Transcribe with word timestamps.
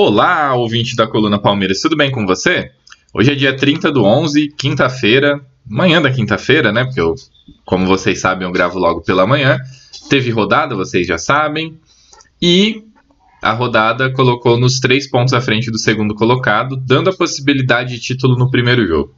Olá, 0.00 0.54
ouvinte 0.54 0.94
da 0.94 1.08
Coluna 1.08 1.40
Palmeiras, 1.40 1.80
tudo 1.80 1.96
bem 1.96 2.08
com 2.12 2.24
você? 2.24 2.70
Hoje 3.12 3.32
é 3.32 3.34
dia 3.34 3.56
30 3.56 3.90
do 3.90 4.04
11, 4.04 4.46
quinta-feira, 4.56 5.44
manhã 5.66 6.00
da 6.00 6.08
quinta-feira, 6.08 6.70
né? 6.70 6.84
Porque 6.84 7.00
eu, 7.00 7.16
como 7.64 7.84
vocês 7.84 8.20
sabem, 8.20 8.46
eu 8.46 8.52
gravo 8.52 8.78
logo 8.78 9.00
pela 9.00 9.26
manhã. 9.26 9.58
Teve 10.08 10.30
rodada, 10.30 10.76
vocês 10.76 11.04
já 11.04 11.18
sabem. 11.18 11.80
E 12.40 12.84
a 13.42 13.52
rodada 13.52 14.12
colocou 14.12 14.56
nos 14.56 14.78
três 14.78 15.10
pontos 15.10 15.34
à 15.34 15.40
frente 15.40 15.68
do 15.68 15.78
segundo 15.80 16.14
colocado, 16.14 16.76
dando 16.76 17.10
a 17.10 17.16
possibilidade 17.16 17.96
de 17.96 18.00
título 18.00 18.38
no 18.38 18.48
primeiro 18.52 18.86
jogo. 18.86 19.12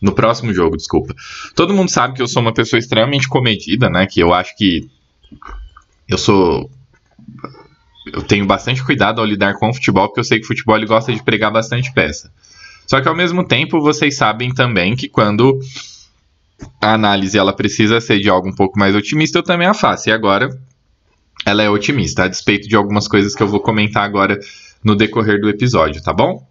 No 0.00 0.12
próximo 0.12 0.54
jogo, 0.54 0.76
desculpa. 0.76 1.12
Todo 1.56 1.74
mundo 1.74 1.90
sabe 1.90 2.14
que 2.14 2.22
eu 2.22 2.28
sou 2.28 2.40
uma 2.40 2.54
pessoa 2.54 2.78
extremamente 2.78 3.28
comedida, 3.28 3.90
né? 3.90 4.06
Que 4.06 4.20
eu 4.20 4.32
acho 4.32 4.56
que 4.56 4.88
eu 6.06 6.16
sou 6.16 6.70
eu 8.12 8.22
tenho 8.22 8.46
bastante 8.46 8.84
cuidado 8.84 9.20
ao 9.20 9.26
lidar 9.26 9.54
com 9.54 9.68
o 9.68 9.74
futebol, 9.74 10.08
porque 10.08 10.20
eu 10.20 10.24
sei 10.24 10.38
que 10.38 10.44
o 10.44 10.48
futebol 10.48 10.76
ele 10.76 10.86
gosta 10.86 11.12
de 11.12 11.22
pregar 11.22 11.52
bastante 11.52 11.92
peça. 11.92 12.30
Só 12.86 13.00
que 13.00 13.08
ao 13.08 13.16
mesmo 13.16 13.44
tempo, 13.44 13.80
vocês 13.80 14.16
sabem 14.16 14.52
também 14.52 14.94
que 14.94 15.08
quando 15.08 15.58
a 16.80 16.94
análise 16.94 17.36
ela 17.36 17.52
precisa 17.52 18.00
ser 18.00 18.20
de 18.20 18.28
algo 18.28 18.48
um 18.48 18.54
pouco 18.54 18.78
mais 18.78 18.94
otimista, 18.94 19.38
eu 19.38 19.42
também 19.42 19.66
a 19.66 19.74
faço. 19.74 20.08
E 20.08 20.12
agora 20.12 20.48
ela 21.46 21.62
é 21.62 21.70
otimista, 21.70 22.24
a 22.24 22.28
despeito 22.28 22.68
de 22.68 22.76
algumas 22.76 23.08
coisas 23.08 23.34
que 23.34 23.42
eu 23.42 23.48
vou 23.48 23.60
comentar 23.60 24.04
agora 24.04 24.38
no 24.82 24.94
decorrer 24.94 25.40
do 25.40 25.48
episódio, 25.48 26.02
tá 26.02 26.12
bom? 26.12 26.46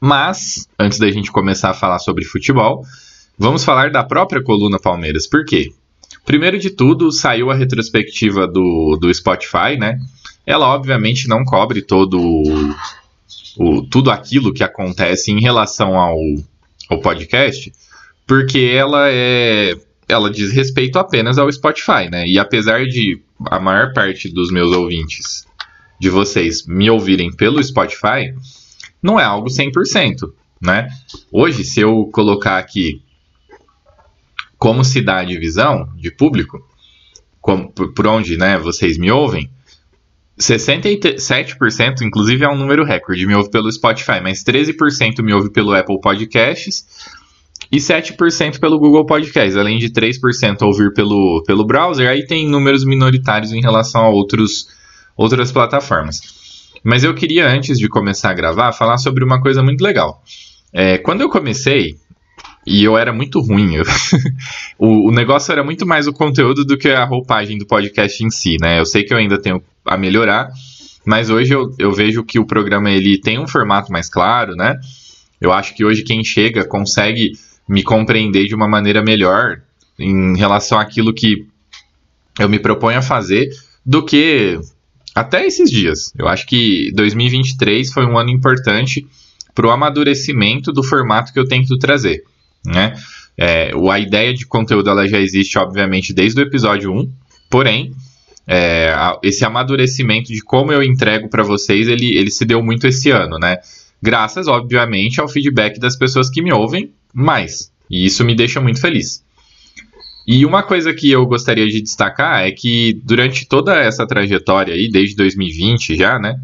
Mas, 0.00 0.68
antes 0.78 0.98
da 0.98 1.10
gente 1.10 1.32
começar 1.32 1.70
a 1.70 1.74
falar 1.74 1.98
sobre 1.98 2.24
futebol, 2.24 2.84
vamos 3.38 3.64
falar 3.64 3.90
da 3.90 4.04
própria 4.04 4.42
coluna 4.42 4.78
Palmeiras. 4.78 5.26
Por 5.26 5.44
quê? 5.44 5.72
Primeiro 6.24 6.58
de 6.58 6.70
tudo, 6.70 7.10
saiu 7.10 7.50
a 7.50 7.54
retrospectiva 7.54 8.46
do, 8.46 8.96
do 9.00 9.12
Spotify, 9.12 9.76
né? 9.78 9.98
Ela 10.46 10.68
obviamente 10.68 11.28
não 11.28 11.44
cobre 11.44 11.82
todo 11.82 12.18
o, 13.58 13.82
tudo 13.90 14.10
aquilo 14.10 14.54
que 14.54 14.62
acontece 14.62 15.32
em 15.32 15.40
relação 15.40 15.98
ao, 15.98 16.16
ao 16.88 17.00
podcast, 17.00 17.72
porque 18.26 18.58
ela 18.58 19.10
é 19.10 19.74
ela 20.08 20.30
diz 20.30 20.52
respeito 20.52 21.00
apenas 21.00 21.36
ao 21.36 21.50
Spotify, 21.50 22.08
né? 22.08 22.24
E 22.28 22.38
apesar 22.38 22.86
de 22.86 23.20
a 23.46 23.58
maior 23.58 23.92
parte 23.92 24.28
dos 24.28 24.52
meus 24.52 24.70
ouvintes, 24.70 25.44
de 25.98 26.10
vocês, 26.10 26.66
me 26.66 26.90
ouvirem 26.90 27.34
pelo 27.34 27.62
Spotify, 27.62 28.34
não 29.02 29.18
é 29.18 29.24
algo 29.24 29.48
100%, 29.48 30.30
né? 30.60 30.88
Hoje, 31.32 31.64
se 31.64 31.80
eu 31.80 32.06
colocar 32.12 32.58
aqui 32.58 33.02
como 34.58 34.84
se 34.84 35.02
dá 35.02 35.18
a 35.18 35.24
divisão 35.24 35.88
de 35.96 36.10
público, 36.10 36.64
como, 37.40 37.70
por 37.70 38.06
onde 38.06 38.36
né, 38.36 38.58
vocês 38.58 38.96
me 38.98 39.10
ouvem, 39.10 39.50
67%, 40.38 42.02
inclusive 42.02 42.44
é 42.44 42.48
um 42.48 42.56
número 42.56 42.84
recorde, 42.84 43.26
me 43.26 43.34
ouve 43.34 43.50
pelo 43.50 43.72
Spotify, 43.72 44.20
mas 44.22 44.44
13% 44.44 45.22
me 45.22 45.32
ouve 45.32 45.50
pelo 45.50 45.74
Apple 45.74 46.00
Podcasts 46.00 46.84
e 47.72 47.78
7% 47.78 48.60
pelo 48.60 48.78
Google 48.78 49.06
Podcasts, 49.06 49.56
além 49.56 49.78
de 49.78 49.88
3% 49.88 50.62
ouvir 50.62 50.92
pelo, 50.92 51.42
pelo 51.46 51.64
browser. 51.64 52.08
Aí 52.08 52.26
tem 52.26 52.46
números 52.48 52.84
minoritários 52.84 53.52
em 53.52 53.60
relação 53.60 54.02
a 54.02 54.08
outros, 54.10 54.68
outras 55.16 55.50
plataformas. 55.50 56.20
Mas 56.84 57.02
eu 57.02 57.14
queria, 57.14 57.48
antes 57.48 57.78
de 57.78 57.88
começar 57.88 58.30
a 58.30 58.34
gravar, 58.34 58.72
falar 58.72 58.98
sobre 58.98 59.24
uma 59.24 59.40
coisa 59.40 59.62
muito 59.62 59.82
legal. 59.82 60.22
É, 60.72 60.98
quando 60.98 61.22
eu 61.22 61.28
comecei, 61.28 61.96
e 62.66 62.82
eu 62.82 62.98
era 62.98 63.12
muito 63.12 63.40
ruim. 63.40 63.76
O, 64.78 65.08
o, 65.08 65.10
negócio 65.10 65.50
era 65.52 65.64
muito 65.64 65.86
mais 65.86 66.06
o 66.06 66.12
conteúdo 66.12 66.62
do 66.62 66.76
que 66.76 66.90
a 66.90 67.02
roupagem 67.02 67.56
do 67.56 67.66
podcast 67.66 68.22
em 68.22 68.28
si, 68.28 68.58
né? 68.60 68.78
Eu 68.78 68.84
sei 68.84 69.04
que 69.04 69.14
eu 69.14 69.16
ainda 69.16 69.40
tenho 69.40 69.62
a 69.86 69.96
melhorar, 69.96 70.50
mas 71.02 71.30
hoje 71.30 71.54
eu, 71.54 71.74
eu 71.78 71.92
vejo 71.92 72.22
que 72.22 72.38
o 72.38 72.44
programa 72.44 72.90
ele 72.90 73.18
tem 73.18 73.38
um 73.38 73.48
formato 73.48 73.90
mais 73.90 74.10
claro, 74.10 74.54
né? 74.54 74.78
Eu 75.40 75.50
acho 75.50 75.74
que 75.74 75.82
hoje 75.82 76.02
quem 76.02 76.22
chega 76.22 76.62
consegue 76.62 77.32
me 77.66 77.82
compreender 77.82 78.44
de 78.44 78.54
uma 78.54 78.68
maneira 78.68 79.02
melhor 79.02 79.62
em 79.98 80.36
relação 80.36 80.78
àquilo 80.78 81.14
que 81.14 81.46
eu 82.38 82.50
me 82.50 82.58
proponho 82.58 82.98
a 82.98 83.02
fazer 83.02 83.48
do 83.84 84.04
que 84.04 84.60
até 85.14 85.46
esses 85.46 85.70
dias. 85.70 86.12
Eu 86.18 86.28
acho 86.28 86.46
que 86.46 86.92
2023 86.94 87.90
foi 87.94 88.04
um 88.04 88.18
ano 88.18 88.28
importante 88.28 89.06
para 89.54 89.66
o 89.66 89.70
amadurecimento 89.70 90.70
do 90.70 90.82
formato 90.82 91.32
que 91.32 91.38
eu 91.38 91.48
tento 91.48 91.78
trazer 91.78 92.22
né? 92.66 92.94
É, 93.38 93.70
a 93.90 93.98
ideia 93.98 94.32
de 94.32 94.46
conteúdo 94.46 94.88
ela 94.88 95.06
já 95.06 95.20
existe, 95.20 95.58
obviamente, 95.58 96.12
desde 96.12 96.40
o 96.40 96.42
episódio 96.42 96.92
1, 96.92 97.10
porém, 97.50 97.92
é, 98.46 98.94
esse 99.22 99.44
amadurecimento 99.44 100.32
de 100.32 100.40
como 100.40 100.72
eu 100.72 100.82
entrego 100.82 101.28
para 101.28 101.42
vocês, 101.42 101.86
ele, 101.88 102.16
ele 102.16 102.30
se 102.30 102.44
deu 102.44 102.62
muito 102.62 102.86
esse 102.86 103.10
ano, 103.10 103.38
né? 103.38 103.58
Graças, 104.00 104.46
obviamente, 104.46 105.20
ao 105.20 105.28
feedback 105.28 105.78
das 105.78 105.96
pessoas 105.96 106.30
que 106.30 106.40
me 106.42 106.52
ouvem 106.52 106.90
mais. 107.12 107.70
E 107.90 108.06
isso 108.06 108.24
me 108.24 108.34
deixa 108.34 108.60
muito 108.60 108.80
feliz. 108.80 109.22
E 110.26 110.44
uma 110.44 110.62
coisa 110.62 110.92
que 110.92 111.10
eu 111.10 111.24
gostaria 111.26 111.66
de 111.68 111.80
destacar 111.80 112.44
é 112.44 112.50
que 112.50 113.00
durante 113.04 113.46
toda 113.46 113.76
essa 113.78 114.06
trajetória 114.06 114.74
aí, 114.74 114.90
desde 114.90 115.14
2020 115.14 115.96
já, 115.96 116.18
né? 116.18 116.40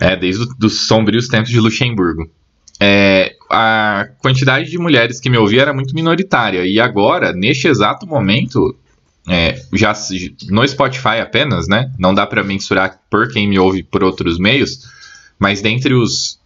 É, 0.00 0.16
desde 0.16 0.46
os 0.62 0.86
sombrios 0.86 1.28
tempos 1.28 1.50
de 1.50 1.60
Luxemburgo 1.60 2.28
é, 2.84 3.31
a 3.52 4.08
quantidade 4.18 4.70
de 4.70 4.78
mulheres 4.78 5.20
que 5.20 5.28
me 5.28 5.36
ouvia 5.36 5.60
era 5.60 5.74
muito 5.74 5.94
minoritária. 5.94 6.64
E 6.64 6.80
agora, 6.80 7.34
neste 7.34 7.68
exato 7.68 8.06
momento, 8.06 8.74
é, 9.28 9.60
já 9.74 9.92
no 10.48 10.66
Spotify 10.66 11.20
apenas, 11.20 11.68
né? 11.68 11.92
Não 11.98 12.14
dá 12.14 12.26
para 12.26 12.42
mensurar 12.42 12.98
por 13.10 13.30
quem 13.30 13.46
me 13.46 13.58
ouve 13.58 13.82
por 13.82 14.02
outros 14.02 14.38
meios, 14.38 14.88
mas 15.38 15.60
dentre 15.60 15.92
os 15.92 16.38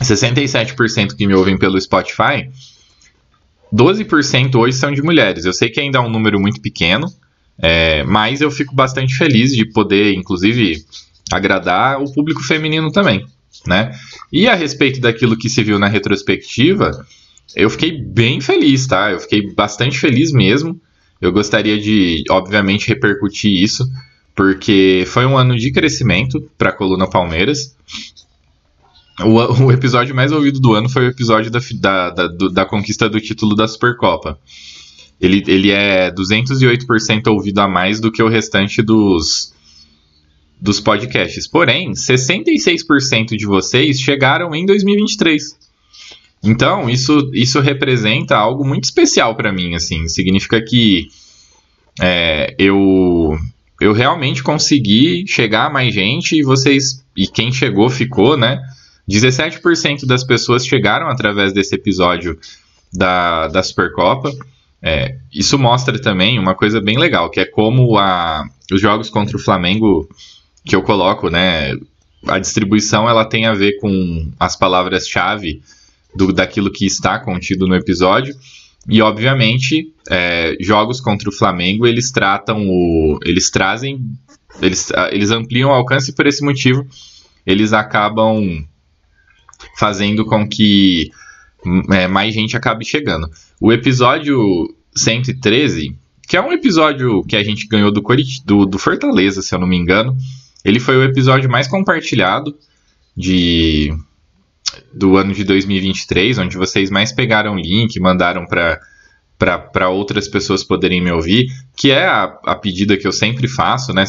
67% 0.00 1.16
que 1.16 1.26
me 1.26 1.34
ouvem 1.34 1.58
pelo 1.58 1.80
Spotify, 1.80 2.48
12% 3.74 4.54
hoje 4.54 4.78
são 4.78 4.92
de 4.92 5.02
mulheres. 5.02 5.44
Eu 5.44 5.52
sei 5.52 5.68
que 5.68 5.80
ainda 5.80 5.98
é 5.98 6.00
um 6.00 6.08
número 6.08 6.38
muito 6.38 6.60
pequeno, 6.60 7.12
é, 7.58 8.04
mas 8.04 8.40
eu 8.40 8.52
fico 8.52 8.72
bastante 8.72 9.16
feliz 9.16 9.50
de 9.50 9.64
poder, 9.64 10.14
inclusive, 10.14 10.84
agradar 11.32 12.00
o 12.00 12.12
público 12.12 12.40
feminino 12.44 12.92
também 12.92 13.26
né? 13.66 13.92
E 14.32 14.48
a 14.48 14.54
respeito 14.54 15.00
daquilo 15.00 15.36
que 15.36 15.48
se 15.48 15.62
viu 15.62 15.78
na 15.78 15.88
retrospectiva, 15.88 17.06
eu 17.54 17.70
fiquei 17.70 17.92
bem 17.92 18.40
feliz, 18.40 18.86
tá? 18.86 19.12
Eu 19.12 19.20
fiquei 19.20 19.52
bastante 19.54 19.98
feliz 19.98 20.32
mesmo. 20.32 20.80
Eu 21.20 21.32
gostaria 21.32 21.78
de, 21.78 22.24
obviamente, 22.28 22.88
repercutir 22.88 23.62
isso, 23.62 23.88
porque 24.34 25.04
foi 25.06 25.24
um 25.24 25.38
ano 25.38 25.56
de 25.56 25.72
crescimento 25.72 26.50
para 26.58 26.70
a 26.70 26.72
coluna 26.72 27.08
Palmeiras. 27.08 27.74
O, 29.20 29.64
o, 29.64 29.72
episódio 29.72 30.14
mais 30.14 30.30
ouvido 30.30 30.60
do 30.60 30.74
ano 30.74 30.90
foi 30.90 31.06
o 31.06 31.10
episódio 31.10 31.50
da, 31.50 31.60
da, 31.80 32.10
da, 32.10 32.26
do, 32.26 32.50
da 32.50 32.66
conquista 32.66 33.08
do 33.08 33.18
título 33.18 33.56
da 33.56 33.66
Supercopa. 33.66 34.38
Ele, 35.18 35.42
ele 35.46 35.70
é 35.70 36.10
208% 36.10 37.28
ouvido 37.28 37.60
a 37.60 37.68
mais 37.68 37.98
do 37.98 38.12
que 38.12 38.22
o 38.22 38.28
restante 38.28 38.82
dos, 38.82 39.54
dos 40.60 40.80
podcasts. 40.80 41.46
Porém, 41.46 41.92
66% 41.92 43.36
de 43.36 43.46
vocês 43.46 44.00
chegaram 44.00 44.54
em 44.54 44.64
2023. 44.64 45.56
Então, 46.42 46.88
isso, 46.88 47.30
isso 47.34 47.60
representa 47.60 48.36
algo 48.36 48.64
muito 48.64 48.84
especial 48.84 49.34
para 49.34 49.52
mim, 49.52 49.74
assim. 49.74 50.08
Significa 50.08 50.62
que 50.62 51.08
é, 52.00 52.54
eu, 52.58 53.36
eu 53.80 53.92
realmente 53.92 54.42
consegui 54.42 55.26
chegar 55.26 55.66
a 55.66 55.70
mais 55.70 55.92
gente 55.92 56.36
e 56.36 56.42
vocês... 56.42 57.04
E 57.16 57.26
quem 57.26 57.50
chegou, 57.50 57.88
ficou, 57.88 58.36
né? 58.36 58.60
17% 59.08 60.04
das 60.04 60.24
pessoas 60.24 60.66
chegaram 60.66 61.08
através 61.08 61.52
desse 61.52 61.74
episódio 61.74 62.38
da, 62.92 63.48
da 63.48 63.62
Supercopa. 63.62 64.30
É, 64.82 65.16
isso 65.32 65.58
mostra 65.58 65.98
também 66.00 66.38
uma 66.38 66.54
coisa 66.54 66.80
bem 66.80 66.98
legal, 66.98 67.30
que 67.30 67.40
é 67.40 67.44
como 67.44 67.96
a, 67.98 68.44
os 68.70 68.80
jogos 68.80 69.08
contra 69.08 69.36
o 69.36 69.40
Flamengo 69.40 70.08
que 70.66 70.74
eu 70.74 70.82
coloco, 70.82 71.30
né? 71.30 71.78
A 72.26 72.38
distribuição 72.40 73.08
ela 73.08 73.24
tem 73.24 73.46
a 73.46 73.54
ver 73.54 73.78
com 73.78 74.32
as 74.38 74.56
palavras-chave 74.56 75.62
do, 76.14 76.32
daquilo 76.32 76.72
que 76.72 76.84
está 76.84 77.20
contido 77.20 77.68
no 77.68 77.76
episódio. 77.76 78.34
E 78.88 79.00
obviamente, 79.00 79.92
é, 80.10 80.56
jogos 80.60 81.00
contra 81.00 81.28
o 81.28 81.32
Flamengo, 81.32 81.86
eles 81.86 82.10
tratam 82.10 82.66
o. 82.68 83.18
Eles 83.24 83.48
trazem. 83.48 84.00
Eles, 84.60 84.90
eles 85.10 85.30
ampliam 85.30 85.70
o 85.70 85.72
alcance 85.72 86.12
por 86.12 86.26
esse 86.26 86.44
motivo. 86.44 86.84
Eles 87.46 87.72
acabam 87.72 88.64
fazendo 89.78 90.24
com 90.24 90.48
que 90.48 91.10
é, 91.90 92.08
mais 92.08 92.34
gente 92.34 92.56
acabe 92.56 92.84
chegando. 92.84 93.28
O 93.60 93.72
episódio 93.72 94.74
113, 94.96 95.96
que 96.26 96.36
é 96.36 96.42
um 96.42 96.52
episódio 96.52 97.22
que 97.24 97.36
a 97.36 97.42
gente 97.42 97.66
ganhou 97.68 97.92
do, 97.92 98.02
do, 98.44 98.66
do 98.66 98.78
Fortaleza, 98.78 99.42
se 99.42 99.54
eu 99.54 99.58
não 99.58 99.66
me 99.66 99.76
engano, 99.76 100.16
ele 100.66 100.80
foi 100.80 100.96
o 100.96 101.04
episódio 101.04 101.48
mais 101.48 101.68
compartilhado 101.68 102.58
de 103.16 103.96
do 104.92 105.16
ano 105.16 105.32
de 105.32 105.44
2023, 105.44 106.38
onde 106.38 106.56
vocês 106.56 106.90
mais 106.90 107.12
pegaram 107.12 107.56
link, 107.56 107.98
mandaram 108.00 108.44
para 108.44 108.80
para 109.38 109.90
outras 109.90 110.26
pessoas 110.26 110.64
poderem 110.64 111.00
me 111.00 111.12
ouvir, 111.12 111.46
que 111.76 111.90
é 111.90 112.06
a, 112.06 112.38
a 112.46 112.56
pedida 112.56 112.96
que 112.96 113.06
eu 113.06 113.12
sempre 113.12 113.46
faço, 113.46 113.92
né? 113.92 114.04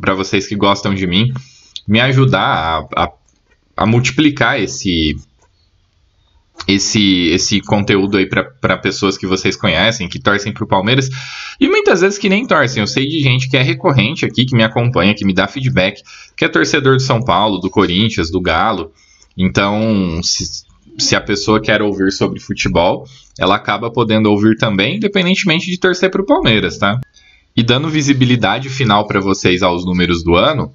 Para 0.00 0.14
vocês 0.14 0.48
que 0.48 0.56
gostam 0.56 0.94
de 0.94 1.06
mim, 1.06 1.32
me 1.86 2.00
ajudar 2.00 2.88
a, 2.96 3.04
a, 3.04 3.12
a 3.76 3.86
multiplicar 3.86 4.58
esse 4.58 5.16
esse 6.66 7.28
esse 7.28 7.60
conteúdo 7.60 8.16
aí 8.16 8.26
para 8.26 8.76
pessoas 8.78 9.16
que 9.16 9.26
vocês 9.26 9.56
conhecem, 9.56 10.08
que 10.08 10.18
torcem 10.18 10.52
pro 10.52 10.66
Palmeiras 10.66 11.08
e 11.58 11.68
muitas 11.68 12.00
vezes 12.00 12.18
que 12.18 12.28
nem 12.28 12.46
torcem. 12.46 12.80
Eu 12.80 12.86
sei 12.86 13.06
de 13.06 13.20
gente 13.20 13.48
que 13.48 13.56
é 13.56 13.62
recorrente 13.62 14.24
aqui, 14.24 14.44
que 14.44 14.54
me 14.54 14.62
acompanha, 14.62 15.14
que 15.14 15.24
me 15.24 15.34
dá 15.34 15.46
feedback, 15.46 16.02
que 16.36 16.44
é 16.44 16.48
torcedor 16.48 16.96
do 16.96 17.02
São 17.02 17.20
Paulo, 17.22 17.58
do 17.58 17.70
Corinthians, 17.70 18.30
do 18.30 18.40
Galo. 18.40 18.92
Então, 19.36 20.20
se, 20.22 20.64
se 20.98 21.16
a 21.16 21.20
pessoa 21.20 21.60
quer 21.60 21.82
ouvir 21.82 22.12
sobre 22.12 22.40
futebol, 22.40 23.06
ela 23.38 23.56
acaba 23.56 23.90
podendo 23.90 24.30
ouvir 24.30 24.56
também, 24.56 24.96
independentemente 24.96 25.70
de 25.70 25.78
torcer 25.78 26.10
pro 26.10 26.26
Palmeiras, 26.26 26.78
tá? 26.78 27.00
E 27.56 27.62
dando 27.62 27.88
visibilidade 27.88 28.68
final 28.68 29.06
para 29.06 29.20
vocês 29.20 29.62
aos 29.62 29.84
números 29.84 30.22
do 30.22 30.34
ano, 30.36 30.72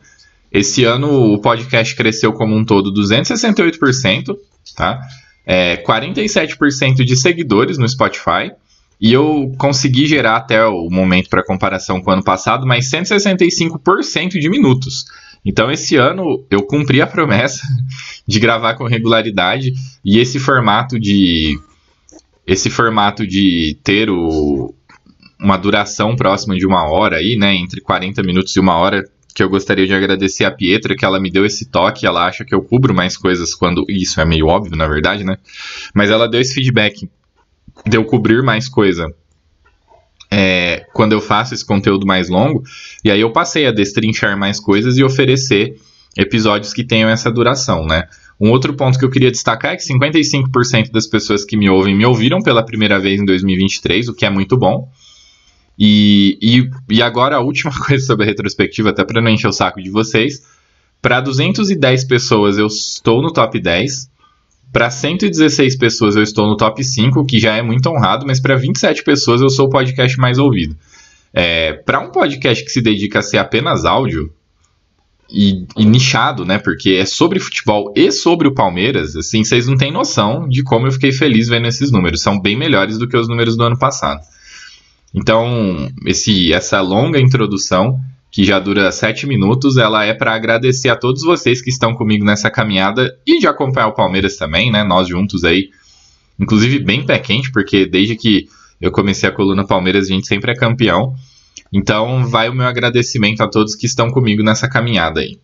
esse 0.51 0.83
ano 0.83 1.33
o 1.33 1.41
podcast 1.41 1.95
cresceu 1.95 2.31
como 2.33 2.55
um 2.55 2.63
todo 2.63 2.93
268%, 2.93 4.35
tá? 4.75 4.99
É, 5.45 5.77
47% 5.77 7.03
de 7.03 7.15
seguidores 7.15 7.77
no 7.77 7.88
Spotify. 7.88 8.51
E 9.00 9.12
eu 9.12 9.53
consegui 9.57 10.06
gerar 10.06 10.38
até 10.38 10.65
o 10.65 10.89
momento 10.89 11.30
para 11.30 11.44
comparação 11.44 12.01
com 12.01 12.09
o 12.09 12.13
ano 12.13 12.24
passado, 12.24 12.65
mais 12.65 12.89
165% 12.89 14.39
de 14.39 14.50
minutos. 14.50 15.06
Então 15.45 15.69
esse 15.69 15.95
ano 15.95 16.44
eu 16.50 16.63
cumpri 16.63 17.01
a 17.01 17.07
promessa 17.07 17.62
de 18.25 18.39
gravar 18.39 18.75
com 18.75 18.86
regularidade 18.86 19.74
e 20.03 20.18
esse 20.18 20.39
formato 20.39 21.00
de 21.00 21.59
esse 22.47 22.69
formato 22.69 23.25
de 23.25 23.77
ter 23.83 24.09
o, 24.09 24.74
uma 25.39 25.57
duração 25.57 26.15
próxima 26.15 26.56
de 26.56 26.65
uma 26.65 26.89
hora 26.89 27.18
aí, 27.18 27.36
né, 27.36 27.56
entre 27.56 27.81
40 27.81 28.21
minutos 28.24 28.56
e 28.56 28.59
uma 28.59 28.75
hora, 28.75 29.03
que 29.35 29.43
eu 29.43 29.49
gostaria 29.49 29.85
de 29.85 29.93
agradecer 29.93 30.45
a 30.45 30.51
Pietra, 30.51 30.95
que 30.95 31.03
ela 31.03 31.19
me 31.19 31.29
deu 31.29 31.45
esse 31.45 31.65
toque, 31.65 32.07
ela 32.07 32.25
acha 32.25 32.45
que 32.45 32.55
eu 32.55 32.61
cubro 32.61 32.93
mais 32.93 33.17
coisas 33.17 33.53
quando. 33.53 33.85
Isso 33.89 34.21
é 34.21 34.25
meio 34.25 34.47
óbvio, 34.47 34.77
na 34.77 34.87
verdade, 34.87 35.25
né? 35.25 35.37
Mas 35.93 36.09
ela 36.09 36.25
deu 36.25 36.39
esse 36.39 36.53
feedback 36.53 37.09
de 37.85 37.97
eu 37.97 38.05
cobrir 38.05 38.41
mais 38.41 38.69
coisa 38.69 39.13
é, 40.31 40.85
quando 40.93 41.11
eu 41.11 41.19
faço 41.19 41.53
esse 41.53 41.65
conteúdo 41.65 42.07
mais 42.07 42.29
longo. 42.29 42.63
E 43.03 43.11
aí 43.11 43.19
eu 43.19 43.33
passei 43.33 43.67
a 43.67 43.71
destrinchar 43.73 44.39
mais 44.39 44.57
coisas 44.57 44.97
e 44.97 45.03
oferecer 45.03 45.75
episódios 46.17 46.73
que 46.73 46.85
tenham 46.85 47.09
essa 47.09 47.29
duração, 47.29 47.85
né? 47.85 48.07
Um 48.39 48.51
outro 48.51 48.73
ponto 48.73 48.97
que 48.97 49.03
eu 49.03 49.09
queria 49.09 49.31
destacar 49.31 49.73
é 49.73 49.75
que 49.75 49.83
55% 49.83 50.91
das 50.91 51.07
pessoas 51.07 51.43
que 51.43 51.57
me 51.57 51.69
ouvem 51.69 51.93
me 51.93 52.05
ouviram 52.05 52.41
pela 52.41 52.63
primeira 52.63 53.01
vez 53.01 53.19
em 53.19 53.25
2023, 53.25 54.07
o 54.07 54.13
que 54.13 54.25
é 54.25 54.29
muito 54.29 54.57
bom. 54.57 54.89
E, 55.77 56.38
e, 56.42 56.95
e 56.95 57.01
agora 57.01 57.36
a 57.36 57.42
última 57.42 57.72
coisa 57.86 58.06
sobre 58.06 58.25
a 58.25 58.27
retrospectiva, 58.27 58.89
até 58.89 59.04
para 59.04 59.22
não 59.22 59.30
encher 59.30 59.48
o 59.48 59.51
saco 59.51 59.81
de 59.81 59.89
vocês. 59.89 60.42
Para 61.01 61.22
210 61.22 62.06
pessoas 62.06 62.57
eu 62.57 62.68
estou 62.68 63.22
no 63.22 63.31
top 63.31 63.60
10. 63.60 64.10
Para 64.72 64.89
116 64.89 65.77
pessoas 65.77 66.16
eu 66.16 66.24
estou 66.24 66.48
no 66.48 66.57
top 66.57 66.83
5, 66.83 67.25
que 67.25 67.39
já 67.39 67.56
é 67.56 67.62
muito 67.62 67.88
honrado, 67.89 68.25
mas 68.25 68.39
para 68.39 68.56
27 68.56 69.04
pessoas 69.04 69.42
eu 69.42 69.50
sou 69.50 69.68
o 69.68 69.69
podcast 69.69 70.18
mais 70.18 70.38
ouvido. 70.38 70.75
É, 71.33 71.74
para 71.74 72.00
um 72.00 72.12
podcast 72.12 72.63
que 72.63 72.71
se 72.71 72.81
dedica 72.81 73.19
a 73.19 73.21
ser 73.21 73.38
apenas 73.38 73.86
áudio 73.86 74.33
e, 75.30 75.66
e, 75.75 75.86
nichado, 75.86 76.45
né? 76.45 76.57
Porque 76.57 76.92
é 76.92 77.06
sobre 77.06 77.39
futebol 77.39 77.94
e 77.95 78.12
sobre 78.12 78.48
o 78.48 78.54
Palmeiras, 78.54 79.16
assim, 79.16 79.44
vocês 79.44 79.68
não 79.68 79.75
têm 79.75 79.92
noção 79.92 80.48
de 80.48 80.63
como 80.63 80.88
eu 80.88 80.92
fiquei 80.92 81.12
feliz 81.12 81.48
vendo 81.48 81.68
esses 81.68 81.92
números. 81.92 82.21
São 82.21 82.39
bem 82.39 82.57
melhores 82.57 82.98
do 82.98 83.07
que 83.07 83.18
os 83.18 83.28
números 83.28 83.57
do 83.57 83.63
ano 83.63 83.78
passado. 83.78 84.21
Então, 85.13 85.90
esse, 86.06 86.52
essa 86.52 86.81
longa 86.81 87.19
introdução, 87.19 88.00
que 88.31 88.44
já 88.44 88.60
dura 88.60 88.92
sete 88.92 89.25
minutos, 89.25 89.78
ela 89.78 90.04
é 90.04 90.13
para 90.13 90.36
agradecer 90.36 90.90
a 90.90 90.96
todos 90.96 91.24
vocês 91.24 91.62
que 91.62 91.69
estão 91.69 91.94
comigo 91.94 92.25
nessa 92.25 92.50
caminhada 92.50 93.18
e 93.25 93.40
de 93.40 93.48
acompanhar 93.48 93.88
o 93.88 93.94
Palmeiras 93.94 94.36
também, 94.36 94.69
né? 94.69 94.84
Nós 94.84 95.07
juntos 95.07 95.46
aí, 95.46 95.69
inclusive 96.38 96.80
bem 96.80 97.06
pé 97.06 97.18
quente, 97.18 97.50
porque 97.50 97.86
desde 97.86 98.16
que 98.16 98.50
eu 98.81 98.92
comecei 98.92 99.30
a 99.30 99.31
coluna 99.31 99.66
Palmeiras, 99.66 100.06
a 100.06 100.13
gente 100.13 100.28
sempre 100.28 100.52
é 100.52 100.56
campeão. 100.56 101.16
Então, 101.72 102.28
vai 102.28 102.50
o 102.50 102.54
meu 102.54 102.66
agradecimento 102.66 103.42
a 103.42 103.48
todos 103.48 103.75
que 103.75 103.86
estão 103.86 104.10
comigo 104.10 104.44
nessa 104.44 104.68
caminhada 104.68 105.22
aí. 105.22 105.40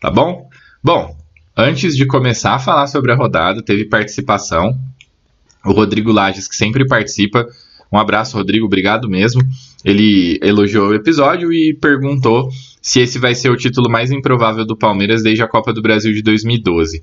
Tá 0.00 0.10
bom? 0.10 0.48
Bom, 0.82 1.16
antes 1.56 1.96
de 1.96 2.06
começar 2.06 2.54
a 2.54 2.58
falar 2.58 2.86
sobre 2.86 3.12
a 3.12 3.16
rodada, 3.16 3.62
teve 3.62 3.84
participação. 3.84 4.78
O 5.64 5.72
Rodrigo 5.72 6.12
Lages, 6.12 6.48
que 6.48 6.56
sempre 6.56 6.86
participa, 6.86 7.46
um 7.90 7.98
abraço, 7.98 8.36
Rodrigo, 8.36 8.66
obrigado 8.66 9.08
mesmo. 9.08 9.42
Ele 9.84 10.38
elogiou 10.42 10.88
o 10.88 10.94
episódio 10.94 11.52
e 11.52 11.74
perguntou 11.74 12.50
se 12.82 13.00
esse 13.00 13.18
vai 13.18 13.34
ser 13.34 13.50
o 13.50 13.56
título 13.56 13.90
mais 13.90 14.10
improvável 14.10 14.64
do 14.64 14.76
Palmeiras 14.76 15.22
desde 15.22 15.42
a 15.42 15.48
Copa 15.48 15.72
do 15.72 15.82
Brasil 15.82 16.12
de 16.12 16.22
2012. 16.22 17.02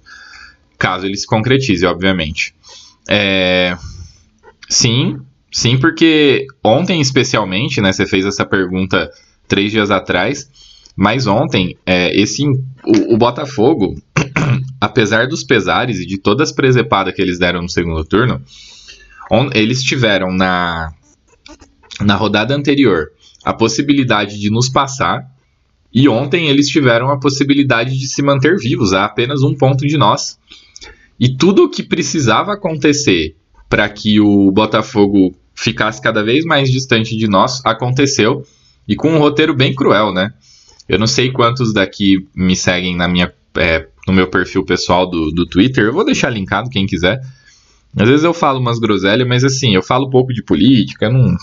Caso 0.77 1.05
ele 1.05 1.17
se 1.17 1.25
concretize, 1.25 1.85
obviamente. 1.85 2.53
É... 3.09 3.75
Sim, 4.69 5.19
sim, 5.51 5.77
porque 5.77 6.45
ontem 6.63 7.01
especialmente, 7.01 7.81
né? 7.81 7.91
Você 7.91 8.05
fez 8.05 8.25
essa 8.25 8.45
pergunta 8.45 9.09
três 9.47 9.71
dias 9.71 9.91
atrás. 9.91 10.49
Mas 10.95 11.27
ontem, 11.27 11.77
é, 11.85 12.17
esse, 12.17 12.47
o, 12.47 13.15
o 13.15 13.17
Botafogo, 13.17 13.95
apesar 14.79 15.27
dos 15.27 15.43
pesares 15.43 15.99
e 15.99 16.05
de 16.05 16.17
todas 16.17 16.49
as 16.49 16.55
presepadas 16.55 17.13
que 17.13 17.21
eles 17.21 17.37
deram 17.37 17.61
no 17.61 17.69
segundo 17.69 18.03
turno, 18.05 18.41
eles 19.53 19.83
tiveram 19.83 20.31
na, 20.31 20.93
na 22.01 22.15
rodada 22.15 22.55
anterior 22.55 23.11
a 23.43 23.53
possibilidade 23.53 24.39
de 24.39 24.49
nos 24.49 24.69
passar, 24.69 25.23
e 25.93 26.09
ontem 26.09 26.49
eles 26.49 26.67
tiveram 26.67 27.09
a 27.09 27.19
possibilidade 27.19 27.97
de 27.97 28.07
se 28.07 28.21
manter 28.21 28.57
vivos 28.57 28.91
a 28.91 29.05
apenas 29.05 29.43
um 29.43 29.53
ponto 29.53 29.87
de 29.87 29.97
nós. 29.97 30.37
E 31.19 31.29
tudo 31.29 31.63
o 31.63 31.69
que 31.69 31.83
precisava 31.83 32.53
acontecer 32.53 33.35
para 33.69 33.87
que 33.87 34.19
o 34.19 34.51
Botafogo 34.51 35.33
ficasse 35.53 36.01
cada 36.01 36.21
vez 36.21 36.43
mais 36.43 36.69
distante 36.69 37.15
de 37.15 37.27
nós 37.27 37.61
aconteceu, 37.65 38.45
e 38.87 38.95
com 38.95 39.11
um 39.11 39.17
roteiro 39.17 39.53
bem 39.53 39.73
cruel, 39.73 40.13
né? 40.13 40.33
Eu 40.87 40.99
não 40.99 41.07
sei 41.07 41.31
quantos 41.31 41.73
daqui 41.73 42.27
me 42.35 42.55
seguem 42.55 42.95
na 42.95 43.07
minha, 43.07 43.33
é, 43.57 43.87
no 44.07 44.13
meu 44.13 44.27
perfil 44.27 44.63
pessoal 44.63 45.09
do, 45.09 45.31
do 45.31 45.45
Twitter, 45.45 45.85
eu 45.85 45.93
vou 45.93 46.05
deixar 46.05 46.29
linkado 46.29 46.69
quem 46.69 46.85
quiser. 46.85 47.21
Às 47.97 48.09
vezes 48.09 48.23
eu 48.23 48.33
falo 48.33 48.59
umas 48.59 48.79
groselhas, 48.79 49.27
mas 49.27 49.43
assim, 49.43 49.73
eu 49.73 49.81
falo 49.81 50.07
um 50.07 50.09
pouco 50.09 50.33
de 50.33 50.43
política, 50.43 51.09
não. 51.09 51.35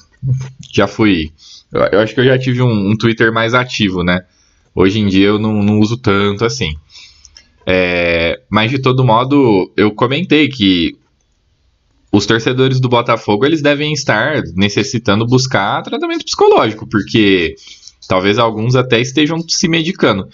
Já 0.73 0.87
fui. 0.87 1.33
Eu, 1.73 1.81
eu 1.93 2.01
acho 2.01 2.15
que 2.15 2.21
eu 2.21 2.25
já 2.25 2.39
tive 2.39 2.63
um, 2.63 2.91
um, 2.91 2.97
Twitter 2.97 3.33
mais 3.33 3.55
ativo, 3.55 4.05
né? 4.05 4.25
Hoje 4.75 5.01
em 5.01 5.07
dia 5.07 5.29
eu 5.29 5.39
não, 5.39 5.63
não 5.63 5.81
uso 5.81 5.97
tanto 5.97 6.45
assim. 6.45 6.75
É, 7.67 8.41
mas 8.51 8.71
de 8.71 8.79
todo 8.79 9.05
modo, 9.05 9.73
eu 9.77 9.93
comentei 9.93 10.49
que 10.49 10.97
os 12.11 12.27
torcedores 12.27 12.79
do 12.79 12.89
Botafogo 12.89 13.47
eles 13.47 13.63
devem 13.63 13.93
estar 13.93 14.43
necessitando 14.55 15.27
buscar 15.27 15.83
tratamento 15.83 16.25
psicológico, 16.25 16.87
porque 16.87 17.55
talvez 18.07 18.39
alguns 18.39 18.77
até 18.77 19.01
estejam 19.01 19.39
se 19.49 19.67
medicando. 19.69 20.29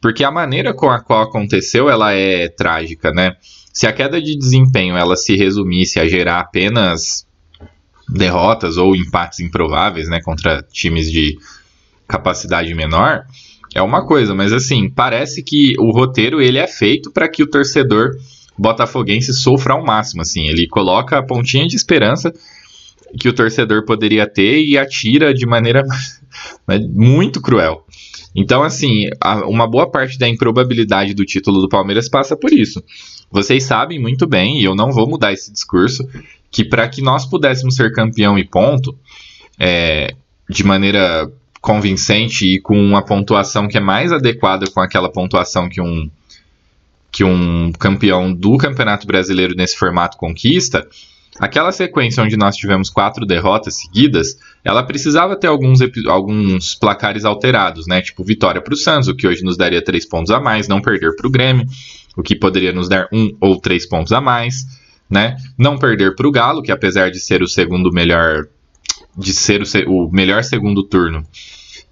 Porque 0.00 0.22
a 0.22 0.30
maneira 0.30 0.72
com 0.72 0.88
a 0.88 1.00
qual 1.00 1.22
aconteceu, 1.22 1.90
ela 1.90 2.12
é 2.12 2.48
trágica, 2.48 3.10
né? 3.10 3.36
Se 3.76 3.86
a 3.86 3.92
queda 3.92 4.22
de 4.22 4.34
desempenho 4.34 4.96
ela 4.96 5.16
se 5.16 5.36
resumisse 5.36 6.00
a 6.00 6.08
gerar 6.08 6.40
apenas 6.40 7.26
derrotas 8.08 8.78
ou 8.78 8.96
empates 8.96 9.40
improváveis, 9.40 10.08
né, 10.08 10.18
contra 10.22 10.62
times 10.62 11.12
de 11.12 11.36
capacidade 12.08 12.72
menor, 12.72 13.26
é 13.74 13.82
uma 13.82 14.06
coisa, 14.06 14.34
mas 14.34 14.50
assim, 14.50 14.88
parece 14.88 15.42
que 15.42 15.74
o 15.78 15.90
roteiro 15.90 16.40
ele 16.40 16.56
é 16.56 16.66
feito 16.66 17.10
para 17.10 17.28
que 17.28 17.42
o 17.42 17.46
torcedor 17.46 18.12
botafoguense 18.56 19.34
sofra 19.34 19.74
ao 19.74 19.84
máximo, 19.84 20.22
assim, 20.22 20.46
ele 20.46 20.66
coloca 20.66 21.18
a 21.18 21.22
pontinha 21.22 21.66
de 21.66 21.76
esperança 21.76 22.32
que 23.20 23.28
o 23.28 23.34
torcedor 23.34 23.84
poderia 23.84 24.26
ter 24.26 24.64
e 24.64 24.78
atira 24.78 25.34
de 25.34 25.44
maneira 25.44 25.84
muito 26.94 27.42
cruel. 27.42 27.85
Então, 28.36 28.62
assim, 28.62 29.08
a, 29.18 29.46
uma 29.46 29.66
boa 29.66 29.90
parte 29.90 30.18
da 30.18 30.28
improbabilidade 30.28 31.14
do 31.14 31.24
título 31.24 31.62
do 31.62 31.68
Palmeiras 31.68 32.06
passa 32.06 32.36
por 32.36 32.52
isso. 32.52 32.84
Vocês 33.30 33.64
sabem 33.64 33.98
muito 33.98 34.26
bem, 34.26 34.60
e 34.60 34.64
eu 34.64 34.74
não 34.74 34.92
vou 34.92 35.08
mudar 35.08 35.32
esse 35.32 35.50
discurso, 35.50 36.06
que 36.50 36.62
para 36.62 36.86
que 36.86 37.00
nós 37.00 37.24
pudéssemos 37.24 37.74
ser 37.74 37.92
campeão 37.92 38.38
e 38.38 38.44
ponto, 38.44 38.94
é, 39.58 40.14
de 40.48 40.62
maneira 40.62 41.32
convincente 41.62 42.46
e 42.46 42.60
com 42.60 42.78
uma 42.78 43.02
pontuação 43.02 43.66
que 43.66 43.78
é 43.78 43.80
mais 43.80 44.12
adequada 44.12 44.70
com 44.70 44.80
aquela 44.80 45.10
pontuação 45.10 45.68
que 45.68 45.80
um, 45.80 46.08
que 47.10 47.24
um 47.24 47.72
campeão 47.72 48.32
do 48.32 48.56
Campeonato 48.58 49.06
Brasileiro 49.06 49.54
nesse 49.56 49.76
formato 49.76 50.18
conquista, 50.18 50.86
aquela 51.38 51.72
sequência 51.72 52.22
onde 52.22 52.36
nós 52.36 52.56
tivemos 52.56 52.90
quatro 52.90 53.26
derrotas 53.26 53.76
seguidas, 53.76 54.38
ela 54.64 54.82
precisava 54.82 55.36
ter 55.36 55.46
alguns, 55.46 55.80
alguns 56.06 56.74
placares 56.74 57.24
alterados, 57.24 57.86
né? 57.86 58.00
Tipo 58.00 58.24
vitória 58.24 58.60
para 58.60 58.74
o 58.74 58.76
Santos, 58.76 59.08
o 59.08 59.14
que 59.14 59.26
hoje 59.26 59.42
nos 59.42 59.56
daria 59.56 59.82
três 59.82 60.06
pontos 60.06 60.30
a 60.30 60.40
mais, 60.40 60.68
não 60.68 60.80
perder 60.80 61.14
para 61.14 61.26
o 61.26 61.30
Grêmio, 61.30 61.66
o 62.16 62.22
que 62.22 62.34
poderia 62.34 62.72
nos 62.72 62.88
dar 62.88 63.08
um 63.12 63.36
ou 63.40 63.60
três 63.60 63.86
pontos 63.86 64.12
a 64.12 64.20
mais, 64.20 64.64
né? 65.08 65.36
Não 65.58 65.78
perder 65.78 66.14
para 66.14 66.26
o 66.26 66.32
Galo, 66.32 66.62
que 66.62 66.72
apesar 66.72 67.10
de 67.10 67.20
ser 67.20 67.42
o 67.42 67.48
segundo 67.48 67.92
melhor, 67.92 68.46
de 69.16 69.32
ser 69.32 69.62
o, 69.62 70.06
o 70.06 70.12
melhor 70.12 70.42
segundo 70.42 70.82
turno, 70.82 71.24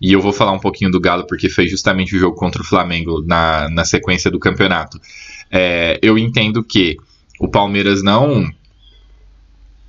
e 0.01 0.13
eu 0.13 0.21
vou 0.21 0.33
falar 0.33 0.53
um 0.53 0.59
pouquinho 0.59 0.91
do 0.91 1.01
Galo 1.01 1.27
porque 1.27 1.49
foi 1.49 1.67
justamente 1.69 2.15
o 2.17 2.19
jogo 2.19 2.37
contra 2.37 2.61
o 2.61 2.65
Flamengo 2.65 3.23
na, 3.27 3.69
na 3.71 3.85
sequência 3.85 4.31
do 4.31 4.39
campeonato. 4.39 5.01
É, 5.51 5.99
eu 6.03 6.19
entendo 6.19 6.63
que 6.65 6.97
o 7.41 7.49
Palmeiras 7.49 8.03
não 8.03 8.45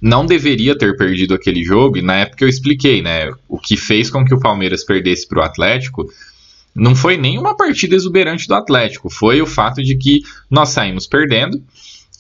não 0.02 0.26
deveria 0.26 0.78
ter 0.78 0.96
perdido 0.98 1.34
aquele 1.34 1.64
jogo, 1.64 1.98
e 1.98 2.02
na 2.02 2.16
época 2.16 2.44
eu 2.44 2.50
expliquei, 2.50 3.02
né? 3.02 3.32
O 3.48 3.58
que 3.58 3.78
fez 3.78 4.10
com 4.10 4.24
que 4.26 4.34
o 4.34 4.40
Palmeiras 4.40 4.84
perdesse 4.84 5.28
para 5.28 5.40
o 5.40 5.44
Atlético 5.44 6.06
não 6.76 6.94
foi 6.94 7.16
nem 7.16 7.38
uma 7.38 7.56
partida 7.56 7.96
exuberante 7.96 8.48
do 8.48 8.54
Atlético, 8.54 9.10
foi 9.10 9.42
o 9.42 9.48
fato 9.48 9.82
de 9.82 9.96
que 9.96 10.22
nós 10.52 10.70
saímos 10.70 11.08
perdendo 11.08 11.64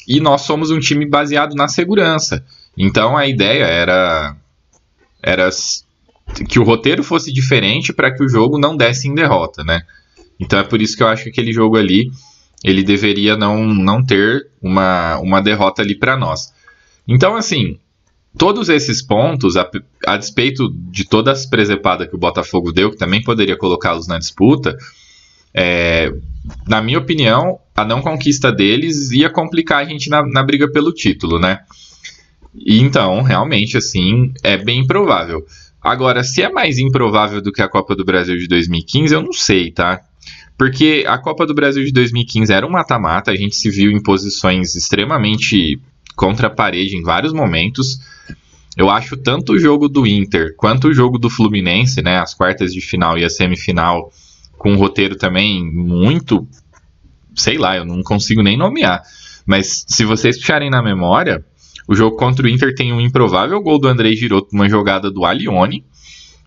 e 0.07 0.21
nós 0.21 0.41
somos 0.41 0.71
um 0.71 0.79
time 0.79 1.05
baseado 1.05 1.55
na 1.55 1.67
segurança. 1.67 2.43
Então 2.77 3.17
a 3.17 3.27
ideia 3.27 3.65
era 3.65 4.35
era 5.21 5.49
que 6.47 6.59
o 6.59 6.63
roteiro 6.63 7.03
fosse 7.03 7.33
diferente 7.33 7.91
para 7.91 8.13
que 8.13 8.23
o 8.23 8.29
jogo 8.29 8.57
não 8.57 8.77
desse 8.77 9.07
em 9.07 9.13
derrota, 9.13 9.63
né? 9.63 9.81
Então 10.39 10.59
é 10.59 10.63
por 10.63 10.81
isso 10.81 10.95
que 10.95 11.03
eu 11.03 11.07
acho 11.07 11.23
que 11.23 11.29
aquele 11.29 11.51
jogo 11.51 11.77
ali 11.77 12.11
ele 12.63 12.83
deveria 12.83 13.35
não, 13.35 13.65
não 13.65 14.03
ter 14.03 14.47
uma, 14.61 15.17
uma 15.19 15.41
derrota 15.41 15.81
ali 15.81 15.95
para 15.95 16.17
nós. 16.17 16.53
Então, 17.07 17.35
assim, 17.35 17.77
todos 18.37 18.69
esses 18.69 19.01
pontos, 19.01 19.55
a, 19.55 19.69
a 20.07 20.17
despeito 20.17 20.69
de 20.73 21.05
toda 21.05 21.31
as 21.31 21.45
presepadas 21.45 22.07
que 22.07 22.15
o 22.15 22.19
Botafogo 22.19 22.71
deu, 22.71 22.91
que 22.91 22.97
também 22.97 23.21
poderia 23.21 23.57
colocá-los 23.57 24.07
na 24.07 24.17
disputa, 24.17 24.77
é, 25.53 26.11
na 26.67 26.81
minha 26.81 26.99
opinião, 26.99 27.59
a 27.75 27.85
não 27.85 28.01
conquista 28.01 28.51
deles 28.51 29.11
ia 29.11 29.29
complicar 29.29 29.79
a 29.79 29.85
gente 29.85 30.09
na, 30.09 30.25
na 30.25 30.43
briga 30.43 30.69
pelo 30.69 30.91
título, 30.91 31.39
né? 31.39 31.59
E 32.53 32.79
então, 32.79 33.21
realmente, 33.21 33.77
assim, 33.77 34.33
é 34.43 34.57
bem 34.57 34.81
improvável. 34.81 35.45
Agora, 35.81 36.23
se 36.23 36.41
é 36.41 36.49
mais 36.49 36.77
improvável 36.77 37.41
do 37.41 37.51
que 37.51 37.61
a 37.61 37.69
Copa 37.69 37.95
do 37.95 38.03
Brasil 38.03 38.37
de 38.37 38.47
2015, 38.47 39.13
eu 39.13 39.21
não 39.21 39.33
sei, 39.33 39.71
tá? 39.71 40.01
Porque 40.57 41.03
a 41.07 41.17
Copa 41.17 41.45
do 41.45 41.53
Brasil 41.53 41.83
de 41.83 41.91
2015 41.91 42.51
era 42.51 42.65
um 42.65 42.71
mata-mata, 42.71 43.31
a 43.31 43.35
gente 43.35 43.55
se 43.55 43.69
viu 43.69 43.91
em 43.91 44.01
posições 44.01 44.75
extremamente 44.75 45.79
contra 46.15 46.47
a 46.47 46.49
parede 46.49 46.95
em 46.95 47.03
vários 47.03 47.33
momentos. 47.33 47.99
Eu 48.77 48.89
acho 48.89 49.15
tanto 49.15 49.53
o 49.53 49.59
jogo 49.59 49.87
do 49.87 50.05
Inter 50.05 50.55
quanto 50.55 50.89
o 50.89 50.93
jogo 50.93 51.17
do 51.17 51.29
Fluminense, 51.29 52.01
né, 52.01 52.19
as 52.19 52.33
quartas 52.33 52.73
de 52.73 52.81
final 52.81 53.17
e 53.17 53.23
a 53.23 53.29
semifinal, 53.29 54.11
com 54.57 54.73
um 54.73 54.77
roteiro 54.77 55.15
também 55.15 55.63
muito, 55.63 56.47
sei 57.35 57.57
lá, 57.57 57.77
eu 57.77 57.85
não 57.85 58.01
consigo 58.03 58.41
nem 58.41 58.57
nomear. 58.57 59.01
Mas 59.45 59.85
se 59.87 60.03
vocês 60.03 60.37
puxarem 60.37 60.69
na 60.69 60.81
memória, 60.81 61.45
o 61.87 61.95
jogo 61.95 62.17
contra 62.17 62.45
o 62.45 62.49
Inter 62.49 62.73
tem 62.73 62.91
um 62.91 62.99
improvável 62.99 63.61
gol 63.61 63.79
do 63.79 63.87
André 63.87 64.13
Giroto, 64.13 64.49
uma 64.51 64.67
jogada 64.67 65.11
do 65.11 65.23
Alione, 65.23 65.85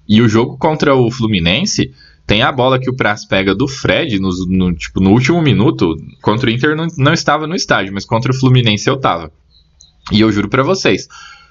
e 0.08 0.20
o 0.20 0.28
jogo 0.28 0.56
contra 0.56 0.94
o 0.94 1.10
Fluminense 1.10 1.92
tem 2.26 2.42
a 2.42 2.52
bola 2.52 2.78
que 2.78 2.90
o 2.90 2.94
Praz 2.94 3.24
pega 3.24 3.54
do 3.54 3.66
Fred 3.66 4.18
no, 4.18 4.28
no, 4.48 4.74
tipo, 4.74 5.00
no 5.00 5.12
último 5.12 5.40
minuto. 5.40 5.96
Contra 6.20 6.50
o 6.50 6.52
Inter 6.52 6.76
não, 6.76 6.86
não 6.98 7.12
estava 7.14 7.46
no 7.46 7.54
estádio, 7.54 7.92
mas 7.94 8.04
contra 8.04 8.32
o 8.32 8.34
Fluminense 8.34 8.88
eu 8.88 8.98
tava. 8.98 9.32
E 10.10 10.20
eu 10.20 10.32
juro 10.32 10.48
para 10.48 10.62
vocês, 10.62 11.08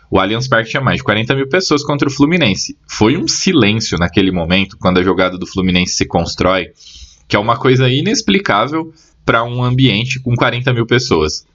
o 0.10 0.20
Allianz 0.20 0.48
Parque 0.48 0.70
tinha 0.70 0.82
mais 0.82 0.98
de 0.98 1.04
40 1.04 1.36
mil 1.36 1.48
pessoas 1.48 1.84
contra 1.84 2.08
o 2.08 2.12
Fluminense. 2.12 2.78
Foi 2.88 3.18
um 3.18 3.28
silêncio 3.28 3.98
naquele 3.98 4.32
momento, 4.32 4.78
quando 4.78 5.00
a 5.00 5.04
jogada 5.04 5.38
do 5.38 5.46
Fluminense 5.46 5.94
se 5.94 6.06
constrói, 6.06 6.72
que 7.28 7.36
é 7.36 7.40
uma 7.40 7.58
coisa 7.58 7.90
inexplicável 7.90 8.94
para 9.26 9.44
um 9.44 9.62
ambiente 9.64 10.20
com 10.20 10.34
40 10.34 10.74
mil 10.74 10.86
pessoas, 10.86 11.46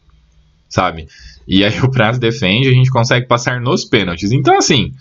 sabe? 0.69 1.09
E 1.49 1.65
aí 1.65 1.81
o 1.81 1.91
Prazo 1.91 2.21
defende, 2.21 2.69
a 2.69 2.73
gente 2.73 2.91
consegue 2.91 3.27
passar 3.27 3.61
nos 3.61 3.85
pênaltis. 3.85 4.31
Então, 4.33 4.57
assim, 4.57 4.93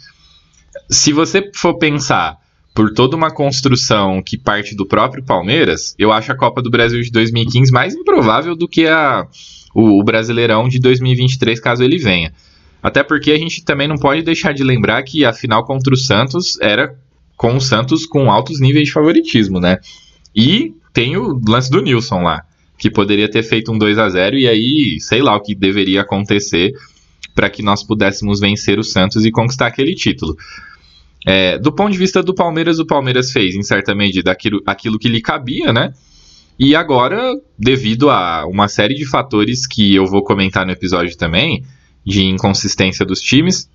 se 0.89 1.11
você 1.11 1.51
for 1.53 1.77
pensar 1.77 2.37
por 2.73 2.93
toda 2.93 3.17
uma 3.17 3.29
construção 3.29 4.21
que 4.23 4.37
parte 4.37 4.75
do 4.75 4.85
próprio 4.85 5.23
Palmeiras, 5.23 5.93
eu 5.99 6.11
acho 6.11 6.31
a 6.31 6.37
Copa 6.37 6.61
do 6.61 6.69
Brasil 6.69 7.01
de 7.01 7.11
2015 7.11 7.71
mais 7.71 7.93
improvável 7.93 8.55
do 8.55 8.67
que 8.67 8.87
a 8.87 9.27
o, 9.73 9.99
o 9.99 10.03
Brasileirão 10.03 10.67
de 10.67 10.79
2023, 10.79 11.59
caso 11.59 11.83
ele 11.83 11.97
venha. 11.97 12.33
Até 12.81 13.03
porque 13.03 13.31
a 13.31 13.37
gente 13.37 13.63
também 13.63 13.87
não 13.87 13.97
pode 13.97 14.23
deixar 14.23 14.53
de 14.53 14.63
lembrar 14.63 15.03
que 15.03 15.23
a 15.23 15.33
final 15.33 15.63
contra 15.65 15.93
o 15.93 15.97
Santos 15.97 16.59
era 16.59 16.95
com 17.37 17.55
o 17.55 17.61
Santos 17.61 18.05
com 18.05 18.31
altos 18.31 18.59
níveis 18.59 18.87
de 18.87 18.93
favoritismo, 18.93 19.59
né? 19.59 19.77
E 20.35 20.73
tem 20.93 21.17
o 21.17 21.39
lance 21.47 21.69
do 21.69 21.81
Nilson 21.81 22.21
lá, 22.23 22.43
que 22.77 22.89
poderia 22.89 23.29
ter 23.29 23.43
feito 23.43 23.71
um 23.71 23.77
2 23.77 23.97
a 23.97 24.09
0 24.09 24.37
e 24.37 24.47
aí, 24.47 24.99
sei 24.99 25.21
lá 25.21 25.35
o 25.35 25.41
que 25.41 25.53
deveria 25.53 26.01
acontecer 26.01 26.71
para 27.33 27.49
que 27.49 27.63
nós 27.63 27.83
pudéssemos 27.83 28.39
vencer 28.39 28.79
o 28.79 28.83
Santos 28.83 29.25
e 29.25 29.31
conquistar 29.31 29.67
aquele 29.67 29.95
título. 29.95 30.35
É, 31.25 31.57
do 31.59 31.71
ponto 31.71 31.91
de 31.91 31.97
vista 31.97 32.21
do 32.23 32.33
Palmeiras, 32.33 32.79
o 32.79 32.85
Palmeiras 32.85 33.31
fez, 33.31 33.55
em 33.55 33.61
certa 33.61 33.93
medida, 33.93 34.31
aquilo, 34.31 34.61
aquilo 34.65 34.97
que 34.97 35.07
lhe 35.07 35.21
cabia, 35.21 35.71
né? 35.71 35.93
E 36.63 36.75
agora, 36.75 37.33
devido 37.57 38.11
a 38.11 38.45
uma 38.45 38.67
série 38.67 38.93
de 38.93 39.03
fatores 39.03 39.65
que 39.65 39.95
eu 39.95 40.05
vou 40.05 40.23
comentar 40.23 40.63
no 40.63 40.71
episódio 40.71 41.17
também, 41.17 41.65
de 42.05 42.23
inconsistência 42.23 43.03
dos 43.03 43.19
times, 43.19 43.67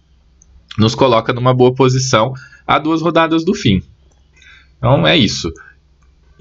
nos 0.78 0.94
coloca 0.94 1.32
numa 1.32 1.52
boa 1.52 1.74
posição 1.74 2.32
a 2.64 2.78
duas 2.78 3.02
rodadas 3.02 3.44
do 3.44 3.54
fim. 3.54 3.82
Então 4.78 5.04
é 5.04 5.16
isso. 5.16 5.52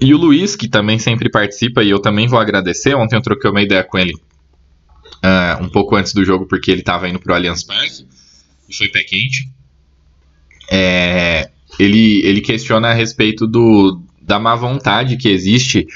E 0.00 0.14
o 0.14 0.16
Luiz, 0.16 0.54
que 0.54 0.68
também 0.68 1.00
sempre 1.00 1.28
participa, 1.28 1.82
e 1.82 1.90
eu 1.90 1.98
também 1.98 2.28
vou 2.28 2.38
agradecer. 2.38 2.94
Ontem 2.94 3.16
eu 3.16 3.22
troquei 3.22 3.50
uma 3.50 3.62
ideia 3.62 3.82
com 3.82 3.98
ele 3.98 4.14
uh, 4.14 5.64
um 5.64 5.68
pouco 5.68 5.96
antes 5.96 6.14
do 6.14 6.24
jogo, 6.24 6.46
porque 6.46 6.70
ele 6.70 6.82
estava 6.82 7.08
indo 7.08 7.18
para 7.18 7.32
o 7.32 7.34
Allianz 7.34 7.64
Parque 7.64 8.06
e 8.68 8.72
foi 8.72 8.86
pé 8.86 9.02
quente. 9.02 9.50
É, 10.70 11.50
ele, 11.76 12.24
ele 12.24 12.40
questiona 12.40 12.90
a 12.90 12.94
respeito 12.94 13.48
do, 13.48 14.00
da 14.22 14.38
má 14.38 14.54
vontade 14.54 15.16
que 15.16 15.28
existe 15.28 15.88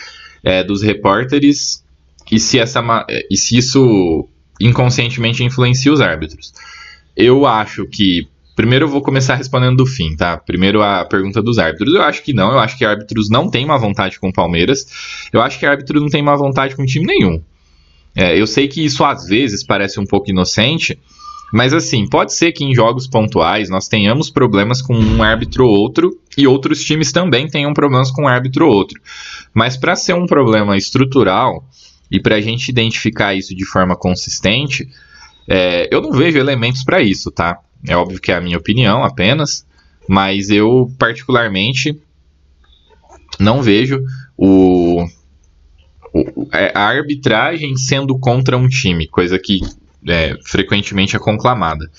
é, 0.43 0.63
dos 0.65 0.83
repórteres 0.83 1.85
e 2.31 2.39
se, 2.39 2.59
essa, 2.59 2.83
e 3.31 3.37
se 3.37 3.57
isso 3.57 4.29
inconscientemente 4.61 5.43
influencia 5.43 5.93
os 5.93 6.01
árbitros. 6.01 6.53
Eu 7.17 7.47
acho 7.47 7.87
que. 7.87 8.29
Primeiro 8.55 8.85
eu 8.85 8.89
vou 8.91 9.01
começar 9.01 9.37
respondendo 9.37 9.77
do 9.77 9.87
fim, 9.87 10.15
tá? 10.15 10.37
Primeiro 10.37 10.83
a 10.83 11.05
pergunta 11.05 11.41
dos 11.41 11.59
árbitros. 11.59 11.95
Eu 11.95 12.03
acho 12.03 12.23
que 12.23 12.35
não, 12.35 12.53
eu 12.53 12.59
acho 12.59 12.77
que 12.77 12.85
árbitros 12.85 13.31
não 13.31 13.49
têm 13.49 13.65
má 13.65 13.79
vontade 13.79 14.21
com 14.21 14.29
o 14.29 14.33
Palmeiras. 14.33 14.87
Eu 15.33 15.41
acho 15.41 15.59
que 15.59 15.65
árbitro 15.65 15.99
não 15.99 16.09
tem 16.09 16.23
má 16.23 16.37
vontade 16.37 16.77
com 16.77 16.85
time 16.85 17.07
nenhum. 17.07 17.43
É, 18.15 18.39
eu 18.39 18.47
sei 18.47 18.69
que 18.69 18.85
isso 18.85 19.03
às 19.03 19.27
vezes 19.27 19.65
parece 19.65 19.99
um 19.99 20.05
pouco 20.05 20.31
inocente, 20.31 20.99
mas 21.53 21.73
assim, 21.73 22.07
pode 22.07 22.33
ser 22.33 22.53
que 22.53 22.65
em 22.65 22.75
jogos 22.75 23.07
pontuais 23.07 23.69
nós 23.69 23.89
tenhamos 23.89 24.31
problemas 24.31 24.81
com 24.81 24.95
um 24.95 25.23
árbitro 25.23 25.67
ou 25.67 25.77
outro 25.77 26.19
e 26.37 26.47
outros 26.47 26.85
times 26.85 27.11
também 27.11 27.49
tenham 27.49 27.75
problemas 27.75 28.11
com 28.11 28.23
um 28.23 28.29
árbitro 28.29 28.67
ou 28.67 28.73
outro. 28.73 29.01
Mas 29.53 29.77
para 29.77 29.97
ser 29.97 30.15
um 30.15 30.27
problema 30.27 30.77
estrutural 30.77 31.65
e 32.11 32.21
para 32.21 32.37
a 32.37 32.41
gente 32.41 32.69
identificar 32.69 33.35
isso 33.35 33.55
de 33.55 33.65
forma 33.65 33.97
consistente, 33.97 34.89
é, 35.49 35.89
eu 35.93 36.01
não 36.01 36.13
vejo 36.13 36.39
elementos 36.39 36.85
para 36.85 37.03
isso, 37.03 37.31
tá? 37.31 37.59
É 37.87 37.97
óbvio 37.97 38.21
que 38.21 38.31
é 38.31 38.37
a 38.37 38.41
minha 38.41 38.59
opinião 38.59 39.03
apenas, 39.05 39.67
mas 40.09 40.51
eu 40.51 40.91
particularmente 40.99 42.01
não 43.39 43.63
vejo 43.63 44.01
o, 44.37 45.05
o, 46.13 46.49
é, 46.53 46.73
a 46.75 46.83
arbitragem 46.83 47.77
sendo 47.77 48.19
contra 48.19 48.57
um 48.57 48.69
time, 48.69 49.09
coisa 49.09 49.39
que 49.39 49.61
é, 50.07 50.37
frequentemente 50.45 51.17
é 51.17 51.19
conclamada. 51.19 51.91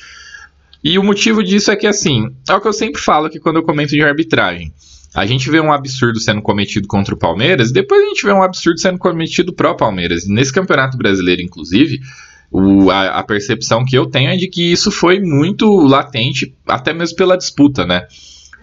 E 0.84 0.98
o 0.98 1.03
motivo 1.03 1.43
disso 1.43 1.72
é 1.72 1.75
que, 1.75 1.86
assim, 1.86 2.36
é 2.50 2.53
o 2.53 2.62
que 2.62 2.67
eu 2.67 2.74
sempre 2.74 3.01
falo 3.01 3.27
aqui 3.27 3.39
quando 3.39 3.58
eu 3.58 3.63
comento 3.63 3.91
de 3.91 4.01
arbitragem. 4.01 4.74
A 5.13 5.25
gente 5.25 5.50
vê 5.50 5.60
um 5.60 5.72
absurdo 5.72 6.20
sendo 6.20 6.41
cometido 6.41 6.88
contra 6.88 7.13
o 7.13 7.17
Palmeiras, 7.17 7.70
e 7.70 7.74
depois 7.74 8.01
a 8.01 8.08
gente 8.08 8.25
vê 8.25 8.31
um 8.31 8.41
absurdo 8.41 8.79
sendo 8.79 8.98
cometido 8.98 9.53
pró 9.53 9.74
Palmeiras. 9.74 10.25
Nesse 10.27 10.53
Campeonato 10.53 10.98
Brasileiro, 10.98 11.41
inclusive, 11.41 12.00
o, 12.50 12.89
a, 12.89 13.20
a, 13.20 13.24
percepção 13.24 13.84
que 13.86 13.98
eu 13.98 14.05
tenho 14.05 14.29
é 14.29 14.38
de 14.38 14.48
que 14.48 14.72
isso 14.72 14.89
foi 14.89 15.20
muito 15.20 15.70
latente, 15.81 16.55
até 16.65 16.93
mesmo 16.93 17.17
pela 17.17 17.38
disputa, 17.38 17.86
né? 17.86 18.08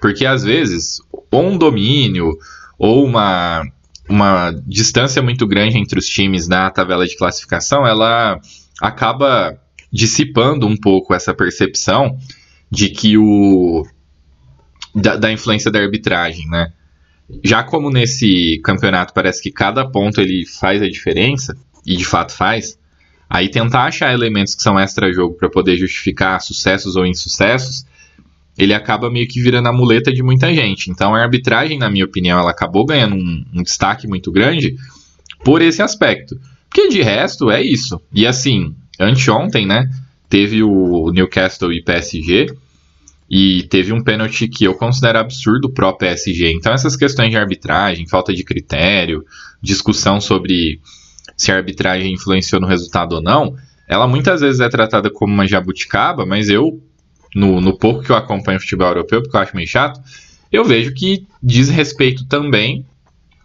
Porque 0.00 0.25
às 0.25 0.42
vezes, 0.42 1.00
ou 1.30 1.49
um 1.49 1.59
domínio, 1.59 2.37
ou 2.78 3.04
uma, 3.04 3.62
uma 4.09 4.50
distância 4.66 5.21
muito 5.23 5.47
grande 5.47 5.76
entre 5.76 5.99
os 5.99 6.07
times 6.07 6.49
na 6.49 6.71
tabela 6.71 7.07
de 7.07 7.16
classificação, 7.16 7.87
ela 7.87 8.40
acaba 8.80 9.58
dissipando 9.92 10.66
um 10.66 10.76
pouco 10.76 11.14
essa 11.14 11.35
percepção 11.35 12.18
de 12.70 12.90
que 12.90 13.16
o 13.16 13.87
da, 14.94 15.16
da, 15.16 15.32
influência 15.32 15.70
da 15.70 15.80
arbitragem, 15.80 16.47
né? 16.49 16.73
Já 17.44 17.62
como 17.62 17.90
nesse 17.90 18.61
campeonato 18.64 19.12
parece 19.12 19.42
que 19.42 19.50
cada 19.50 19.88
ponto 19.88 20.20
ele 20.20 20.47
faz 20.47 20.82
a 20.82 20.88
diferença 20.88 21.56
e 21.87 21.97
de 21.97 22.04
fato 22.04 22.32
faz, 22.32 22.78
aí 23.28 23.50
tentar 23.50 23.85
achar 23.85 24.12
elementos 24.12 24.54
que 24.54 24.62
são 24.62 24.78
extra 24.78 25.12
jogo 25.12 25.35
para 25.35 25.50
poder 25.50 25.76
justificar 25.76 26.40
sucessos 26.40 26.97
ou 26.97 27.06
insucessos 27.06 27.85
ele 28.58 28.75
acaba 28.75 29.08
meio 29.08 29.28
que 29.28 29.40
virando 29.40 29.68
a 29.68 29.73
muleta 29.73 30.12
de 30.12 30.20
muita 30.20 30.52
gente. 30.52 30.90
Então 30.90 31.14
a 31.14 31.23
arbitragem, 31.23 31.78
na 31.78 31.88
minha 31.88 32.04
opinião, 32.04 32.40
ela 32.40 32.50
acabou 32.50 32.85
ganhando 32.85 33.14
um, 33.14 33.44
um 33.54 33.62
destaque 33.62 34.08
muito 34.08 34.32
grande 34.32 34.75
por 35.44 35.62
esse 35.62 35.80
aspecto. 35.80 36.38
Porque 36.68 36.88
de 36.88 37.02
resto 37.02 37.50
é 37.50 37.62
isso. 37.62 38.00
E 38.12 38.26
assim, 38.26 38.75
anteontem, 39.00 39.66
né, 39.66 39.90
teve 40.28 40.62
o 40.62 41.10
Newcastle 41.10 41.72
e 41.72 41.82
PSG 41.82 42.54
e 43.30 43.64
teve 43.64 43.92
um 43.92 44.02
pênalti 44.02 44.48
que 44.48 44.64
eu 44.64 44.75
considero 44.75 45.18
absurdo 45.18 45.70
pro 45.70 45.96
PSG. 45.96 46.52
Então 46.52 46.72
essas 46.72 46.96
questões 46.96 47.30
de 47.30 47.37
arbitragem, 47.37 48.06
falta 48.06 48.32
de 48.32 48.44
critério, 48.44 49.25
discussão 49.62 50.20
sobre 50.20 50.80
se 51.37 51.52
a 51.52 51.56
arbitragem 51.56 52.12
influenciou 52.12 52.60
no 52.60 52.66
resultado 52.66 53.14
ou 53.14 53.22
não, 53.22 53.54
ela 53.87 54.06
muitas 54.06 54.40
vezes 54.40 54.60
é 54.60 54.68
tratada 54.68 55.10
como 55.10 55.32
uma 55.32 55.46
jabuticaba, 55.46 56.26
mas 56.26 56.48
eu 56.48 56.82
no, 57.34 57.60
no 57.60 57.76
pouco 57.76 58.02
que 58.02 58.10
eu 58.10 58.16
acompanho 58.16 58.60
futebol 58.60 58.88
europeu, 58.88 59.22
porque 59.22 59.37
eu 59.37 59.40
acho 59.40 59.56
meio 59.56 59.68
chato, 59.68 60.00
eu 60.50 60.64
vejo 60.64 60.94
que 60.94 61.26
diz 61.42 61.68
respeito 61.68 62.26
também 62.26 62.84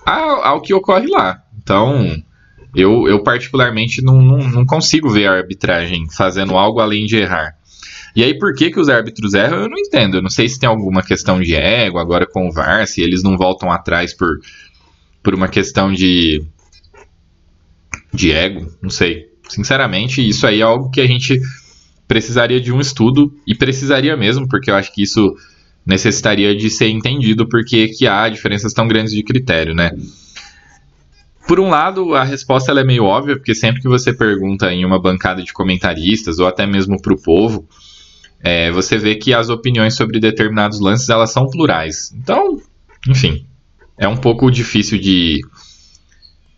ao, 0.05 0.43
ao 0.43 0.61
que 0.61 0.73
ocorre 0.73 1.07
lá. 1.07 1.43
Então, 1.61 2.21
eu, 2.75 3.07
eu 3.07 3.21
particularmente 3.21 4.01
não, 4.01 4.21
não, 4.21 4.37
não, 4.37 4.65
consigo 4.65 5.09
ver 5.09 5.27
a 5.27 5.33
arbitragem 5.33 6.07
fazendo 6.09 6.57
algo 6.57 6.79
além 6.79 7.05
de 7.05 7.17
errar. 7.17 7.55
E 8.15 8.23
aí, 8.23 8.37
por 8.37 8.53
que, 8.53 8.71
que 8.71 8.79
os 8.79 8.89
árbitros 8.89 9.33
erram, 9.33 9.63
eu 9.63 9.69
não 9.69 9.77
entendo. 9.77 10.17
Eu 10.17 10.21
não 10.21 10.29
sei 10.29 10.47
se 10.47 10.59
tem 10.59 10.69
alguma 10.69 11.01
questão 11.01 11.39
de 11.39 11.55
ego 11.55 11.97
agora 11.97 12.25
com 12.25 12.47
o 12.47 12.51
VAR, 12.51 12.87
se 12.87 13.01
eles 13.01 13.23
não 13.23 13.37
voltam 13.37 13.71
atrás 13.71 14.13
por, 14.13 14.39
por 15.21 15.33
uma 15.33 15.47
questão 15.47 15.91
de, 15.91 16.43
de 18.13 18.31
ego, 18.31 18.71
não 18.81 18.89
sei. 18.89 19.27
Sinceramente, 19.49 20.27
isso 20.27 20.45
aí 20.47 20.61
é 20.61 20.63
algo 20.63 20.89
que 20.89 21.01
a 21.01 21.07
gente 21.07 21.39
precisaria 22.07 22.61
de 22.61 22.71
um 22.71 22.79
estudo, 22.79 23.33
e 23.47 23.55
precisaria 23.55 24.15
mesmo, 24.15 24.47
porque 24.47 24.69
eu 24.69 24.75
acho 24.75 24.93
que 24.93 25.01
isso 25.01 25.35
necessitaria 25.85 26.55
de 26.55 26.69
ser 26.69 26.87
entendido, 26.89 27.47
porque 27.47 27.87
que 27.87 28.07
há 28.07 28.29
diferenças 28.29 28.73
tão 28.73 28.87
grandes 28.87 29.13
de 29.13 29.23
critério, 29.23 29.73
né? 29.73 29.91
Por 31.47 31.59
um 31.59 31.69
lado, 31.69 32.15
a 32.15 32.23
resposta 32.23 32.71
é 32.71 32.83
meio 32.83 33.03
óbvia, 33.03 33.35
porque 33.35 33.53
sempre 33.53 33.81
que 33.81 33.87
você 33.87 34.13
pergunta 34.13 34.71
em 34.71 34.85
uma 34.85 34.99
bancada 34.99 35.43
de 35.43 35.51
comentaristas, 35.51 36.39
ou 36.39 36.47
até 36.47 36.65
mesmo 36.65 37.01
para 37.01 37.13
o 37.13 37.21
povo, 37.21 37.67
é, 38.41 38.71
você 38.71 38.97
vê 38.97 39.15
que 39.15 39.33
as 39.33 39.49
opiniões 39.49 39.95
sobre 39.95 40.19
determinados 40.19 40.79
lances 40.79 41.09
elas 41.09 41.31
são 41.31 41.49
plurais. 41.49 42.13
Então, 42.15 42.61
enfim, 43.07 43.45
é 43.97 44.07
um 44.07 44.17
pouco 44.17 44.49
difícil 44.51 44.99
de 44.99 45.41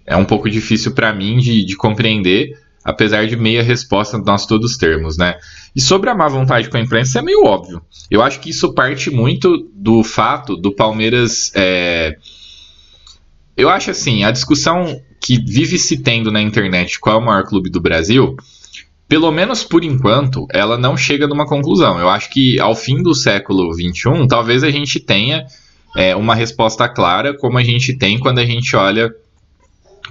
é 0.06 0.16
um 0.16 0.26
pouco 0.26 0.50
difícil 0.50 0.92
para 0.94 1.14
mim 1.14 1.38
de, 1.38 1.66
de 1.66 1.76
compreender, 1.76 2.60
apesar 2.84 3.26
de 3.26 3.36
meia 3.36 3.64
resposta 3.64 4.18
nós 4.20 4.46
todos 4.46 4.78
termos, 4.78 5.18
né? 5.18 5.36
E 5.76 5.82
sobre 5.82 6.10
a 6.10 6.16
má 6.16 6.28
vontade 6.28 6.70
com 6.70 6.78
a 6.78 6.80
imprensa 6.80 7.20
é 7.20 7.22
meio 7.22 7.44
óbvio. 7.44 7.82
Eu 8.10 8.22
acho 8.22 8.40
que 8.40 8.50
isso 8.52 8.74
parte 8.74 9.10
muito 9.10 9.70
do 9.74 10.04
fato 10.04 10.56
do 10.56 10.72
Palmeiras. 10.72 11.52
É... 11.56 12.16
Eu 13.58 13.70
acho 13.70 13.92
assim, 13.92 14.24
a 14.24 14.32
discussão 14.32 15.02
que 15.20 15.40
vive 15.40 15.78
se 15.78 15.98
tendo 15.98 16.32
na 16.32 16.42
internet 16.42 17.00
qual 17.00 17.16
é 17.16 17.20
o 17.20 17.26
maior 17.26 17.44
clube 17.44 17.70
do 17.70 17.80
Brasil, 17.80 18.36
pelo 19.08 19.32
menos 19.32 19.64
por 19.64 19.84
enquanto, 19.84 20.48
ela 20.52 20.78
não 20.78 20.98
chega 20.98 21.28
numa 21.28 21.46
conclusão. 21.46 22.00
Eu 22.00 22.10
acho 22.10 22.30
que 22.30 22.60
ao 22.60 22.76
fim 22.76 23.02
do 23.02 23.14
século 23.14 23.74
XXI, 23.74 24.28
talvez 24.28 24.64
a 24.64 24.70
gente 24.70 25.00
tenha 25.00 25.46
é, 25.96 26.16
uma 26.16 26.36
resposta 26.36 26.88
clara, 26.90 27.34
como 27.36 27.58
a 27.58 27.64
gente 27.64 27.98
tem 27.98 28.20
quando 28.20 28.40
a 28.40 28.46
gente 28.46 28.76
olha 28.76 29.14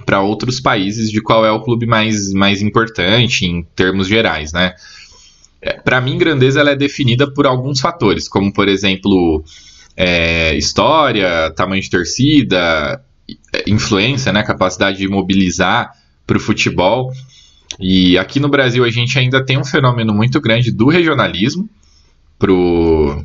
para 0.05 0.21
outros 0.21 0.59
países 0.59 1.09
de 1.11 1.21
qual 1.21 1.45
é 1.45 1.51
o 1.51 1.61
clube 1.61 1.85
mais, 1.85 2.33
mais 2.33 2.61
importante 2.61 3.45
em 3.45 3.63
termos 3.75 4.07
gerais, 4.07 4.51
né? 4.51 4.73
É, 5.61 5.73
para 5.73 6.01
mim, 6.01 6.17
grandeza 6.17 6.59
ela 6.59 6.71
é 6.71 6.75
definida 6.75 7.31
por 7.31 7.45
alguns 7.45 7.79
fatores, 7.79 8.27
como 8.27 8.51
por 8.51 8.67
exemplo 8.67 9.43
é, 9.95 10.55
história, 10.55 11.51
tamanho 11.51 11.81
de 11.81 11.89
torcida, 11.89 13.01
influência, 13.67 14.31
né, 14.31 14.43
capacidade 14.43 14.97
de 14.97 15.07
mobilizar 15.07 15.91
para 16.25 16.37
o 16.37 16.39
futebol. 16.39 17.11
E 17.79 18.17
aqui 18.17 18.39
no 18.39 18.49
Brasil 18.49 18.83
a 18.83 18.89
gente 18.89 19.17
ainda 19.17 19.43
tem 19.43 19.57
um 19.57 19.65
fenômeno 19.65 20.13
muito 20.13 20.39
grande 20.39 20.71
do 20.71 20.87
regionalismo 20.87 21.69
para 22.37 23.23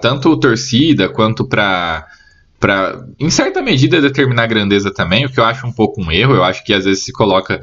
tanto 0.00 0.36
torcida 0.38 1.08
quanto 1.08 1.46
para 1.46 2.06
para, 2.58 3.06
em 3.20 3.30
certa 3.30 3.60
medida, 3.60 4.00
determinar 4.00 4.46
grandeza 4.46 4.92
também, 4.92 5.26
o 5.26 5.30
que 5.30 5.38
eu 5.38 5.44
acho 5.44 5.66
um 5.66 5.72
pouco 5.72 6.02
um 6.02 6.10
erro. 6.10 6.34
Eu 6.34 6.42
acho 6.42 6.64
que 6.64 6.72
às 6.72 6.84
vezes 6.84 7.04
se 7.04 7.12
coloca 7.12 7.60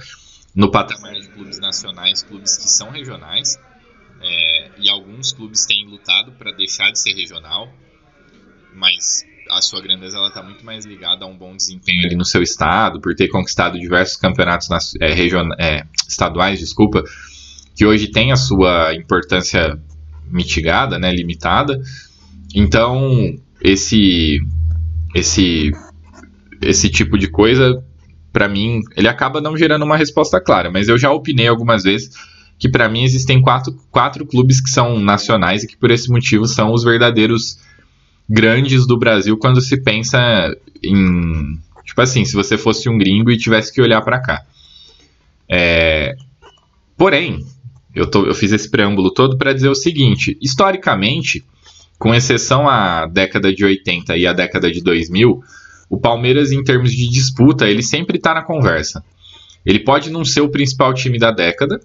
no 0.55 0.69
patamar 0.69 1.15
de 1.15 1.27
clubes 1.29 1.59
nacionais, 1.59 2.21
clubes 2.21 2.57
que 2.57 2.69
são 2.69 2.91
regionais, 2.91 3.59
é, 4.21 4.69
e 4.77 4.89
alguns 4.89 5.31
clubes 5.31 5.65
têm 5.65 5.87
lutado 5.87 6.31
para 6.33 6.51
deixar 6.51 6.91
de 6.91 6.99
ser 6.99 7.13
regional, 7.13 7.73
mas 8.75 9.25
a 9.49 9.61
sua 9.61 9.81
grandeza 9.81 10.17
ela 10.17 10.29
está 10.29 10.41
muito 10.41 10.65
mais 10.65 10.85
ligada 10.85 11.25
a 11.25 11.27
um 11.27 11.37
bom 11.37 11.55
desempenho 11.55 12.05
ali 12.05 12.15
no 12.15 12.25
seu 12.25 12.41
estado, 12.41 12.99
por 13.01 13.13
ter 13.13 13.27
conquistado 13.27 13.79
diversos 13.79 14.17
campeonatos 14.17 14.69
é, 14.99 15.13
region, 15.13 15.49
é, 15.59 15.85
estaduais, 16.07 16.59
desculpa, 16.59 17.03
que 17.75 17.85
hoje 17.85 18.07
tem 18.07 18.31
a 18.31 18.35
sua 18.35 18.93
importância 18.95 19.79
mitigada, 20.25 20.97
né, 20.97 21.11
limitada. 21.13 21.79
Então, 22.55 23.35
esse 23.61 24.39
esse 25.13 25.71
esse 26.61 26.89
tipo 26.89 27.17
de 27.17 27.27
coisa, 27.27 27.83
para 28.31 28.47
mim, 28.47 28.81
ele 28.95 29.07
acaba 29.07 29.41
não 29.41 29.57
gerando 29.57 29.83
uma 29.83 29.97
resposta 29.97 30.39
clara. 30.39 30.71
Mas 30.71 30.87
eu 30.87 30.97
já 30.97 31.11
opinei 31.11 31.47
algumas 31.47 31.83
vezes 31.83 32.11
que 32.57 32.69
para 32.69 32.87
mim 32.87 33.03
existem 33.03 33.41
quatro, 33.41 33.73
quatro 33.91 34.25
clubes 34.25 34.61
que 34.61 34.69
são 34.69 34.99
nacionais 34.99 35.63
e 35.63 35.67
que 35.67 35.75
por 35.75 35.91
esse 35.91 36.09
motivo 36.09 36.45
são 36.45 36.71
os 36.71 36.83
verdadeiros 36.83 37.59
grandes 38.33 38.87
do 38.87 38.97
Brasil 38.97 39.37
quando 39.37 39.61
se 39.61 39.79
pensa 39.79 40.19
em 40.83 41.59
tipo 41.85 42.01
assim, 42.01 42.25
se 42.25 42.33
você 42.33 42.57
fosse 42.57 42.89
um 42.89 42.97
gringo 42.97 43.29
e 43.29 43.37
tivesse 43.37 43.71
que 43.71 43.79
olhar 43.79 44.01
para 44.01 44.19
cá. 44.19 44.43
É, 45.47 46.15
porém, 46.97 47.45
eu, 47.93 48.09
tô, 48.09 48.25
eu 48.25 48.33
fiz 48.33 48.51
esse 48.51 48.69
preâmbulo 48.71 49.13
todo 49.13 49.37
para 49.37 49.53
dizer 49.53 49.69
o 49.69 49.75
seguinte: 49.75 50.35
historicamente, 50.41 51.45
com 51.99 52.15
exceção 52.15 52.67
à 52.67 53.05
década 53.05 53.53
de 53.53 53.63
80 53.63 54.17
e 54.17 54.25
a 54.25 54.33
década 54.33 54.71
de 54.71 54.81
2000, 54.81 55.43
o 55.87 55.99
Palmeiras, 55.99 56.51
em 56.51 56.63
termos 56.63 56.91
de 56.91 57.07
disputa, 57.07 57.67
ele 57.67 57.83
sempre 57.83 58.17
está 58.17 58.33
na 58.33 58.41
conversa. 58.41 59.03
Ele 59.63 59.79
pode 59.79 60.09
não 60.09 60.25
ser 60.25 60.41
o 60.41 60.49
principal 60.49 60.91
time 60.93 61.19
da 61.19 61.29
década, 61.29 61.79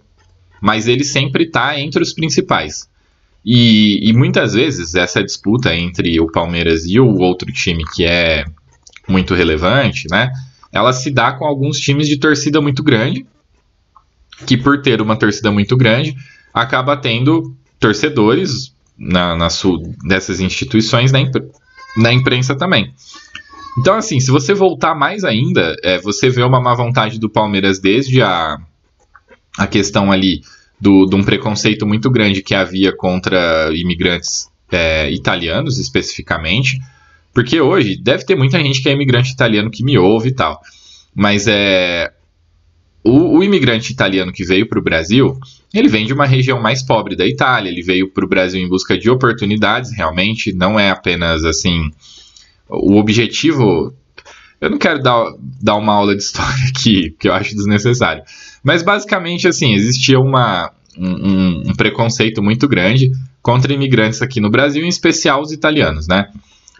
mas 0.62 0.88
ele 0.88 1.04
sempre 1.04 1.44
está 1.44 1.78
entre 1.78 2.02
os 2.02 2.14
principais. 2.14 2.88
E, 3.50 4.06
e, 4.06 4.12
muitas 4.12 4.52
vezes 4.52 4.94
essa 4.94 5.24
disputa 5.24 5.74
entre 5.74 6.20
o 6.20 6.30
Palmeiras 6.30 6.84
e 6.84 7.00
o 7.00 7.16
outro 7.16 7.50
time 7.50 7.82
que 7.94 8.04
é 8.04 8.44
muito 9.08 9.32
relevante, 9.32 10.06
né? 10.10 10.30
Ela 10.70 10.92
se 10.92 11.10
dá 11.10 11.32
com 11.32 11.46
alguns 11.46 11.78
times 11.80 12.06
de 12.06 12.18
torcida 12.18 12.60
muito 12.60 12.82
grande, 12.82 13.24
que 14.46 14.54
por 14.54 14.82
ter 14.82 15.00
uma 15.00 15.16
torcida 15.16 15.50
muito 15.50 15.78
grande, 15.78 16.14
acaba 16.52 16.94
tendo 16.94 17.56
torcedores 17.80 18.70
na, 18.98 19.34
na 19.34 19.48
dessas 20.06 20.40
instituições 20.40 21.10
na, 21.10 21.20
impre, 21.20 21.48
na 21.96 22.12
imprensa 22.12 22.54
também. 22.54 22.92
Então, 23.78 23.94
assim, 23.94 24.20
se 24.20 24.30
você 24.30 24.52
voltar 24.52 24.94
mais 24.94 25.24
ainda, 25.24 25.74
é, 25.82 25.98
você 25.98 26.28
vê 26.28 26.42
uma 26.42 26.60
má 26.60 26.74
vontade 26.74 27.18
do 27.18 27.30
Palmeiras 27.30 27.78
desde 27.78 28.20
a, 28.20 28.58
a 29.56 29.66
questão 29.66 30.12
ali 30.12 30.42
do, 30.80 31.06
de 31.06 31.16
um 31.16 31.22
preconceito 31.22 31.86
muito 31.86 32.10
grande 32.10 32.42
que 32.42 32.54
havia 32.54 32.94
contra 32.94 33.70
imigrantes 33.74 34.48
é, 34.70 35.10
italianos, 35.10 35.78
especificamente. 35.78 36.78
Porque 37.32 37.60
hoje 37.60 37.96
deve 37.96 38.24
ter 38.24 38.36
muita 38.36 38.58
gente 38.58 38.82
que 38.82 38.88
é 38.88 38.92
imigrante 38.92 39.32
italiano 39.32 39.70
que 39.70 39.84
me 39.84 39.98
ouve 39.98 40.30
e 40.30 40.34
tal. 40.34 40.60
Mas 41.14 41.46
é, 41.46 42.12
o, 43.02 43.38
o 43.38 43.44
imigrante 43.44 43.92
italiano 43.92 44.32
que 44.32 44.44
veio 44.44 44.68
para 44.68 44.78
o 44.78 44.82
Brasil, 44.82 45.38
ele 45.72 45.88
vem 45.88 46.06
de 46.06 46.12
uma 46.12 46.26
região 46.26 46.60
mais 46.60 46.82
pobre 46.82 47.16
da 47.16 47.26
Itália, 47.26 47.70
ele 47.70 47.82
veio 47.82 48.10
para 48.10 48.24
o 48.24 48.28
Brasil 48.28 48.60
em 48.60 48.68
busca 48.68 48.98
de 48.98 49.10
oportunidades, 49.10 49.92
realmente, 49.96 50.52
não 50.52 50.78
é 50.78 50.90
apenas 50.90 51.44
assim. 51.44 51.90
O 52.68 52.96
objetivo. 52.96 53.94
Eu 54.60 54.70
não 54.70 54.78
quero 54.78 55.00
dar, 55.00 55.32
dar 55.62 55.76
uma 55.76 55.94
aula 55.94 56.16
de 56.16 56.22
história 56.22 56.64
aqui, 56.68 57.14
que 57.18 57.28
eu 57.28 57.32
acho 57.32 57.54
desnecessário. 57.54 58.22
Mas 58.68 58.82
basicamente, 58.82 59.48
assim, 59.48 59.72
existia 59.72 60.20
uma, 60.20 60.70
um, 60.98 61.70
um 61.70 61.74
preconceito 61.74 62.42
muito 62.42 62.68
grande 62.68 63.10
contra 63.40 63.72
imigrantes 63.72 64.20
aqui 64.20 64.42
no 64.42 64.50
Brasil, 64.50 64.84
em 64.84 64.88
especial 64.88 65.40
os 65.40 65.52
italianos, 65.52 66.06
né? 66.06 66.28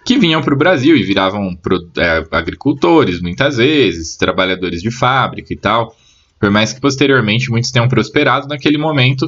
que 0.05 0.19
vinham 0.19 0.43
para 0.43 0.53
o 0.53 0.59
Brasil 0.59 0.95
e 0.95 1.03
viravam 1.03 1.57
pro, 1.57 1.79
é, 1.97 2.23
agricultores, 2.31 3.23
muitas 3.23 3.57
vezes, 3.57 4.17
trabalhadores 4.17 4.83
de 4.83 4.91
fábrica 4.91 5.51
e 5.51 5.57
tal. 5.57 5.97
Por 6.39 6.51
mais 6.51 6.75
que 6.75 6.81
posteriormente 6.81 7.51
muitos 7.51 7.71
tenham 7.71 7.89
prosperado, 7.89 8.47
naquele 8.49 8.77
momento 8.77 9.27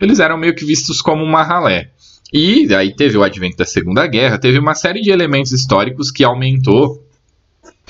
eles 0.00 0.18
eram 0.18 0.38
meio 0.38 0.54
que 0.54 0.64
vistos 0.64 1.02
como 1.02 1.22
uma 1.22 1.42
ralé. 1.42 1.90
E 2.32 2.74
aí 2.74 2.96
teve 2.96 3.18
o 3.18 3.22
advento 3.22 3.58
da 3.58 3.66
Segunda 3.66 4.06
Guerra, 4.06 4.38
teve 4.38 4.58
uma 4.58 4.74
série 4.74 5.02
de 5.02 5.10
elementos 5.10 5.52
históricos 5.52 6.10
que 6.10 6.24
aumentou 6.24 7.06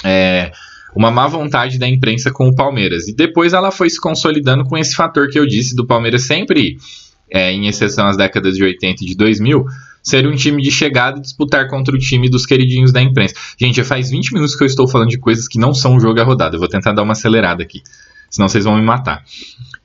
é, 0.05 0.51
uma 0.95 1.11
má 1.11 1.27
vontade 1.27 1.79
da 1.79 1.89
imprensa 1.89 2.31
com 2.31 2.49
o 2.49 2.55
Palmeiras. 2.55 3.09
E 3.09 3.15
depois 3.15 3.53
ela 3.53 3.71
foi 3.71 3.91
se 3.91 4.01
consolidando 4.01 4.65
com 4.65 4.77
esse 4.77 4.95
fator 4.95 5.29
que 5.29 5.39
eu 5.39 5.47
disse 5.47 5.75
do 5.75 5.87
Palmeiras 5.87 6.23
sempre, 6.23 6.79
é, 7.31 7.53
em 7.53 7.67
exceção 7.67 8.07
às 8.07 8.17
décadas 8.17 8.57
de 8.57 8.63
80 8.63 9.05
e 9.05 9.07
de 9.07 9.15
2000, 9.15 9.65
ser 10.03 10.27
um 10.27 10.35
time 10.35 10.63
de 10.63 10.71
chegada 10.71 11.19
e 11.19 11.23
disputar 11.23 11.69
contra 11.69 11.95
o 11.95 11.99
time 11.99 12.29
dos 12.31 12.47
queridinhos 12.47 12.93
da 12.93 13.03
imprensa. 13.03 13.35
Gente, 13.59 13.77
já 13.77 13.85
faz 13.85 14.11
20 14.11 14.33
minutos 14.33 14.57
que 14.57 14.63
eu 14.63 14.67
estou 14.67 14.89
falando 14.89 15.11
de 15.11 15.19
coisas 15.19 15.47
que 15.47 15.59
não 15.59 15.75
são 15.75 15.97
o 15.97 16.01
jogo 16.01 16.21
a 16.21 16.25
rodada. 16.25 16.57
Eu 16.57 16.61
vou 16.61 16.69
tentar 16.69 16.93
dar 16.93 17.03
uma 17.03 17.13
acelerada 17.13 17.63
aqui, 17.63 17.83
senão 18.31 18.49
vocês 18.49 18.65
vão 18.65 18.77
me 18.77 18.83
matar. 18.83 19.23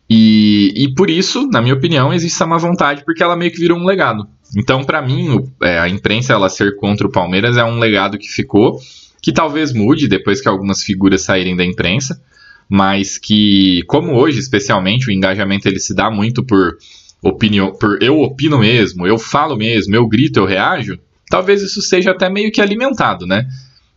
E, 0.10 0.74
e 0.76 0.94
por 0.94 1.10
isso, 1.10 1.48
na 1.48 1.62
minha 1.62 1.74
opinião, 1.74 2.14
existe 2.14 2.36
essa 2.36 2.46
má 2.46 2.58
vontade, 2.58 3.04
porque 3.04 3.24
ela 3.24 3.36
meio 3.36 3.52
que 3.52 3.60
virou 3.60 3.78
um 3.78 3.86
legado. 3.86 4.28
Então, 4.56 4.84
para 4.84 5.02
mim, 5.02 5.30
o, 5.30 5.66
é, 5.66 5.80
a 5.80 5.90
imprensa 5.90 6.34
ela 6.34 6.50
ser 6.50 6.76
contra 6.76 7.08
o 7.08 7.12
Palmeiras 7.12 7.58
é 7.58 7.64
um 7.64 7.80
legado 7.80 8.18
que 8.18 8.28
ficou, 8.28 8.80
que 9.24 9.32
talvez 9.32 9.72
mude 9.72 10.10
depois 10.10 10.42
que 10.42 10.50
algumas 10.50 10.84
figuras 10.84 11.22
saírem 11.22 11.56
da 11.56 11.64
imprensa, 11.64 12.22
mas 12.68 13.18
que, 13.18 13.82
como 13.88 14.16
hoje, 14.16 14.38
especialmente, 14.38 15.08
o 15.08 15.12
engajamento 15.12 15.66
ele 15.66 15.80
se 15.80 15.96
dá 15.96 16.12
muito 16.12 16.44
por 16.44 16.78
opinião, 17.22 17.72
por 17.72 18.04
eu 18.04 18.20
opino 18.20 18.60
mesmo, 18.60 19.08
eu 19.08 19.18
falo 19.18 19.56
mesmo, 19.56 19.96
eu 19.96 20.06
grito, 20.06 20.40
eu 20.40 20.46
reajo, 20.46 21.00
talvez 21.30 21.62
isso 21.62 21.82
seja 21.82 22.12
até 22.12 22.30
meio 22.30 22.52
que 22.52 22.62
alimentado, 22.62 23.26
né? 23.26 23.48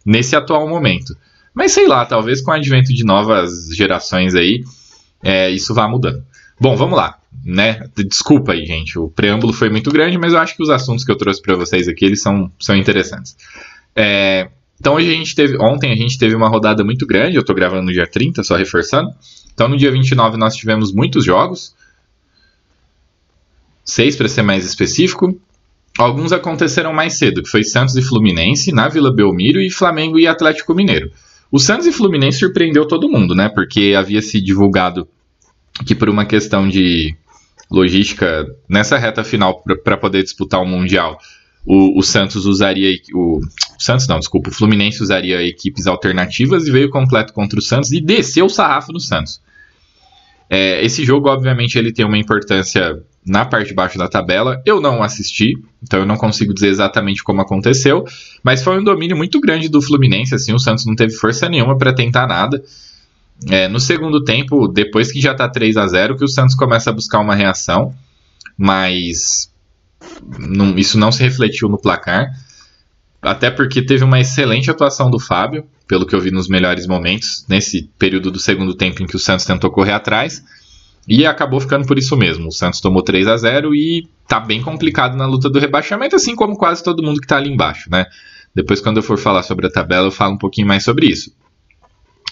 Nesse 0.04 0.36
atual 0.36 0.68
momento. 0.68 1.16
Mas 1.52 1.72
sei 1.72 1.88
lá, 1.88 2.06
talvez 2.06 2.40
com 2.40 2.52
o 2.52 2.54
advento 2.54 2.94
de 2.94 3.02
novas 3.02 3.74
gerações 3.74 4.36
aí, 4.36 4.62
é, 5.24 5.50
isso 5.50 5.74
vá 5.74 5.88
mudando. 5.88 6.22
Bom, 6.60 6.76
vamos 6.76 6.96
lá, 6.96 7.18
né? 7.44 7.88
Desculpa 7.96 8.52
aí, 8.52 8.64
gente, 8.64 8.96
o 8.96 9.08
preâmbulo 9.08 9.52
foi 9.52 9.70
muito 9.70 9.90
grande, 9.90 10.18
mas 10.18 10.34
eu 10.34 10.38
acho 10.38 10.54
que 10.54 10.62
os 10.62 10.70
assuntos 10.70 11.04
que 11.04 11.10
eu 11.10 11.16
trouxe 11.16 11.42
para 11.42 11.56
vocês 11.56 11.88
aqui, 11.88 12.04
eles 12.04 12.22
são, 12.22 12.52
são 12.60 12.76
interessantes. 12.76 13.36
É, 13.96 14.50
então 14.78 14.94
hoje 14.94 15.10
a 15.10 15.14
gente 15.14 15.34
teve, 15.34 15.56
ontem 15.60 15.92
a 15.92 15.96
gente 15.96 16.18
teve 16.18 16.34
uma 16.34 16.48
rodada 16.48 16.84
muito 16.84 17.06
grande, 17.06 17.36
eu 17.36 17.44
tô 17.44 17.54
gravando 17.54 17.86
no 17.86 17.92
dia 17.92 18.06
30, 18.06 18.42
só 18.42 18.56
reforçando. 18.56 19.10
Então 19.54 19.68
no 19.68 19.76
dia 19.76 19.90
29 19.90 20.36
nós 20.36 20.54
tivemos 20.54 20.92
muitos 20.92 21.24
jogos, 21.24 21.74
seis 23.84 24.16
para 24.16 24.28
ser 24.28 24.42
mais 24.42 24.64
específico. 24.64 25.40
Alguns 25.98 26.30
aconteceram 26.30 26.92
mais 26.92 27.14
cedo, 27.14 27.42
que 27.42 27.48
foi 27.48 27.64
Santos 27.64 27.96
e 27.96 28.02
Fluminense, 28.02 28.70
na 28.70 28.86
Vila 28.86 29.10
Belmiro, 29.14 29.60
e 29.60 29.70
Flamengo 29.70 30.18
e 30.18 30.26
Atlético 30.26 30.74
Mineiro. 30.74 31.10
O 31.50 31.58
Santos 31.58 31.86
e 31.86 31.92
Fluminense 31.92 32.38
surpreendeu 32.38 32.86
todo 32.86 33.08
mundo, 33.08 33.34
né? 33.34 33.48
Porque 33.48 33.94
havia 33.96 34.20
se 34.20 34.40
divulgado 34.40 35.08
que 35.86 35.94
por 35.94 36.10
uma 36.10 36.26
questão 36.26 36.68
de 36.68 37.16
logística, 37.70 38.46
nessa 38.68 38.98
reta 38.98 39.24
final 39.24 39.62
para 39.82 39.96
poder 39.96 40.22
disputar 40.22 40.60
o 40.60 40.66
Mundial, 40.66 41.18
o, 41.64 41.98
o 41.98 42.02
Santos 42.02 42.46
usaria. 42.46 42.96
O, 43.14 43.40
Santos 43.78 44.06
não, 44.06 44.18
desculpa, 44.18 44.50
o 44.50 44.52
Fluminense 44.52 45.02
usaria 45.02 45.42
equipes 45.42 45.86
alternativas 45.86 46.66
e 46.66 46.70
veio 46.70 46.90
completo 46.90 47.32
contra 47.32 47.58
o 47.58 47.62
Santos 47.62 47.92
e 47.92 48.00
desceu 48.00 48.46
o 48.46 48.50
sarrafo 48.50 48.92
no 48.92 49.00
Santos. 49.00 49.40
É, 50.48 50.84
esse 50.84 51.04
jogo, 51.04 51.28
obviamente, 51.28 51.76
ele 51.76 51.92
tem 51.92 52.04
uma 52.04 52.18
importância 52.18 53.02
na 53.26 53.44
parte 53.44 53.68
de 53.68 53.74
baixo 53.74 53.98
da 53.98 54.08
tabela. 54.08 54.62
Eu 54.64 54.80
não 54.80 55.02
assisti, 55.02 55.54
então 55.82 56.00
eu 56.00 56.06
não 56.06 56.16
consigo 56.16 56.54
dizer 56.54 56.68
exatamente 56.68 57.24
como 57.24 57.40
aconteceu, 57.40 58.04
mas 58.42 58.62
foi 58.62 58.78
um 58.78 58.84
domínio 58.84 59.16
muito 59.16 59.40
grande 59.40 59.68
do 59.68 59.82
Fluminense. 59.82 60.34
Assim, 60.34 60.52
o 60.52 60.58
Santos 60.58 60.86
não 60.86 60.94
teve 60.94 61.12
força 61.12 61.48
nenhuma 61.48 61.76
para 61.76 61.92
tentar 61.92 62.26
nada. 62.26 62.62
É, 63.50 63.68
no 63.68 63.80
segundo 63.80 64.22
tempo, 64.22 64.68
depois 64.68 65.12
que 65.12 65.20
já 65.20 65.32
está 65.32 65.48
3 65.48 65.76
a 65.76 65.86
0 65.86 66.16
que 66.16 66.24
o 66.24 66.28
Santos 66.28 66.54
começa 66.54 66.90
a 66.90 66.92
buscar 66.92 67.18
uma 67.18 67.34
reação, 67.34 67.92
mas 68.56 69.50
não, 70.38 70.78
isso 70.78 70.98
não 70.98 71.10
se 71.10 71.22
refletiu 71.22 71.68
no 71.68 71.76
placar. 71.76 72.30
Até 73.26 73.50
porque 73.50 73.82
teve 73.82 74.04
uma 74.04 74.20
excelente 74.20 74.70
atuação 74.70 75.10
do 75.10 75.18
Fábio, 75.18 75.66
pelo 75.88 76.06
que 76.06 76.14
eu 76.14 76.20
vi 76.20 76.30
nos 76.30 76.48
melhores 76.48 76.86
momentos, 76.86 77.44
nesse 77.48 77.90
período 77.98 78.30
do 78.30 78.38
segundo 78.38 78.74
tempo 78.74 79.02
em 79.02 79.06
que 79.06 79.16
o 79.16 79.18
Santos 79.18 79.44
tentou 79.44 79.70
correr 79.70 79.92
atrás. 79.92 80.44
E 81.08 81.26
acabou 81.26 81.60
ficando 81.60 81.86
por 81.86 81.98
isso 81.98 82.16
mesmo. 82.16 82.48
O 82.48 82.52
Santos 82.52 82.80
tomou 82.80 83.02
3 83.02 83.26
a 83.26 83.36
0 83.36 83.74
e 83.74 84.08
tá 84.28 84.38
bem 84.38 84.62
complicado 84.62 85.16
na 85.16 85.26
luta 85.26 85.48
do 85.48 85.58
rebaixamento, 85.58 86.14
assim 86.14 86.36
como 86.36 86.56
quase 86.56 86.82
todo 86.82 87.02
mundo 87.02 87.20
que 87.20 87.26
tá 87.26 87.36
ali 87.36 87.50
embaixo, 87.50 87.90
né? 87.90 88.06
Depois, 88.54 88.80
quando 88.80 88.98
eu 88.98 89.02
for 89.02 89.18
falar 89.18 89.42
sobre 89.42 89.66
a 89.66 89.70
tabela, 89.70 90.06
eu 90.06 90.12
falo 90.12 90.34
um 90.34 90.38
pouquinho 90.38 90.66
mais 90.66 90.84
sobre 90.84 91.06
isso. 91.06 91.32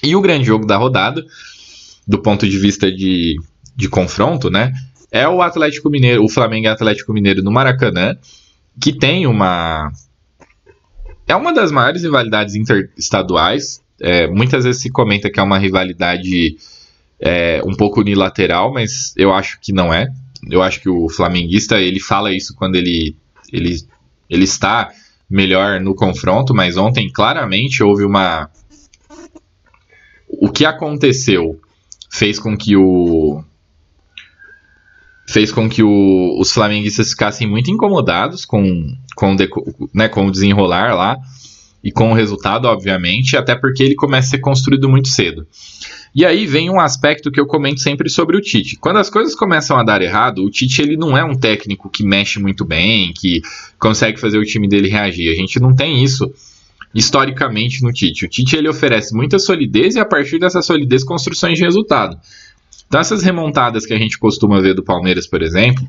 E 0.02 0.14
o 0.14 0.20
grande 0.20 0.44
jogo 0.44 0.64
da 0.64 0.76
rodada, 0.76 1.24
do 2.06 2.18
ponto 2.18 2.48
de 2.48 2.58
vista 2.58 2.90
de, 2.90 3.36
de 3.76 3.88
confronto, 3.88 4.48
né? 4.48 4.72
É 5.10 5.28
o 5.28 5.42
Atlético 5.42 5.90
Mineiro, 5.90 6.24
o 6.24 6.28
Flamengo 6.28 6.66
e 6.66 6.68
Atlético 6.68 7.12
Mineiro 7.12 7.42
no 7.42 7.50
Maracanã, 7.50 8.16
que 8.80 8.92
tem 8.92 9.26
uma. 9.26 9.90
É 11.26 11.34
uma 11.34 11.52
das 11.52 11.70
maiores 11.70 12.02
rivalidades 12.02 12.54
interestaduais. 12.54 13.82
É, 14.00 14.26
muitas 14.26 14.64
vezes 14.64 14.82
se 14.82 14.90
comenta 14.90 15.30
que 15.30 15.40
é 15.40 15.42
uma 15.42 15.58
rivalidade 15.58 16.56
é, 17.18 17.62
um 17.64 17.74
pouco 17.74 18.00
unilateral, 18.00 18.72
mas 18.72 19.14
eu 19.16 19.32
acho 19.32 19.58
que 19.60 19.72
não 19.72 19.92
é. 19.92 20.08
Eu 20.50 20.62
acho 20.62 20.80
que 20.80 20.88
o 20.88 21.08
flamenguista 21.08 21.80
ele 21.80 22.00
fala 22.00 22.32
isso 22.34 22.54
quando 22.54 22.74
ele, 22.76 23.16
ele, 23.52 23.76
ele 24.28 24.44
está 24.44 24.90
melhor 25.28 25.80
no 25.80 25.94
confronto, 25.94 26.54
mas 26.54 26.76
ontem 26.76 27.10
claramente 27.10 27.82
houve 27.82 28.04
uma. 28.04 28.50
O 30.28 30.50
que 30.50 30.66
aconteceu 30.66 31.58
fez 32.10 32.38
com 32.38 32.56
que 32.56 32.76
o. 32.76 33.42
Fez 35.26 35.50
com 35.50 35.68
que 35.68 35.82
o, 35.82 36.38
os 36.38 36.52
flamenguistas 36.52 37.10
ficassem 37.10 37.48
muito 37.48 37.70
incomodados 37.70 38.44
com, 38.44 38.94
com, 39.16 39.36
né, 39.92 40.08
com 40.08 40.26
o 40.26 40.30
desenrolar 40.30 40.94
lá 40.94 41.16
e 41.82 41.92
com 41.92 42.10
o 42.10 42.14
resultado, 42.14 42.66
obviamente, 42.66 43.36
até 43.36 43.54
porque 43.54 43.82
ele 43.82 43.94
começa 43.94 44.28
a 44.28 44.30
ser 44.32 44.38
construído 44.38 44.88
muito 44.88 45.08
cedo. 45.08 45.46
E 46.14 46.24
aí 46.24 46.46
vem 46.46 46.70
um 46.70 46.80
aspecto 46.80 47.30
que 47.30 47.40
eu 47.40 47.46
comento 47.46 47.80
sempre 47.80 48.08
sobre 48.08 48.36
o 48.36 48.40
Tite. 48.40 48.76
Quando 48.76 48.98
as 48.98 49.10
coisas 49.10 49.34
começam 49.34 49.76
a 49.76 49.82
dar 49.82 50.00
errado, 50.00 50.44
o 50.44 50.50
Tite 50.50 50.80
ele 50.80 50.96
não 50.96 51.18
é 51.18 51.24
um 51.24 51.34
técnico 51.34 51.90
que 51.90 52.04
mexe 52.04 52.38
muito 52.38 52.64
bem, 52.64 53.12
que 53.12 53.42
consegue 53.78 54.20
fazer 54.20 54.38
o 54.38 54.44
time 54.44 54.68
dele 54.68 54.88
reagir. 54.88 55.30
A 55.30 55.34
gente 55.34 55.58
não 55.58 55.74
tem 55.74 56.04
isso 56.04 56.32
historicamente 56.94 57.82
no 57.82 57.92
Tite. 57.92 58.24
O 58.24 58.28
Tite 58.28 58.56
ele 58.56 58.68
oferece 58.68 59.12
muita 59.12 59.38
solidez 59.40 59.96
e 59.96 60.00
a 60.00 60.04
partir 60.04 60.38
dessa 60.38 60.62
solidez 60.62 61.02
construções 61.02 61.58
de 61.58 61.64
resultado. 61.64 62.16
Então 62.94 63.00
essas 63.00 63.24
remontadas 63.24 63.84
que 63.84 63.92
a 63.92 63.98
gente 63.98 64.16
costuma 64.16 64.60
ver 64.60 64.72
do 64.72 64.84
Palmeiras, 64.84 65.26
por 65.26 65.42
exemplo, 65.42 65.84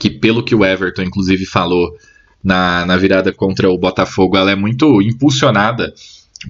que 0.00 0.08
pelo 0.08 0.42
que 0.42 0.54
o 0.54 0.64
Everton 0.64 1.02
inclusive 1.02 1.44
falou 1.44 1.94
na, 2.42 2.86
na 2.86 2.96
virada 2.96 3.30
contra 3.30 3.68
o 3.68 3.76
Botafogo, 3.76 4.38
ela 4.38 4.50
é 4.50 4.54
muito 4.54 5.02
impulsionada 5.02 5.92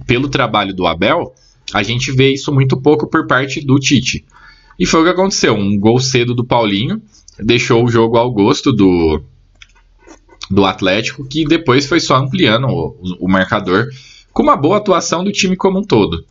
pelo 0.07 0.29
trabalho 0.29 0.73
do 0.73 0.87
Abel 0.87 1.35
a 1.73 1.83
gente 1.83 2.09
vê 2.09 2.31
isso 2.31 2.53
muito 2.53 2.79
pouco 2.79 3.05
por 3.05 3.27
parte 3.27 3.59
do 3.59 3.77
Tite. 3.79 4.23
E 4.79 4.85
foi 4.85 5.01
o 5.01 5.03
que 5.03 5.09
aconteceu: 5.09 5.53
um 5.53 5.77
gol 5.77 5.99
cedo 5.99 6.33
do 6.33 6.45
Paulinho 6.45 7.01
deixou 7.37 7.83
o 7.83 7.89
jogo 7.89 8.15
ao 8.15 8.31
gosto 8.31 8.71
do, 8.71 9.21
do 10.49 10.63
Atlético, 10.63 11.27
que 11.27 11.43
depois 11.43 11.85
foi 11.85 11.99
só 11.99 12.15
ampliando 12.15 12.67
o, 12.67 12.95
o 13.19 13.27
marcador 13.27 13.89
com 14.31 14.41
uma 14.41 14.55
boa 14.55 14.77
atuação 14.77 15.21
do 15.21 15.33
time 15.33 15.57
como 15.57 15.79
um 15.79 15.83
todo. 15.83 16.25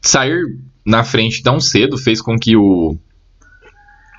Sair 0.00 0.56
na 0.88 1.04
frente 1.04 1.42
tão 1.42 1.60
cedo 1.60 1.98
fez 1.98 2.22
com 2.22 2.38
que 2.38 2.56
o, 2.56 2.96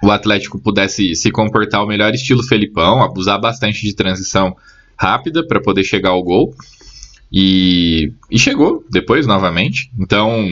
o 0.03 0.11
Atlético 0.11 0.59
pudesse 0.59 1.15
se 1.15 1.31
comportar 1.31 1.81
ao 1.81 1.87
melhor 1.87 2.13
estilo 2.13 2.43
Felipão, 2.43 3.01
abusar 3.01 3.41
bastante 3.41 3.81
de 3.81 3.95
transição 3.95 4.55
rápida 4.95 5.43
para 5.45 5.59
poder 5.59 5.83
chegar 5.83 6.11
ao 6.11 6.21
gol. 6.21 6.53
E, 7.33 8.13
e 8.29 8.37
chegou 8.37 8.85
depois 8.87 9.25
novamente. 9.25 9.91
Então, 9.97 10.47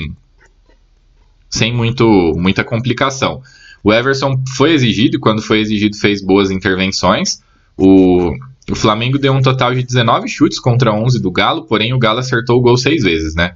sem 1.52 1.72
muito, 1.72 2.34
muita 2.36 2.64
complicação. 2.64 3.40
O 3.84 3.94
Everson 3.94 4.42
foi 4.56 4.72
exigido 4.72 5.18
e 5.18 5.20
quando 5.20 5.42
foi 5.44 5.60
exigido 5.60 5.96
fez 5.98 6.20
boas 6.20 6.50
intervenções. 6.50 7.44
O, 7.78 8.32
o 8.72 8.76
Flamengo 8.76 9.20
deu 9.20 9.34
um 9.34 9.42
total 9.42 9.76
de 9.76 9.84
19 9.84 10.28
chutes 10.28 10.60
contra 10.60 10.92
11 10.92 11.22
do 11.22 11.30
Galo, 11.30 11.66
porém 11.66 11.94
o 11.94 12.00
Galo 12.00 12.20
acertou 12.20 12.58
o 12.58 12.62
gol 12.62 12.76
seis 12.76 13.04
vezes, 13.04 13.36
né? 13.36 13.54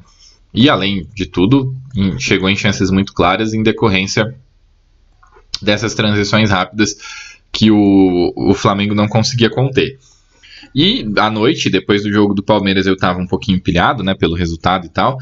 E 0.53 0.69
além 0.69 1.07
de 1.15 1.25
tudo, 1.25 1.75
chegou 2.19 2.49
em 2.49 2.55
chances 2.55 2.91
muito 2.91 3.13
claras 3.13 3.53
em 3.53 3.63
decorrência 3.63 4.35
dessas 5.61 5.93
transições 5.93 6.49
rápidas 6.49 6.97
que 7.51 7.69
o, 7.71 8.33
o 8.35 8.53
Flamengo 8.53 8.95
não 8.95 9.07
conseguia 9.07 9.49
conter. 9.49 9.97
E 10.73 11.05
à 11.17 11.29
noite, 11.29 11.69
depois 11.69 12.03
do 12.03 12.11
jogo 12.11 12.33
do 12.33 12.43
Palmeiras, 12.43 12.85
eu 12.85 12.95
tava 12.95 13.19
um 13.19 13.27
pouquinho 13.27 13.61
pilhado, 13.61 14.03
né, 14.03 14.13
pelo 14.13 14.35
resultado 14.35 14.85
e 14.85 14.89
tal. 14.89 15.17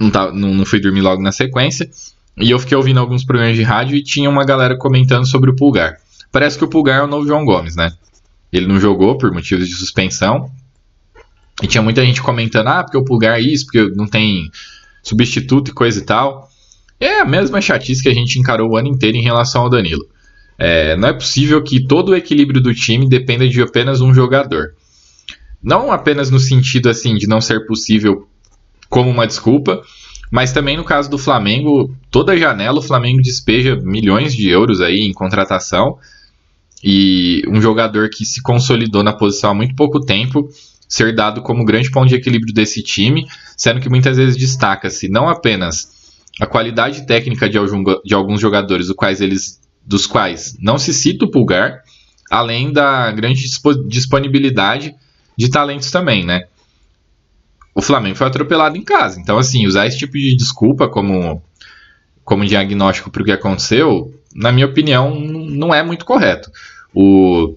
Não, 0.00 0.10
tá, 0.10 0.30
não, 0.32 0.54
não 0.54 0.66
fui 0.66 0.80
dormir 0.80 1.00
logo 1.00 1.22
na 1.22 1.32
sequência. 1.32 1.88
E 2.36 2.50
eu 2.50 2.58
fiquei 2.58 2.76
ouvindo 2.76 3.00
alguns 3.00 3.24
programas 3.24 3.56
de 3.56 3.62
rádio 3.62 3.96
e 3.96 4.02
tinha 4.02 4.28
uma 4.28 4.44
galera 4.44 4.76
comentando 4.76 5.26
sobre 5.26 5.50
o 5.50 5.56
Pulgar. 5.56 5.98
Parece 6.30 6.56
que 6.56 6.64
o 6.64 6.68
Pulgar 6.68 7.00
é 7.00 7.02
o 7.02 7.06
novo 7.06 7.26
João 7.26 7.44
Gomes, 7.44 7.76
né? 7.76 7.92
Ele 8.52 8.66
não 8.66 8.78
jogou 8.80 9.16
por 9.16 9.32
motivos 9.32 9.68
de 9.68 9.74
suspensão. 9.74 10.50
E 11.60 11.66
tinha 11.66 11.82
muita 11.82 12.04
gente 12.04 12.22
comentando, 12.22 12.68
ah, 12.68 12.82
porque 12.82 12.96
o 12.96 13.04
Pulgar 13.04 13.38
é 13.38 13.42
isso, 13.42 13.66
porque 13.66 13.90
não 13.94 14.06
tem 14.06 14.50
substituto 15.02 15.70
e 15.70 15.74
coisa 15.74 16.00
e 16.00 16.04
tal. 16.04 16.48
É 16.98 17.20
a 17.20 17.24
mesma 17.24 17.60
chatice 17.60 18.02
que 18.02 18.08
a 18.08 18.14
gente 18.14 18.38
encarou 18.38 18.70
o 18.70 18.76
ano 18.76 18.88
inteiro 18.88 19.16
em 19.16 19.22
relação 19.22 19.62
ao 19.62 19.68
Danilo. 19.68 20.06
É, 20.58 20.96
não 20.96 21.08
é 21.08 21.12
possível 21.12 21.62
que 21.62 21.84
todo 21.84 22.10
o 22.10 22.16
equilíbrio 22.16 22.60
do 22.60 22.74
time 22.74 23.08
dependa 23.08 23.48
de 23.48 23.60
apenas 23.60 24.00
um 24.00 24.14
jogador. 24.14 24.74
Não 25.62 25.90
apenas 25.90 26.30
no 26.30 26.38
sentido 26.38 26.88
assim 26.88 27.16
de 27.16 27.26
não 27.26 27.40
ser 27.40 27.66
possível 27.66 28.28
como 28.88 29.10
uma 29.10 29.26
desculpa, 29.26 29.82
mas 30.30 30.52
também 30.52 30.76
no 30.76 30.84
caso 30.84 31.10
do 31.10 31.18
Flamengo, 31.18 31.94
toda 32.10 32.36
janela 32.36 32.78
o 32.78 32.82
Flamengo 32.82 33.20
despeja 33.20 33.76
milhões 33.76 34.34
de 34.34 34.48
euros 34.48 34.80
aí 34.80 35.00
em 35.00 35.12
contratação 35.12 35.98
e 36.82 37.42
um 37.48 37.60
jogador 37.60 38.08
que 38.10 38.24
se 38.24 38.42
consolidou 38.42 39.02
na 39.02 39.12
posição 39.12 39.50
há 39.50 39.54
muito 39.54 39.74
pouco 39.74 40.00
tempo 40.00 40.48
ser 40.92 41.14
dado 41.14 41.40
como 41.40 41.64
grande 41.64 41.90
ponto 41.90 42.10
de 42.10 42.16
equilíbrio 42.16 42.52
desse 42.52 42.82
time, 42.82 43.26
sendo 43.56 43.80
que 43.80 43.88
muitas 43.88 44.18
vezes 44.18 44.36
destaca-se 44.36 45.08
não 45.08 45.26
apenas 45.26 46.20
a 46.38 46.44
qualidade 46.44 47.06
técnica 47.06 47.48
de, 47.48 47.56
alguns 48.14 48.38
jogadores, 48.38 48.88
do 48.88 48.94
quais 48.94 49.22
eles, 49.22 49.58
dos 49.86 50.06
quais 50.06 50.54
não 50.60 50.76
se 50.76 50.92
cita 50.92 51.24
o 51.24 51.30
Pulgar, 51.30 51.80
além 52.30 52.70
da 52.70 53.10
grande 53.10 53.42
disponibilidade 53.88 54.94
de 55.34 55.48
talentos 55.48 55.90
também, 55.90 56.26
né? 56.26 56.44
O 57.74 57.80
Flamengo 57.80 58.16
foi 58.16 58.26
atropelado 58.26 58.76
em 58.76 58.84
casa, 58.84 59.18
então 59.18 59.38
assim, 59.38 59.66
usar 59.66 59.86
esse 59.86 59.96
tipo 59.96 60.12
de 60.12 60.36
desculpa 60.36 60.88
como 60.88 61.42
como 62.22 62.44
diagnóstico 62.44 63.10
para 63.10 63.22
o 63.22 63.24
que 63.24 63.32
aconteceu, 63.32 64.14
na 64.34 64.52
minha 64.52 64.66
opinião, 64.66 65.18
não 65.18 65.74
é 65.74 65.82
muito 65.82 66.04
correto. 66.04 66.50
O, 66.94 67.56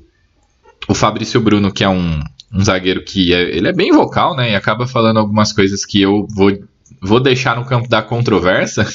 o 0.88 0.94
Fabrício 0.94 1.40
Bruno, 1.40 1.72
que 1.72 1.84
é 1.84 1.90
um, 1.90 2.20
um 2.56 2.64
zagueiro 2.64 3.04
que 3.04 3.34
é, 3.34 3.42
ele 3.56 3.68
é 3.68 3.74
bem 3.74 3.92
vocal, 3.92 4.36
né? 4.36 4.52
E 4.52 4.56
acaba 4.56 4.88
falando 4.88 5.18
algumas 5.18 5.52
coisas 5.52 5.86
que 5.86 6.02
eu 6.02 6.26
vou, 6.34 6.58
vou 7.02 7.20
deixar 7.20 7.58
no 7.58 7.66
campo 7.66 7.90
da 7.90 8.02
controvérsia. 8.02 8.86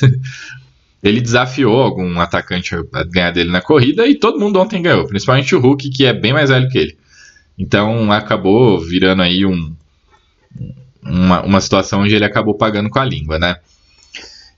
ele 1.03 1.20
desafiou 1.20 1.83
algum 1.83 2.18
atacante 2.20 2.75
a 2.75 3.05
ganhar 3.05 3.31
dele 3.31 3.51
na 3.51 3.61
corrida 3.61 4.07
e 4.07 4.14
todo 4.14 4.40
mundo 4.40 4.59
ontem 4.59 4.83
ganhou, 4.83 5.07
principalmente 5.07 5.55
o 5.55 5.61
Hulk, 5.61 5.90
que 5.90 6.07
é 6.07 6.12
bem 6.12 6.33
mais 6.33 6.49
velho 6.49 6.68
que 6.70 6.79
ele. 6.79 6.96
Então 7.59 8.11
acabou 8.11 8.81
virando 8.81 9.20
aí 9.20 9.44
um, 9.44 9.75
uma, 11.03 11.42
uma 11.42 11.61
situação 11.61 12.01
onde 12.01 12.14
ele 12.14 12.25
acabou 12.25 12.55
pagando 12.55 12.88
com 12.88 12.99
a 12.99 13.05
língua, 13.05 13.38
né? 13.38 13.57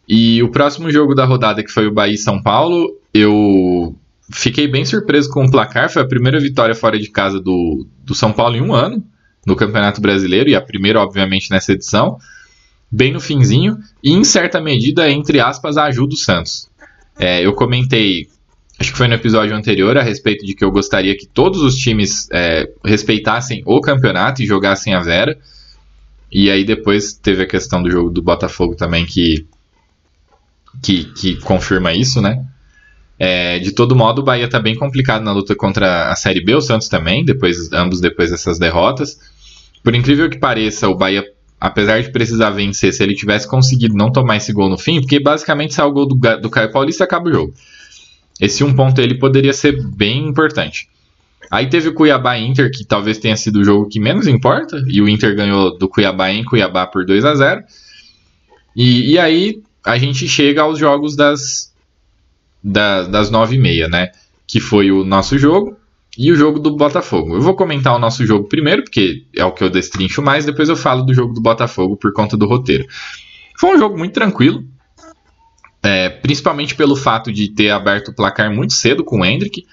E 0.09 0.43
o 0.43 0.51
próximo 0.51 0.91
jogo 0.91 1.15
da 1.15 1.25
rodada, 1.25 1.63
que 1.63 1.71
foi 1.71 1.87
o 1.87 1.93
Bahia 1.93 2.17
São 2.17 2.41
Paulo, 2.41 2.97
eu 3.13 3.97
fiquei 4.31 4.69
bem 4.69 4.85
surpreso 4.85 5.31
com 5.31 5.45
o 5.45 5.51
placar. 5.51 5.91
Foi 5.91 6.03
a 6.03 6.07
primeira 6.07 6.39
vitória 6.41 6.75
fora 6.75 6.99
de 6.99 7.09
casa 7.09 7.41
do, 7.41 7.87
do 8.05 8.15
São 8.15 8.33
Paulo 8.33 8.57
em 8.57 8.63
um 8.63 8.75
ano 8.75 9.05
no 9.47 9.57
Campeonato 9.57 10.01
Brasileiro, 10.01 10.49
e 10.49 10.55
a 10.55 10.61
primeira, 10.61 11.01
obviamente, 11.01 11.51
nessa 11.51 11.73
edição. 11.73 12.19
Bem 12.91 13.13
no 13.13 13.21
finzinho, 13.21 13.79
e 14.03 14.13
em 14.13 14.23
certa 14.23 14.61
medida, 14.61 15.11
entre 15.11 15.41
aspas, 15.41 15.77
ajuda 15.77 16.11
do 16.11 16.17
Santos. 16.17 16.69
É, 17.19 17.45
eu 17.45 17.53
comentei, 17.55 18.29
acho 18.79 18.93
que 18.93 18.99
foi 18.99 19.09
no 19.09 19.15
episódio 19.15 19.57
anterior, 19.57 19.97
a 19.97 20.03
respeito 20.03 20.45
de 20.45 20.55
que 20.55 20.65
eu 20.65 20.71
gostaria 20.71 21.17
que 21.17 21.27
todos 21.27 21.63
os 21.63 21.77
times 21.77 22.29
é, 22.31 22.71
respeitassem 22.85 23.63
o 23.67 23.81
campeonato 23.81 24.43
e 24.43 24.47
jogassem 24.47 24.95
a 24.95 25.01
Vera. 25.01 25.39
E 26.31 26.51
aí 26.51 26.65
depois 26.65 27.13
teve 27.15 27.43
a 27.43 27.47
questão 27.47 27.83
do 27.83 27.91
jogo 27.91 28.11
do 28.11 28.23
Botafogo 28.23 28.75
também, 28.75 29.05
que, 29.05 29.47
que, 30.83 31.05
que 31.05 31.37
confirma 31.41 31.93
isso, 31.93 32.21
né? 32.21 32.45
É, 33.25 33.61
de 33.61 33.71
todo 33.71 33.95
modo, 33.95 34.21
o 34.21 34.25
Bahia 34.25 34.47
está 34.47 34.59
bem 34.59 34.75
complicado 34.75 35.23
na 35.23 35.31
luta 35.31 35.55
contra 35.55 36.11
a 36.11 36.17
Série 36.17 36.45
B, 36.45 36.57
o 36.57 36.61
Santos 36.61 36.89
também, 36.89 37.25
depois, 37.25 37.73
ambos 37.73 38.01
depois 38.01 38.33
dessas 38.33 38.59
derrotas. 38.59 39.17
Por 39.81 39.95
incrível 39.95 40.29
que 40.29 40.39
pareça, 40.39 40.89
o 40.89 40.97
Bahia, 40.97 41.25
apesar 41.61 42.03
de 42.03 42.11
precisar 42.11 42.51
vencer, 42.51 42.93
se 42.93 43.01
ele 43.01 43.15
tivesse 43.15 43.47
conseguido 43.47 43.95
não 43.95 44.11
tomar 44.11 44.39
esse 44.39 44.53
gol 44.53 44.69
no 44.69 44.77
fim, 44.77 45.01
porque 45.01 45.21
basicamente 45.21 45.73
sai 45.73 45.87
o 45.87 45.93
gol 45.93 46.05
do, 46.05 46.17
do 46.17 46.51
Caio 46.51 46.73
Paulista 46.73 47.05
acaba 47.05 47.29
o 47.29 47.33
jogo. 47.33 47.55
Esse 48.41 48.65
um 48.65 48.75
ponto 48.75 49.01
ele 49.01 49.15
poderia 49.15 49.53
ser 49.53 49.81
bem 49.81 50.27
importante. 50.27 50.89
Aí 51.49 51.69
teve 51.69 51.91
o 51.91 51.95
Cuiabá 51.95 52.37
Inter, 52.37 52.73
que 52.73 52.85
talvez 52.85 53.19
tenha 53.19 53.37
sido 53.37 53.61
o 53.61 53.65
jogo 53.65 53.89
que 53.89 54.01
menos 54.01 54.27
importa, 54.27 54.83
e 54.89 55.01
o 55.01 55.09
Inter 55.09 55.37
ganhou 55.37 55.79
do 55.79 55.89
Cuiabá 55.89 56.33
em 56.33 56.43
Cuiabá 56.43 56.89
por 56.89 57.07
2 57.07 57.25
a 57.25 57.37
0 57.37 57.63
e, 58.75 59.13
e 59.13 59.19
aí 59.21 59.63
a 59.87 59.97
gente 59.97 60.27
chega 60.27 60.63
aos 60.63 60.77
jogos 60.77 61.15
das, 61.15 61.72
da, 62.63 63.03
das 63.03 63.31
nove 63.31 63.57
e 63.57 63.59
meia, 63.59 63.89
né? 63.89 64.11
Que 64.47 64.61
foi 64.61 64.91
o 64.91 65.05
nosso 65.05 65.39
jogo 65.39 65.77
e 66.17 66.31
o 66.31 66.37
jogo 66.37 66.59
do 66.59 66.77
Botafogo. 66.77 67.35
Eu 67.35 67.41
vou 67.41 67.57
comentar 67.57 67.95
o 67.95 67.99
nosso 67.99 68.25
jogo 68.27 68.49
primeiro, 68.49 68.85
porque 68.85 69.25
é 69.35 69.45
o 69.45 69.53
que 69.53 69.65
eu 69.65 69.71
destrincho 69.71 70.23
mais, 70.23 70.45
depois 70.45 70.69
eu 70.69 70.77
falo 70.77 71.03
do 71.03 71.15
jogo 71.15 71.33
do 71.33 71.41
Botafogo 71.41 71.97
por 71.97 72.13
conta 72.13 72.37
do 72.37 72.47
roteiro. 72.47 72.87
Foi 73.59 73.75
um 73.75 73.79
jogo 73.79 73.97
muito 73.97 74.13
tranquilo, 74.13 74.65
é, 75.83 76.09
principalmente 76.09 76.75
pelo 76.75 76.95
fato 76.95 77.33
de 77.33 77.49
ter 77.49 77.71
aberto 77.71 78.09
o 78.09 78.15
placar 78.15 78.53
muito 78.55 78.75
cedo 78.75 79.03
com 79.03 79.21
o 79.21 79.25
Hendrick. 79.25 79.67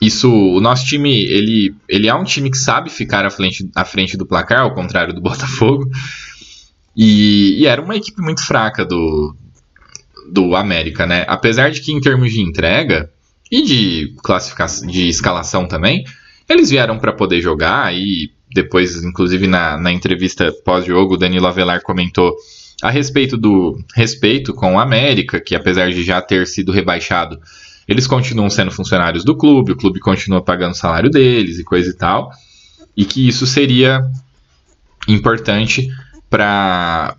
Isso, 0.00 0.30
o 0.30 0.60
nosso 0.60 0.86
time, 0.86 1.24
ele, 1.24 1.74
ele 1.88 2.06
é 2.06 2.14
um 2.14 2.24
time 2.24 2.50
que 2.50 2.56
sabe 2.56 2.88
ficar 2.88 3.26
à 3.26 3.30
frente, 3.30 3.68
à 3.74 3.84
frente 3.84 4.16
do 4.16 4.24
placar, 4.24 4.60
ao 4.60 4.74
contrário 4.74 5.12
do 5.12 5.20
Botafogo. 5.22 5.90
E, 6.96 7.60
e 7.60 7.66
era 7.66 7.80
uma 7.82 7.96
equipe 7.96 8.20
muito 8.20 8.44
fraca 8.44 8.84
do, 8.84 9.36
do 10.32 10.54
América, 10.54 11.06
né? 11.06 11.24
Apesar 11.28 11.70
de 11.70 11.80
que 11.80 11.92
em 11.92 12.00
termos 12.00 12.32
de 12.32 12.40
entrega 12.40 13.10
e 13.50 13.62
de 13.62 14.14
classificação, 14.22 14.86
de 14.86 15.08
escalação 15.08 15.66
também, 15.66 16.04
eles 16.48 16.70
vieram 16.70 16.98
para 16.98 17.12
poder 17.12 17.40
jogar 17.40 17.94
e 17.94 18.30
depois, 18.54 19.02
inclusive 19.02 19.46
na, 19.46 19.76
na 19.76 19.92
entrevista 19.92 20.52
pós-jogo, 20.64 21.14
o 21.14 21.16
Danilo 21.16 21.46
Avelar 21.46 21.82
comentou 21.82 22.34
a 22.82 22.90
respeito 22.90 23.36
do 23.36 23.78
respeito 23.94 24.54
com 24.54 24.74
o 24.74 24.78
América, 24.78 25.40
que 25.40 25.54
apesar 25.54 25.90
de 25.90 26.02
já 26.02 26.20
ter 26.22 26.46
sido 26.46 26.72
rebaixado, 26.72 27.38
eles 27.86 28.06
continuam 28.06 28.48
sendo 28.48 28.70
funcionários 28.70 29.24
do 29.24 29.36
clube, 29.36 29.72
o 29.72 29.76
clube 29.76 29.98
continua 29.98 30.42
pagando 30.42 30.72
o 30.72 30.76
salário 30.76 31.10
deles 31.10 31.58
e 31.58 31.64
coisa 31.64 31.90
e 31.90 31.94
tal, 31.94 32.30
e 32.96 33.04
que 33.04 33.26
isso 33.26 33.46
seria 33.46 34.02
importante 35.08 35.88
para 36.30 37.16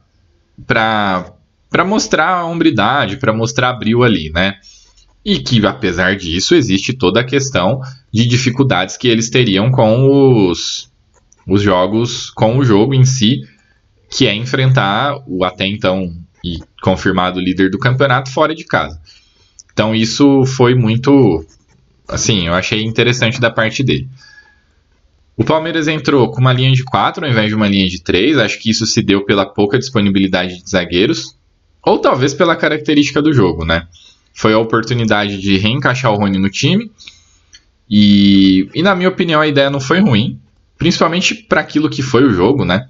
para 0.68 1.34
para 1.70 1.86
mostrar 1.86 2.30
a 2.30 2.46
hombridade, 2.46 3.18
para 3.18 3.34
mostrar 3.34 3.74
brilho 3.74 4.04
ali, 4.04 4.32
né? 4.32 4.56
E 5.24 5.40
que, 5.40 5.66
apesar 5.66 6.16
disso, 6.16 6.56
existe 6.56 6.94
toda 6.94 7.20
a 7.20 7.26
questão 7.26 7.82
de 8.12 8.26
dificuldades 8.26 8.98
que 8.98 9.08
eles 9.08 9.30
teriam 9.30 9.70
com 9.70 10.50
os, 10.50 10.90
os 11.46 11.62
jogos, 11.62 12.30
com 12.32 12.58
o 12.58 12.66
jogo 12.66 12.94
em 12.94 13.06
si, 13.06 13.42
que 14.10 14.26
é 14.26 14.34
enfrentar 14.34 15.22
o 15.28 15.44
até 15.44 15.68
então 15.68 16.12
e 16.44 16.60
confirmado 16.82 17.40
líder 17.40 17.70
do 17.70 17.78
campeonato 17.78 18.32
fora 18.32 18.56
de 18.56 18.64
casa. 18.64 19.00
Então 19.72 19.94
isso 19.94 20.46
foi 20.46 20.74
muito, 20.74 21.46
assim, 22.08 22.48
eu 22.48 22.54
achei 22.54 22.84
interessante 22.84 23.40
da 23.40 23.52
parte 23.52 23.84
dele. 23.84 24.10
O 25.38 25.44
Palmeiras 25.44 25.88
entrou 25.88 26.30
com 26.32 26.42
uma 26.42 26.52
linha 26.52 26.72
de 26.72 26.84
4 26.84 27.24
ao 27.24 27.32
invés 27.32 27.48
de 27.48 27.56
uma 27.56 27.68
linha 27.68 27.88
de 27.88 28.02
3, 28.02 28.38
acho 28.38 28.60
que 28.60 28.70
isso 28.70 28.86
se 28.86 29.02
deu 29.02 29.24
pela 29.24 29.46
pouca 29.46 29.80
disponibilidade 29.80 30.62
de 30.62 30.70
zagueiros. 30.70 31.38
Ou 31.86 32.00
talvez 32.00 32.34
pela 32.34 32.56
característica 32.56 33.22
do 33.22 33.34
jogo, 33.34 33.66
né? 33.66 33.88
Foi 34.34 34.54
a 34.54 34.60
oportunidade 34.60 35.40
de 35.40 35.58
reencaixar 35.58 36.12
o 36.12 36.18
Rony 36.18 36.38
no 36.38 36.50
time. 36.50 36.92
E, 37.90 38.70
e 38.74 38.82
na 38.82 38.96
minha 38.96 39.10
opinião, 39.10 39.42
a 39.42 39.48
ideia 39.48 39.70
não 39.70 39.80
foi 39.80 40.00
ruim. 40.00 40.40
Principalmente 40.78 41.36
para 41.36 41.62
aquilo 41.62 41.90
que 41.90 42.02
foi 42.02 42.24
o 42.24 42.32
jogo, 42.32 42.64
né? 42.64 42.88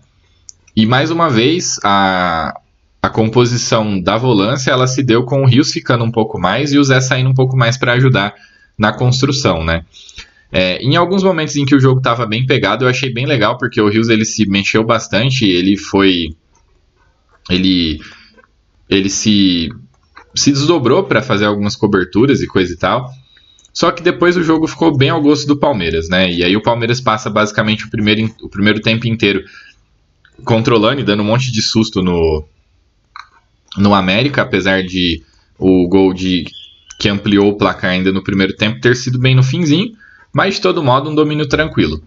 E 0.75 0.85
mais 0.85 1.11
uma 1.11 1.29
vez, 1.29 1.79
a, 1.83 2.53
a 3.01 3.09
composição 3.09 3.99
da 3.99 4.17
volância 4.17 4.71
ela 4.71 4.87
se 4.87 5.01
deu 5.01 5.23
com 5.23 5.41
o 5.41 5.45
Rios 5.45 5.71
ficando 5.71 6.03
um 6.03 6.11
pouco 6.11 6.39
mais 6.39 6.73
e 6.73 6.77
o 6.77 6.83
Zé 6.83 7.01
saindo 7.01 7.29
um 7.29 7.33
pouco 7.33 7.57
mais 7.57 7.77
para 7.77 7.93
ajudar 7.93 8.35
na 8.77 8.93
construção, 8.93 9.63
né? 9.63 9.85
É, 10.51 10.77
em 10.77 10.95
alguns 10.95 11.23
momentos 11.23 11.55
em 11.55 11.65
que 11.65 11.75
o 11.75 11.79
jogo 11.79 11.99
estava 11.99 12.25
bem 12.25 12.45
pegado, 12.45 12.85
eu 12.85 12.89
achei 12.89 13.11
bem 13.13 13.25
legal 13.25 13.57
porque 13.57 13.79
o 13.79 13.89
Rios 13.89 14.09
ele 14.09 14.25
se 14.25 14.47
mexeu 14.49 14.83
bastante, 14.83 15.45
ele 15.45 15.77
foi 15.77 16.35
ele 17.49 17.99
ele 18.89 19.09
se, 19.09 19.69
se 20.33 20.51
desdobrou 20.51 21.03
para 21.03 21.21
fazer 21.21 21.45
algumas 21.45 21.75
coberturas 21.75 22.41
e 22.41 22.47
coisa 22.47 22.73
e 22.73 22.77
tal. 22.77 23.09
Só 23.71 23.91
que 23.91 24.01
depois 24.01 24.35
o 24.35 24.43
jogo 24.43 24.67
ficou 24.67 24.97
bem 24.97 25.09
ao 25.09 25.21
gosto 25.21 25.47
do 25.47 25.55
Palmeiras, 25.55 26.09
né? 26.09 26.31
E 26.31 26.43
aí 26.43 26.57
o 26.57 26.63
Palmeiras 26.63 26.99
passa 26.99 27.29
basicamente 27.29 27.85
o 27.85 27.89
primeiro, 27.89 28.33
o 28.41 28.49
primeiro 28.49 28.81
tempo 28.81 29.07
inteiro 29.07 29.43
controlando 30.43 31.01
e 31.01 31.03
dando 31.03 31.21
um 31.21 31.25
monte 31.25 31.51
de 31.51 31.61
susto 31.61 32.01
no, 32.01 32.43
no 33.77 33.93
América, 33.93 34.41
apesar 34.41 34.83
de 34.83 35.21
o 35.57 35.87
gol 35.87 36.13
de 36.13 36.45
que 36.99 37.07
ampliou 37.07 37.49
o 37.49 37.57
placar 37.57 37.91
ainda 37.91 38.11
no 38.11 38.23
primeiro 38.23 38.55
tempo 38.55 38.81
ter 38.81 38.95
sido 38.95 39.19
bem 39.19 39.35
no 39.35 39.43
finzinho, 39.43 39.93
mas 40.33 40.55
de 40.55 40.61
todo 40.61 40.83
modo 40.83 41.09
um 41.09 41.15
domínio 41.15 41.47
tranquilo. 41.47 42.01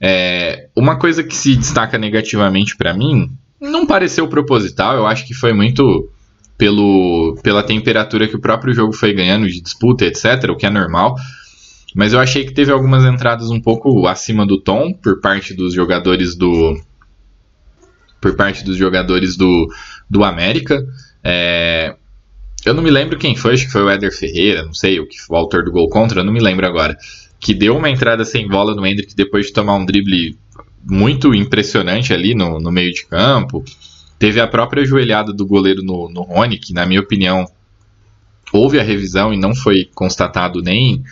É, 0.00 0.68
uma 0.76 0.96
coisa 0.96 1.24
que 1.24 1.34
se 1.34 1.56
destaca 1.56 1.98
negativamente 1.98 2.76
para 2.76 2.94
mim 2.94 3.30
não 3.60 3.84
pareceu 3.86 4.28
proposital, 4.28 4.94
eu 4.94 5.06
acho 5.06 5.26
que 5.26 5.34
foi 5.34 5.52
muito 5.52 6.08
pelo, 6.58 7.38
pela 7.42 7.62
temperatura 7.62 8.26
que 8.26 8.34
o 8.36 8.40
próprio 8.40 8.74
jogo 8.74 8.92
foi 8.92 9.14
ganhando 9.14 9.46
de 9.46 9.60
disputa, 9.60 10.04
etc., 10.04 10.50
o 10.50 10.56
que 10.56 10.66
é 10.66 10.70
normal. 10.70 11.14
Mas 11.94 12.12
eu 12.12 12.18
achei 12.18 12.44
que 12.44 12.52
teve 12.52 12.72
algumas 12.72 13.04
entradas 13.04 13.48
um 13.48 13.60
pouco 13.60 14.06
acima 14.06 14.44
do 14.44 14.60
tom 14.60 14.92
por 14.92 15.20
parte 15.20 15.54
dos 15.54 15.72
jogadores 15.72 16.34
do, 16.36 16.78
por 18.20 18.34
parte 18.36 18.64
dos 18.64 18.76
jogadores 18.76 19.36
do, 19.36 19.68
do 20.10 20.24
América. 20.24 20.84
É, 21.22 21.94
eu 22.64 22.74
não 22.74 22.82
me 22.82 22.90
lembro 22.90 23.18
quem 23.18 23.36
foi, 23.36 23.54
acho 23.54 23.66
que 23.66 23.72
foi 23.72 23.82
o 23.82 23.88
Éder 23.88 24.14
Ferreira, 24.14 24.64
não 24.64 24.74
sei, 24.74 25.00
o, 25.00 25.06
que, 25.06 25.16
o 25.30 25.36
autor 25.36 25.64
do 25.64 25.72
gol 25.72 25.88
contra, 25.88 26.24
não 26.24 26.32
me 26.32 26.40
lembro 26.40 26.66
agora. 26.66 26.96
Que 27.40 27.54
deu 27.54 27.76
uma 27.76 27.88
entrada 27.88 28.24
sem 28.24 28.48
bola 28.48 28.74
no 28.74 28.84
Hendrick 28.84 29.14
depois 29.14 29.46
de 29.46 29.52
tomar 29.52 29.76
um 29.76 29.86
drible 29.86 30.36
muito 30.84 31.32
impressionante 31.32 32.12
ali 32.12 32.34
no, 32.34 32.58
no 32.58 32.72
meio 32.72 32.92
de 32.92 33.06
campo. 33.06 33.64
Teve 34.18 34.40
a 34.40 34.46
própria 34.46 34.84
joelhada 34.84 35.32
do 35.32 35.46
goleiro 35.46 35.82
no, 35.82 36.08
no 36.08 36.22
Rony, 36.22 36.58
que 36.58 36.72
na 36.72 36.84
minha 36.84 37.00
opinião 37.00 37.46
houve 38.52 38.80
a 38.80 38.82
revisão 38.82 39.32
e 39.32 39.36
não 39.36 39.54
foi 39.54 39.88
constatado 39.94 40.60
nem. 40.60 41.04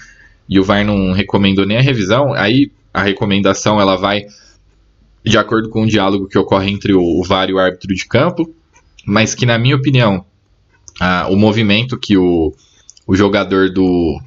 E 0.49 0.59
o 0.59 0.65
VAR 0.65 0.85
não 0.85 1.13
recomendou 1.13 1.67
nem 1.67 1.79
a 1.79 1.83
revisão. 1.83 2.33
Aí 2.33 2.71
a 2.93 3.03
recomendação 3.03 3.81
ela 3.81 3.97
vai 3.97 4.27
de 5.25 5.37
acordo 5.37 5.69
com 5.69 5.83
o 5.83 5.87
diálogo 5.87 6.29
que 6.29 6.39
ocorre 6.39 6.71
entre 6.71 6.95
o, 6.95 7.23
VAR 7.23 7.51
e 7.51 7.53
o 7.53 7.59
árbitro 7.59 7.93
de 7.95 8.07
campo, 8.07 8.55
mas 9.05 9.35
que 9.35 9.45
na 9.45 9.59
minha 9.59 9.77
opinião 9.77 10.25
a, 11.01 11.27
o 11.29 11.37
movimento 11.37 11.99
que 11.99 12.17
o, 12.17 12.55
o 13.07 13.15
jogador 13.15 13.71
do 13.71 14.21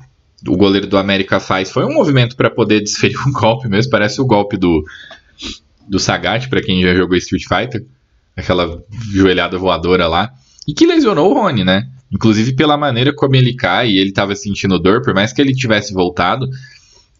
o 0.47 0.55
goleiro 0.55 0.87
do 0.87 0.97
América 0.97 1.39
faz 1.39 1.69
foi 1.69 1.85
um 1.85 1.93
movimento 1.93 2.35
para 2.35 2.49
poder 2.49 2.81
desferir 2.81 3.17
um 3.27 3.31
golpe 3.33 3.67
mesmo, 3.67 3.91
parece 3.91 4.21
o 4.21 4.25
golpe 4.25 4.57
do 4.57 4.83
do 5.87 5.99
Sagat 5.99 6.47
para 6.49 6.61
quem 6.61 6.81
já 6.81 6.93
jogou 6.93 7.17
Street 7.17 7.43
Fighter 7.43 7.85
aquela 8.39 8.81
joelhada 9.11 9.57
voadora 9.57 10.07
lá, 10.07 10.31
e 10.67 10.73
que 10.73 10.85
lesionou 10.85 11.31
o 11.31 11.33
Rony, 11.33 11.63
né? 11.63 11.87
Inclusive 12.11 12.53
pela 12.53 12.77
maneira 12.77 13.13
como 13.13 13.35
ele 13.35 13.53
cai 13.53 13.89
e 13.89 13.97
ele 13.97 14.09
estava 14.09 14.35
sentindo 14.35 14.79
dor, 14.79 15.01
por 15.01 15.13
mais 15.13 15.31
que 15.31 15.41
ele 15.41 15.53
tivesse 15.53 15.93
voltado, 15.93 16.47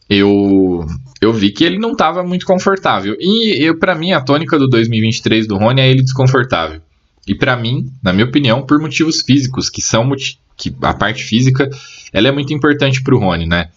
eu 0.10 0.86
eu 1.22 1.32
vi 1.34 1.52
que 1.52 1.64
ele 1.64 1.78
não 1.78 1.92
estava 1.92 2.24
muito 2.24 2.46
confortável. 2.46 3.16
E 3.20 3.64
eu 3.64 3.78
para 3.78 3.94
mim 3.96 4.12
a 4.12 4.22
tônica 4.22 4.58
do 4.58 4.68
2023 4.68 5.48
do 5.48 5.58
Rony 5.58 5.82
é 5.82 5.90
ele 5.90 6.02
desconfortável. 6.02 6.82
E 7.28 7.36
para 7.36 7.56
mim, 7.56 7.92
na 8.02 8.12
minha 8.12 8.26
opinião, 8.26 8.66
por 8.66 8.80
motivos 8.80 9.22
físicos, 9.22 9.70
que 9.70 9.82
são 9.82 10.10
que 10.58 10.76
a 10.82 10.94
parte 10.94 11.24
física, 11.24 11.70
ela 12.12 12.28
é 12.28 12.32
muito 12.32 12.54
importante 12.54 13.02
para 13.02 13.16
o 13.16 13.20
Rony, 13.20 13.46
né? 13.46 13.70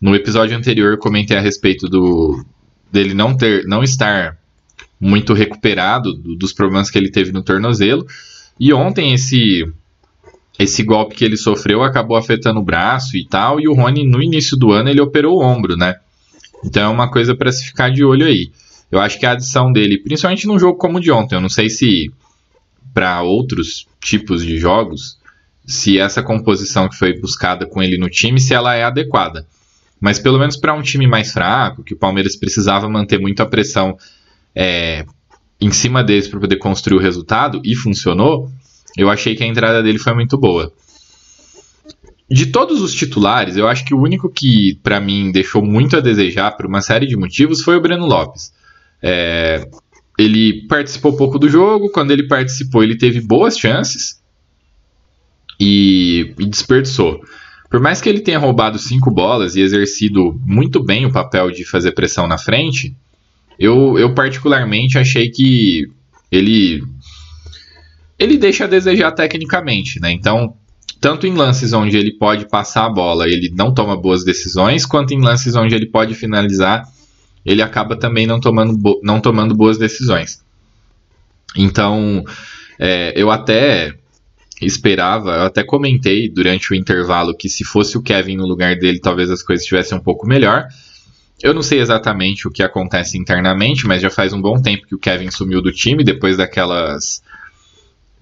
No 0.00 0.14
episódio 0.14 0.56
anterior 0.56 0.92
eu 0.92 0.98
comentei 0.98 1.36
a 1.36 1.40
respeito 1.40 1.88
do 1.88 2.44
dele 2.92 3.12
não 3.12 3.36
ter 3.36 3.66
não 3.66 3.82
estar 3.82 4.37
muito 5.00 5.32
recuperado 5.32 6.12
do, 6.12 6.36
dos 6.36 6.52
problemas 6.52 6.90
que 6.90 6.98
ele 6.98 7.10
teve 7.10 7.32
no 7.32 7.42
tornozelo. 7.42 8.06
E 8.58 8.72
ontem 8.72 9.12
esse 9.12 9.64
esse 10.58 10.82
golpe 10.82 11.14
que 11.14 11.24
ele 11.24 11.36
sofreu 11.36 11.84
acabou 11.84 12.16
afetando 12.16 12.58
o 12.58 12.64
braço 12.64 13.16
e 13.16 13.24
tal, 13.24 13.60
e 13.60 13.68
o 13.68 13.74
Rony 13.74 14.04
no 14.04 14.20
início 14.20 14.56
do 14.56 14.72
ano 14.72 14.88
ele 14.88 15.00
operou 15.00 15.38
o 15.38 15.44
ombro, 15.44 15.76
né? 15.76 15.94
Então 16.64 16.82
é 16.82 16.88
uma 16.88 17.08
coisa 17.08 17.34
para 17.36 17.52
se 17.52 17.64
ficar 17.64 17.90
de 17.90 18.04
olho 18.04 18.26
aí. 18.26 18.50
Eu 18.90 18.98
acho 19.00 19.20
que 19.20 19.26
a 19.26 19.32
adição 19.32 19.70
dele, 19.70 19.98
principalmente 19.98 20.48
num 20.48 20.58
jogo 20.58 20.76
como 20.76 20.98
o 20.98 21.00
de 21.00 21.12
ontem, 21.12 21.36
eu 21.36 21.40
não 21.40 21.48
sei 21.48 21.70
se 21.70 22.10
para 22.92 23.22
outros 23.22 23.86
tipos 24.00 24.44
de 24.44 24.58
jogos, 24.58 25.18
se 25.64 25.98
essa 25.98 26.22
composição 26.22 26.88
que 26.88 26.96
foi 26.96 27.16
buscada 27.16 27.64
com 27.66 27.80
ele 27.80 27.96
no 27.96 28.10
time, 28.10 28.40
se 28.40 28.54
ela 28.54 28.74
é 28.74 28.82
adequada. 28.82 29.46
Mas 30.00 30.18
pelo 30.18 30.38
menos 30.38 30.56
para 30.56 30.74
um 30.74 30.82
time 30.82 31.06
mais 31.06 31.32
fraco, 31.32 31.84
que 31.84 31.94
o 31.94 31.98
Palmeiras 31.98 32.34
precisava 32.34 32.88
manter 32.88 33.20
muito 33.20 33.42
a 33.42 33.46
pressão 33.46 33.96
é, 34.58 35.06
em 35.60 35.70
cima 35.70 36.02
deles 36.02 36.26
para 36.26 36.40
poder 36.40 36.56
construir 36.56 36.96
o 36.96 37.00
resultado 37.00 37.62
e 37.64 37.76
funcionou, 37.76 38.50
eu 38.96 39.08
achei 39.08 39.36
que 39.36 39.44
a 39.44 39.46
entrada 39.46 39.80
dele 39.80 40.00
foi 40.00 40.12
muito 40.14 40.36
boa. 40.36 40.72
De 42.28 42.46
todos 42.46 42.82
os 42.82 42.92
titulares, 42.92 43.56
eu 43.56 43.68
acho 43.68 43.84
que 43.84 43.94
o 43.94 44.02
único 44.02 44.28
que 44.28 44.74
para 44.82 44.98
mim 44.98 45.30
deixou 45.30 45.64
muito 45.64 45.96
a 45.96 46.00
desejar 46.00 46.56
por 46.56 46.66
uma 46.66 46.82
série 46.82 47.06
de 47.06 47.16
motivos 47.16 47.62
foi 47.62 47.76
o 47.76 47.80
Breno 47.80 48.04
Lopes. 48.04 48.52
É, 49.00 49.64
ele 50.18 50.66
participou 50.66 51.16
pouco 51.16 51.38
do 51.38 51.48
jogo, 51.48 51.90
quando 51.90 52.10
ele 52.10 52.26
participou, 52.26 52.82
ele 52.82 52.98
teve 52.98 53.20
boas 53.20 53.56
chances 53.56 54.20
e, 55.60 56.34
e 56.36 56.46
desperdiçou. 56.46 57.20
Por 57.70 57.80
mais 57.80 58.00
que 58.00 58.08
ele 58.08 58.20
tenha 58.20 58.40
roubado 58.40 58.76
cinco 58.78 59.08
bolas 59.10 59.54
e 59.54 59.60
exercido 59.60 60.38
muito 60.44 60.82
bem 60.82 61.06
o 61.06 61.12
papel 61.12 61.52
de 61.52 61.64
fazer 61.64 61.92
pressão 61.92 62.26
na 62.26 62.36
frente, 62.36 62.96
eu, 63.58 63.98
eu 63.98 64.14
particularmente 64.14 64.98
achei 64.98 65.30
que 65.30 65.90
ele 66.30 66.82
ele 68.18 68.36
deixa 68.36 68.64
a 68.64 68.68
desejar 68.68 69.12
tecnicamente, 69.12 70.00
né? 70.00 70.10
Então, 70.10 70.54
tanto 71.00 71.26
em 71.26 71.34
lances 71.34 71.72
onde 71.72 71.96
ele 71.96 72.12
pode 72.18 72.48
passar 72.48 72.86
a 72.86 72.90
bola, 72.90 73.28
ele 73.28 73.52
não 73.54 73.72
toma 73.72 73.96
boas 73.96 74.24
decisões, 74.24 74.84
quanto 74.84 75.14
em 75.14 75.20
lances 75.20 75.54
onde 75.54 75.74
ele 75.74 75.86
pode 75.86 76.14
finalizar, 76.14 76.84
ele 77.46 77.62
acaba 77.62 77.96
também 77.96 78.26
não 78.26 78.40
tomando, 78.40 79.00
não 79.02 79.20
tomando 79.20 79.54
boas 79.54 79.78
decisões. 79.78 80.42
Então, 81.56 82.24
é, 82.78 83.12
eu 83.16 83.30
até 83.30 83.94
esperava, 84.60 85.36
eu 85.36 85.42
até 85.42 85.62
comentei 85.62 86.28
durante 86.28 86.72
o 86.72 86.74
intervalo 86.74 87.36
que 87.36 87.48
se 87.48 87.64
fosse 87.64 87.96
o 87.96 88.02
Kevin 88.02 88.36
no 88.36 88.46
lugar 88.46 88.76
dele, 88.76 88.98
talvez 88.98 89.30
as 89.30 89.42
coisas 89.42 89.62
estivessem 89.62 89.96
um 89.96 90.02
pouco 90.02 90.26
melhor. 90.26 90.66
Eu 91.42 91.54
não 91.54 91.62
sei 91.62 91.80
exatamente 91.80 92.48
o 92.48 92.50
que 92.50 92.62
acontece 92.62 93.16
internamente, 93.16 93.86
mas 93.86 94.02
já 94.02 94.10
faz 94.10 94.32
um 94.32 94.40
bom 94.40 94.60
tempo 94.60 94.86
que 94.86 94.94
o 94.94 94.98
Kevin 94.98 95.30
sumiu 95.30 95.62
do 95.62 95.72
time, 95.72 96.02
depois 96.02 96.36
daquelas 96.36 97.22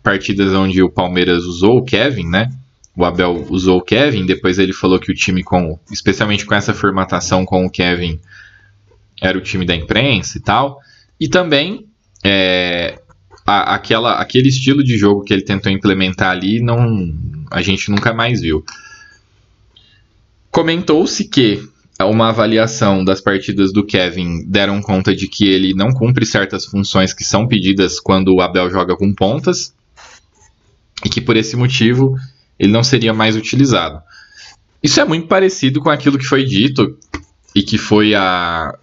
partidas 0.03 0.53
onde 0.53 0.83
o 0.83 0.91
Palmeiras 0.91 1.45
usou 1.45 1.79
o 1.79 1.85
Kevin, 1.85 2.29
né? 2.29 2.51
O 2.95 3.05
Abel 3.05 3.47
usou 3.51 3.79
o 3.79 3.83
Kevin, 3.83 4.25
depois 4.25 4.59
ele 4.59 4.73
falou 4.73 4.99
que 4.99 5.11
o 5.11 5.15
time 5.15 5.43
com, 5.43 5.79
especialmente 5.91 6.45
com 6.45 6.55
essa 6.55 6.73
formatação 6.73 7.45
com 7.45 7.65
o 7.65 7.71
Kevin, 7.71 8.21
era 9.21 9.37
o 9.37 9.41
time 9.41 9.65
da 9.65 9.75
imprensa 9.75 10.39
e 10.39 10.41
tal. 10.41 10.81
E 11.19 11.29
também 11.29 11.87
é, 12.25 12.99
a, 13.47 13.75
aquela, 13.75 14.21
aquele 14.21 14.49
estilo 14.49 14.85
de 14.85 14.97
jogo 14.99 15.23
que 15.23 15.33
ele 15.33 15.43
tentou 15.43 15.73
implementar 15.73 16.31
ali, 16.31 16.61
não, 16.61 17.15
a 17.51 17.63
gente 17.63 17.91
nunca 17.91 18.13
mais 18.13 18.41
viu. 18.41 18.65
Comentou-se 20.51 21.29
que 21.29 21.67
uma 22.05 22.29
avaliação 22.29 23.03
das 23.03 23.21
partidas 23.21 23.73
do 23.73 23.85
Kevin 23.85 24.45
deram 24.47 24.83
conta 24.83 25.15
de 25.15 25.29
que 25.29 25.49
ele 25.49 25.73
não 25.73 25.91
cumpre 25.93 26.27
certas 26.27 26.67
funções 26.67 27.15
que 27.15 27.25
são 27.25 27.47
pedidas 27.47 27.99
quando 27.99 28.35
o 28.35 28.41
Abel 28.41 28.71
joga 28.71 28.97
com 28.97 29.15
pontas 29.15 29.75
e 31.05 31.09
que 31.09 31.21
por 31.21 31.37
esse 31.37 31.57
motivo 31.57 32.15
ele 32.59 32.73
não 32.73 32.83
seria 32.83 33.15
mais 33.15 33.37
utilizado. 33.37 34.01
Isso 34.83 35.01
é 35.01 35.05
muito 35.05 35.27
parecido 35.27 35.81
com 35.81 35.91
aquilo 35.91 36.19
que 36.19 36.27
foi 36.27 36.45
dito 36.45 36.99
e 37.55 37.63
que 37.63 37.79
foi 37.79 38.15
a 38.15 38.77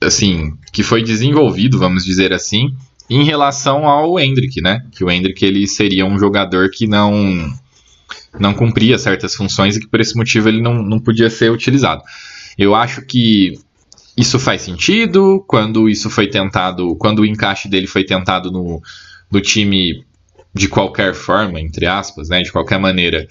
assim, 0.00 0.52
que 0.72 0.82
foi 0.82 1.02
desenvolvido, 1.02 1.78
vamos 1.78 2.04
dizer 2.04 2.32
assim, 2.32 2.74
em 3.08 3.24
relação 3.24 3.86
ao 3.86 4.18
Hendrick, 4.18 4.60
né? 4.60 4.84
Que 4.92 5.04
o 5.04 5.10
Hendrick 5.10 5.44
ele 5.44 5.66
seria 5.66 6.04
um 6.06 6.18
jogador 6.18 6.70
que 6.70 6.86
não 6.86 7.52
não 8.38 8.52
cumpria 8.52 8.98
certas 8.98 9.34
funções 9.34 9.76
e 9.76 9.80
que 9.80 9.86
por 9.86 10.00
esse 10.00 10.16
motivo 10.16 10.48
ele 10.48 10.60
não, 10.60 10.82
não 10.82 10.98
podia 10.98 11.30
ser 11.30 11.52
utilizado. 11.52 12.02
Eu 12.58 12.74
acho 12.74 13.02
que 13.02 13.58
isso 14.16 14.38
faz 14.38 14.62
sentido 14.62 15.44
quando 15.46 15.88
isso 15.88 16.08
foi 16.08 16.28
tentado, 16.28 16.94
quando 16.96 17.20
o 17.20 17.26
encaixe 17.26 17.68
dele 17.68 17.86
foi 17.86 18.04
tentado 18.04 18.50
no, 18.50 18.80
no 19.30 19.40
time 19.40 20.04
de 20.54 20.68
qualquer 20.68 21.14
forma, 21.14 21.60
entre 21.60 21.86
aspas, 21.86 22.28
né, 22.28 22.42
de 22.42 22.52
qualquer 22.52 22.78
maneira. 22.78 23.26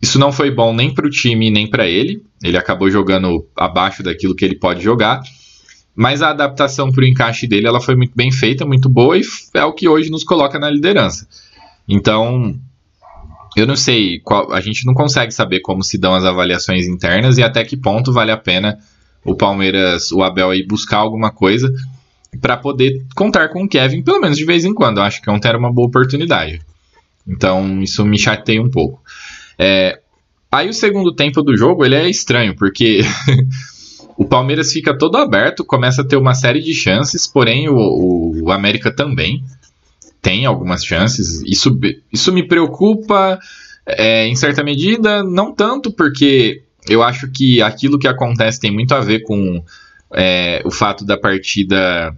Isso 0.00 0.18
não 0.18 0.30
foi 0.30 0.50
bom 0.50 0.74
nem 0.74 0.92
para 0.92 1.06
o 1.06 1.10
time 1.10 1.50
nem 1.50 1.68
para 1.68 1.86
ele. 1.86 2.22
Ele 2.42 2.56
acabou 2.56 2.90
jogando 2.90 3.46
abaixo 3.56 4.02
daquilo 4.02 4.34
que 4.34 4.44
ele 4.44 4.54
pode 4.54 4.82
jogar. 4.82 5.22
Mas 5.96 6.22
a 6.22 6.30
adaptação 6.30 6.92
para 6.92 7.02
o 7.02 7.06
encaixe 7.06 7.46
dele 7.46 7.66
ela 7.66 7.80
foi 7.80 7.96
muito 7.96 8.12
bem 8.14 8.30
feita, 8.30 8.64
muito 8.64 8.88
boa 8.88 9.18
e 9.18 9.22
é 9.54 9.64
o 9.64 9.72
que 9.72 9.88
hoje 9.88 10.10
nos 10.10 10.22
coloca 10.22 10.58
na 10.58 10.70
liderança. 10.70 11.26
Então, 11.88 12.54
eu 13.56 13.66
não 13.66 13.76
sei, 13.76 14.20
qual, 14.20 14.52
a 14.52 14.60
gente 14.60 14.84
não 14.86 14.94
consegue 14.94 15.32
saber 15.32 15.60
como 15.60 15.82
se 15.82 15.98
dão 15.98 16.14
as 16.14 16.24
avaliações 16.24 16.86
internas 16.86 17.38
e 17.38 17.42
até 17.42 17.64
que 17.64 17.76
ponto 17.76 18.12
vale 18.12 18.30
a 18.30 18.36
pena 18.36 18.78
o 19.24 19.34
Palmeiras, 19.34 20.12
o 20.12 20.22
Abel 20.22 20.50
aí 20.50 20.66
buscar 20.66 20.98
alguma 20.98 21.30
coisa 21.30 21.72
para 22.40 22.56
poder 22.56 23.04
contar 23.14 23.48
com 23.48 23.64
o 23.64 23.68
Kevin, 23.68 24.02
pelo 24.02 24.20
menos 24.20 24.36
de 24.36 24.44
vez 24.44 24.64
em 24.64 24.74
quando. 24.74 24.98
Eu 24.98 25.04
acho 25.04 25.20
que 25.20 25.30
ontem 25.30 25.48
era 25.48 25.58
uma 25.58 25.72
boa 25.72 25.88
oportunidade. 25.88 26.60
Então 27.26 27.82
isso 27.82 28.04
me 28.04 28.18
chateia 28.18 28.62
um 28.62 28.70
pouco. 28.70 29.00
É, 29.58 30.00
aí 30.50 30.68
o 30.68 30.74
segundo 30.74 31.14
tempo 31.14 31.42
do 31.42 31.56
jogo 31.56 31.84
ele 31.84 31.94
é 31.94 32.08
estranho, 32.08 32.54
porque 32.54 33.00
o 34.16 34.24
Palmeiras 34.24 34.72
fica 34.72 34.96
todo 34.96 35.16
aberto, 35.16 35.64
começa 35.64 36.02
a 36.02 36.04
ter 36.04 36.16
uma 36.16 36.34
série 36.34 36.60
de 36.60 36.74
chances, 36.74 37.26
porém 37.26 37.68
o, 37.68 37.76
o, 37.76 38.44
o 38.44 38.52
América 38.52 38.90
também 38.90 39.42
tem 40.20 40.46
algumas 40.46 40.84
chances. 40.84 41.42
Isso, 41.46 41.78
isso 42.12 42.32
me 42.32 42.46
preocupa 42.46 43.38
é, 43.86 44.26
em 44.26 44.36
certa 44.36 44.62
medida, 44.62 45.22
não 45.22 45.54
tanto 45.54 45.90
porque 45.92 46.62
eu 46.88 47.02
acho 47.02 47.30
que 47.30 47.62
aquilo 47.62 47.98
que 47.98 48.08
acontece 48.08 48.60
tem 48.60 48.70
muito 48.70 48.92
a 48.94 49.00
ver 49.00 49.20
com 49.20 49.62
é, 50.12 50.62
o 50.64 50.70
fato 50.70 51.04
da 51.04 51.18
partida 51.18 52.16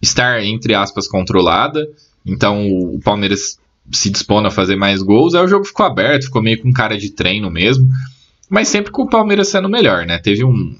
estar, 0.00 0.42
entre 0.44 0.74
aspas, 0.74 1.08
controlada. 1.08 1.88
Então 2.24 2.68
o 2.68 3.00
Palmeiras 3.00 3.58
se 3.92 4.10
dispondo 4.10 4.48
a 4.48 4.50
fazer 4.50 4.76
mais 4.76 5.02
gols. 5.02 5.34
Aí 5.34 5.44
o 5.44 5.48
jogo 5.48 5.64
ficou 5.64 5.86
aberto, 5.86 6.24
ficou 6.24 6.42
meio 6.42 6.60
com 6.60 6.72
cara 6.72 6.98
de 6.98 7.10
treino 7.10 7.50
mesmo. 7.50 7.88
Mas 8.48 8.68
sempre 8.68 8.92
com 8.92 9.02
o 9.02 9.08
Palmeiras 9.08 9.48
sendo 9.48 9.68
melhor, 9.68 10.06
né? 10.06 10.18
Teve 10.18 10.44
um. 10.44 10.76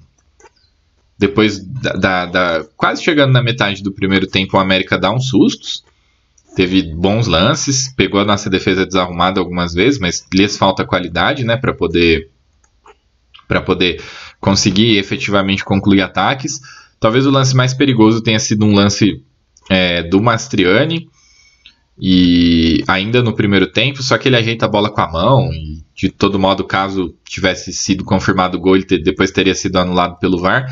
Depois 1.19 1.65
da, 1.65 1.93
da, 1.93 2.27
da, 2.27 2.65
Quase 2.77 3.03
chegando 3.03 3.33
na 3.33 3.43
metade 3.43 3.83
do 3.83 3.91
primeiro 3.91 4.27
tempo, 4.27 4.57
o 4.57 4.61
América 4.61 4.99
dá 4.99 5.11
uns 5.13 5.29
sustos. 5.29 5.83
Teve 6.57 6.83
bons 6.83 7.27
lances, 7.27 7.93
pegou 7.95 8.19
a 8.19 8.25
nossa 8.25 8.49
defesa 8.49 8.87
desarrumada 8.87 9.39
algumas 9.39 9.75
vezes, 9.75 10.01
mas 10.01 10.27
lhes 10.33 10.57
falta 10.57 10.87
qualidade, 10.87 11.45
né, 11.45 11.57
para 11.57 11.75
poder 11.75 12.31
para 13.47 13.61
poder 13.61 14.03
conseguir 14.41 14.97
efetivamente 14.97 15.63
concluir 15.63 16.01
ataques. 16.01 16.61
Talvez 16.99 17.27
o 17.27 17.31
lance 17.31 17.55
mais 17.55 17.75
perigoso 17.75 18.23
tenha 18.23 18.41
sido 18.41 18.65
um 18.65 18.75
lance 18.75 19.23
é, 19.71 20.03
do 20.03 20.21
Mastriani, 20.21 21.09
e 21.99 22.83
ainda 22.87 23.23
no 23.23 23.35
primeiro 23.35 23.67
tempo, 23.67 24.03
só 24.03 24.19
que 24.19 24.29
ele 24.29 24.37
ajeita 24.37 24.65
a 24.65 24.69
bola 24.69 24.91
com 24.91 25.01
a 25.01 25.11
mão, 25.11 25.53
e 25.53 25.83
de 25.95 26.11
todo 26.11 26.39
modo, 26.39 26.65
caso 26.65 27.15
tivesse 27.25 27.73
sido 27.73 28.03
confirmado 28.03 28.57
o 28.57 28.61
gol, 28.61 28.77
ele 28.77 28.99
depois 28.99 29.31
teria 29.31 29.55
sido 29.55 29.77
anulado 29.77 30.19
pelo 30.19 30.39
VAR. 30.39 30.67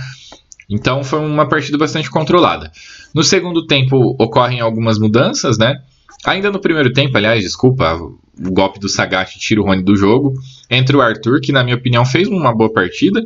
Então 0.68 1.04
foi 1.04 1.20
uma 1.20 1.48
partida 1.48 1.76
bastante 1.76 2.10
controlada. 2.10 2.70
No 3.14 3.22
segundo 3.22 3.66
tempo 3.66 4.16
ocorrem 4.18 4.60
algumas 4.60 4.98
mudanças, 4.98 5.58
né? 5.58 5.82
Ainda 6.24 6.50
no 6.50 6.58
primeiro 6.58 6.92
tempo, 6.92 7.16
aliás, 7.16 7.42
desculpa, 7.42 7.94
o 7.94 8.50
golpe 8.50 8.80
do 8.80 8.88
Sagat 8.88 9.38
tira 9.38 9.60
o 9.60 9.64
Rony 9.64 9.82
do 9.82 9.94
jogo. 9.94 10.32
Entra 10.70 10.96
o 10.96 11.00
Arthur, 11.00 11.40
que 11.40 11.52
na 11.52 11.62
minha 11.62 11.76
opinião 11.76 12.04
fez 12.04 12.28
uma 12.28 12.54
boa 12.54 12.72
partida. 12.72 13.22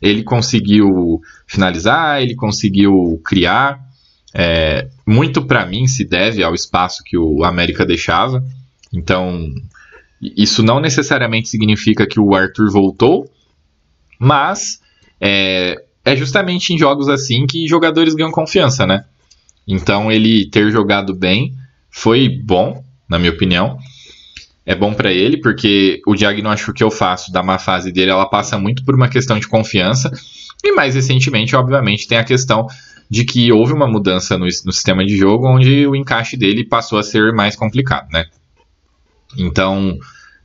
Ele 0.00 0.22
conseguiu 0.22 1.20
finalizar, 1.46 2.22
ele 2.22 2.34
conseguiu 2.34 3.20
criar. 3.24 3.86
É, 4.34 4.88
muito 5.06 5.44
para 5.46 5.66
mim 5.66 5.86
se 5.86 6.04
deve 6.04 6.42
ao 6.42 6.54
espaço 6.54 7.02
que 7.04 7.18
o 7.18 7.44
América 7.44 7.84
deixava. 7.84 8.42
Então, 8.92 9.46
isso 10.20 10.62
não 10.62 10.80
necessariamente 10.80 11.48
significa 11.48 12.06
que 12.06 12.18
o 12.18 12.34
Arthur 12.34 12.70
voltou, 12.70 13.30
mas 14.18 14.80
é, 15.20 15.76
é 16.08 16.16
justamente 16.16 16.72
em 16.72 16.78
jogos 16.78 17.08
assim 17.08 17.46
que 17.46 17.66
jogadores 17.66 18.14
ganham 18.14 18.30
confiança, 18.30 18.86
né? 18.86 19.04
Então, 19.66 20.10
ele 20.10 20.48
ter 20.48 20.70
jogado 20.70 21.14
bem 21.14 21.54
foi 21.90 22.28
bom, 22.28 22.82
na 23.08 23.18
minha 23.18 23.30
opinião. 23.30 23.78
É 24.64 24.74
bom 24.74 24.94
para 24.94 25.12
ele, 25.12 25.38
porque 25.38 26.00
o 26.06 26.14
diagnóstico 26.14 26.72
que 26.72 26.82
eu 26.82 26.90
faço 26.90 27.32
da 27.32 27.42
má 27.42 27.58
fase 27.58 27.92
dele, 27.92 28.10
ela 28.10 28.26
passa 28.26 28.58
muito 28.58 28.84
por 28.84 28.94
uma 28.94 29.08
questão 29.08 29.38
de 29.38 29.46
confiança. 29.46 30.10
E 30.64 30.72
mais 30.72 30.94
recentemente, 30.94 31.54
obviamente, 31.54 32.08
tem 32.08 32.18
a 32.18 32.24
questão 32.24 32.66
de 33.10 33.24
que 33.24 33.50
houve 33.52 33.72
uma 33.72 33.86
mudança 33.86 34.36
no, 34.36 34.44
no 34.44 34.72
sistema 34.72 35.04
de 35.04 35.16
jogo 35.16 35.46
onde 35.46 35.86
o 35.86 35.96
encaixe 35.96 36.36
dele 36.36 36.64
passou 36.64 36.98
a 36.98 37.02
ser 37.02 37.32
mais 37.32 37.56
complicado, 37.56 38.08
né? 38.10 38.26
Então, 39.36 39.98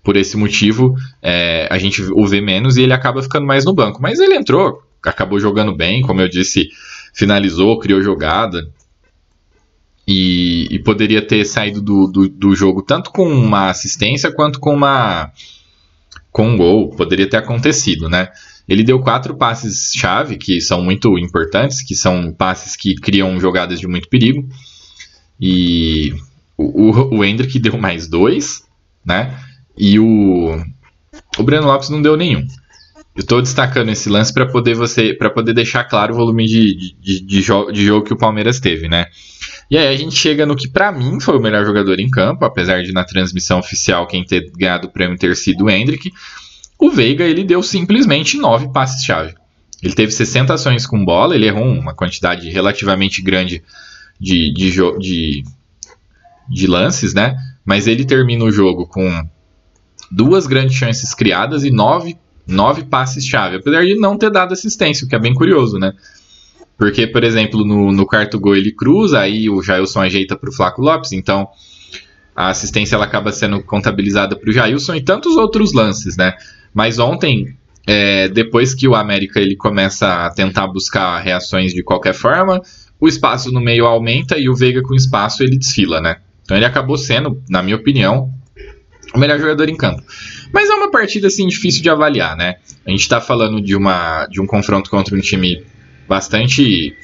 por 0.04 0.18
esse 0.18 0.36
motivo, 0.36 0.96
é, 1.22 1.68
a 1.72 1.78
gente 1.78 2.02
o 2.02 2.26
vê 2.28 2.42
menos 2.42 2.76
e 2.76 2.82
ele 2.82 2.94
acaba 2.94 3.24
ficando 3.24 3.48
mais 3.48 3.64
no 3.64 3.74
banco. 3.74 4.02
Mas 4.02 4.20
ele 4.20 4.36
entrou, 4.36 4.84
acabou 5.10 5.40
jogando 5.40 5.76
bem, 5.76 6.02
como 6.02 6.22
eu 6.22 6.30
disse, 6.30 6.70
finalizou, 7.14 7.80
criou 7.80 8.02
jogada. 8.02 8.70
E, 10.06 10.68
e 10.70 10.80
poderia 10.80 11.26
ter 11.26 11.46
saído 11.46 11.82
do, 11.82 12.08
do, 12.08 12.28
do, 12.28 12.56
jogo 12.56 12.82
tanto 12.82 13.10
com 13.10 13.26
uma 13.26 13.70
assistência 13.70 14.30
quanto 14.34 14.60
com 14.60 14.74
uma 14.74 15.32
com 16.30 16.50
um 16.50 16.58
gol. 16.58 16.90
Poderia 16.90 17.30
ter 17.30 17.38
acontecido, 17.38 18.10
né? 18.10 18.30
Ele 18.68 18.84
deu 18.84 19.00
quatro 19.00 19.36
passes-chave, 19.36 20.38
que 20.38 20.60
são 20.60 20.82
muito 20.82 21.18
importantes, 21.18 21.82
que 21.82 21.96
são 21.96 22.34
passes 22.34 22.76
que 22.76 22.96
criam 22.96 23.40
jogadas 23.40 23.80
de 23.80 23.88
muito 23.88 24.10
perigo. 24.10 24.46
E 25.40 26.14
o, 26.58 26.90
o, 26.90 27.18
o 27.18 27.24
Hendrick 27.24 27.58
deu 27.60 27.78
mais 27.78 28.08
dois, 28.08 28.64
né? 29.06 29.38
E 29.78 30.00
o, 30.00 30.62
o 31.38 31.44
Breno 31.44 31.68
Lopes 31.68 31.90
não 31.90 32.02
deu 32.02 32.16
nenhum. 32.18 32.46
Eu 33.16 33.22
estou 33.22 33.42
destacando 33.42 33.90
esse 33.90 34.10
lance 34.10 34.34
para 34.34 34.48
poder 34.48 34.74
você 34.74 35.14
para 35.14 35.30
poder 35.30 35.54
deixar 35.54 35.84
claro 35.84 36.14
o 36.14 36.18
volume 36.18 36.48
de, 36.48 36.96
de, 37.00 37.20
de, 37.22 37.42
jo 37.42 37.72
de, 37.72 37.86
jogo 37.86 38.06
que 38.06 38.14
o 38.14 38.18
Palmeiras 38.18 38.60
teve, 38.60 38.90
né? 38.90 39.06
E 39.70 39.78
aí 39.78 39.88
a 39.88 39.96
gente 39.96 40.16
chega 40.16 40.46
no 40.46 40.56
que 40.56 40.68
para 40.68 40.92
mim 40.92 41.20
foi 41.20 41.38
o 41.38 41.42
melhor 41.42 41.64
jogador 41.64 42.00
em 42.00 42.10
campo, 42.10 42.44
apesar 42.44 42.82
de 42.82 42.92
na 42.92 43.04
transmissão 43.04 43.60
oficial 43.60 44.08
quem 44.08 44.26
ter 44.26 44.52
ganhado 44.58 44.88
o 44.88 44.92
prêmio 44.92 45.18
ter 45.18 45.36
sido 45.36 45.66
o 45.66 45.70
Hendrick. 45.70 46.12
O 46.80 46.90
Veiga 46.90 47.24
ele 47.24 47.44
deu 47.44 47.62
simplesmente 47.62 48.38
nove 48.38 48.72
passes-chave. 48.74 49.36
Ele 49.82 49.94
teve 49.94 50.12
60 50.12 50.54
ações 50.54 50.88
com 50.88 51.04
bola, 51.06 51.36
ele 51.36 51.46
errou 51.46 51.66
uma 51.66 51.94
quantidade 51.94 52.50
relativamente 52.50 53.22
grande 53.22 53.62
de, 54.20 54.52
de, 54.54 54.72
de, 54.98 55.44
de 56.50 56.68
lances, 56.68 57.14
né? 57.14 57.38
Mas 57.64 57.86
ele 57.86 58.06
termina 58.06 58.44
o 58.44 58.52
jogo 58.52 58.88
com 58.88 59.28
duas 60.10 60.48
grandes 60.48 60.76
chances 60.76 61.14
criadas 61.14 61.64
e 61.64 61.70
nove, 61.70 62.18
nove 62.46 62.84
passes-chave, 62.84 63.58
apesar 63.58 63.86
de 63.86 63.96
não 63.96 64.18
ter 64.18 64.30
dado 64.30 64.54
assistência, 64.54 65.06
o 65.06 65.10
que 65.10 65.16
é 65.16 65.20
bem 65.20 65.34
curioso, 65.34 65.78
né? 65.78 65.94
Porque, 66.78 67.08
por 67.08 67.24
exemplo, 67.24 67.66
no, 67.66 67.92
no 67.92 68.06
quarto 68.06 68.40
gol 68.40 68.56
ele 68.56 68.72
cruza, 68.72 69.20
aí 69.20 69.50
o 69.50 69.62
Jailson 69.62 70.02
ajeita 70.02 70.36
para 70.36 70.50
o 70.50 70.54
Flaco 70.54 70.82
Lopes, 70.82 71.12
então 71.14 71.48
a 72.36 72.50
assistência 72.50 72.96
ela 72.96 73.06
acaba 73.06 73.32
sendo 73.32 73.64
contabilizada 73.64 74.36
para 74.36 74.50
o 74.50 74.54
Jailson 74.54 74.96
e 74.96 75.02
tantos 75.02 75.38
outros 75.38 75.72
lances, 75.74 76.18
né? 76.18 76.34
Mas 76.74 76.98
ontem, 76.98 77.56
é, 77.86 78.28
depois 78.28 78.74
que 78.74 78.88
o 78.88 78.96
América 78.96 79.40
ele 79.40 79.56
começa 79.56 80.26
a 80.26 80.32
tentar 80.32 80.68
buscar 80.68 81.20
reações 81.20 81.74
de 81.74 81.84
qualquer 81.84 82.14
forma, 82.14 82.62
o 83.00 83.08
espaço 83.08 83.52
no 83.52 83.62
meio 83.62 83.86
aumenta 83.86 84.38
e 84.38 84.50
o 84.50 84.56
Veiga 84.56 84.82
com 84.82 84.96
espaço 84.96 85.44
ele 85.44 85.58
desfila, 85.58 86.02
né? 86.02 86.18
Então 86.44 86.58
ele 86.58 86.66
acabou 86.66 86.98
sendo, 86.98 87.42
na 87.50 87.62
minha 87.62 87.76
opinião, 87.76 88.34
o 89.14 89.20
melhor 89.20 89.40
jogador 89.40 89.70
em 89.70 89.78
campo. 89.78 90.02
Mas 90.54 90.70
é 90.70 90.76
uma 90.76 90.92
partida 90.92 91.28
assim 91.28 91.48
difícil 91.48 91.82
de 91.82 91.90
avaliar, 91.90 92.38
né? 92.38 92.58
A 92.86 92.92
gente 92.92 93.02
está 93.02 93.20
falando 93.20 93.60
de, 93.60 93.76
uma, 93.76 94.28
de 94.28 94.40
um 94.40 94.46
confronto 94.46 94.88
contra 94.88 95.16
um 95.16 95.20
time 95.20 95.66
bastante 96.08 96.96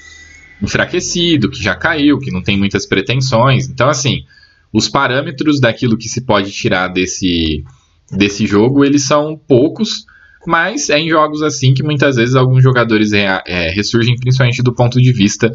enfraquecido, 0.61 1.49
que 1.49 1.61
já 1.61 1.75
caiu, 1.75 2.19
que 2.19 2.31
não 2.31 2.43
tem 2.43 2.55
muitas 2.55 2.85
pretensões. 2.85 3.67
Então, 3.67 3.89
assim, 3.89 4.23
os 4.71 4.87
parâmetros 4.87 5.59
daquilo 5.59 5.97
que 5.97 6.07
se 6.07 6.21
pode 6.21 6.51
tirar 6.51 6.89
desse, 6.89 7.63
desse 8.11 8.45
jogo, 8.45 8.85
eles 8.85 9.03
são 9.03 9.35
poucos, 9.35 10.05
mas 10.45 10.91
é 10.91 10.99
em 10.99 11.09
jogos 11.09 11.41
assim 11.41 11.73
que 11.73 11.81
muitas 11.81 12.17
vezes 12.17 12.35
alguns 12.35 12.61
jogadores 12.61 13.13
é, 13.13 13.69
ressurgem, 13.71 14.15
principalmente 14.15 14.61
do 14.61 14.75
ponto 14.75 15.01
de 15.01 15.11
vista 15.11 15.51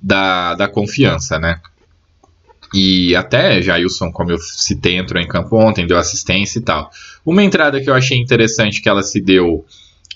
da, 0.00 0.54
da 0.54 0.66
confiança, 0.66 1.38
né? 1.38 1.60
E 2.72 3.14
até 3.14 3.60
Jailson, 3.60 4.10
como 4.10 4.30
eu 4.30 4.38
citei, 4.38 4.96
entrou 4.96 5.20
em 5.20 5.28
campo 5.28 5.56
ontem, 5.56 5.86
deu 5.86 5.98
assistência 5.98 6.58
e 6.58 6.62
tal. 6.62 6.90
Uma 7.24 7.42
entrada 7.42 7.80
que 7.80 7.90
eu 7.90 7.94
achei 7.94 8.18
interessante 8.18 8.80
que 8.80 8.88
ela 8.88 9.02
se 9.02 9.20
deu 9.20 9.64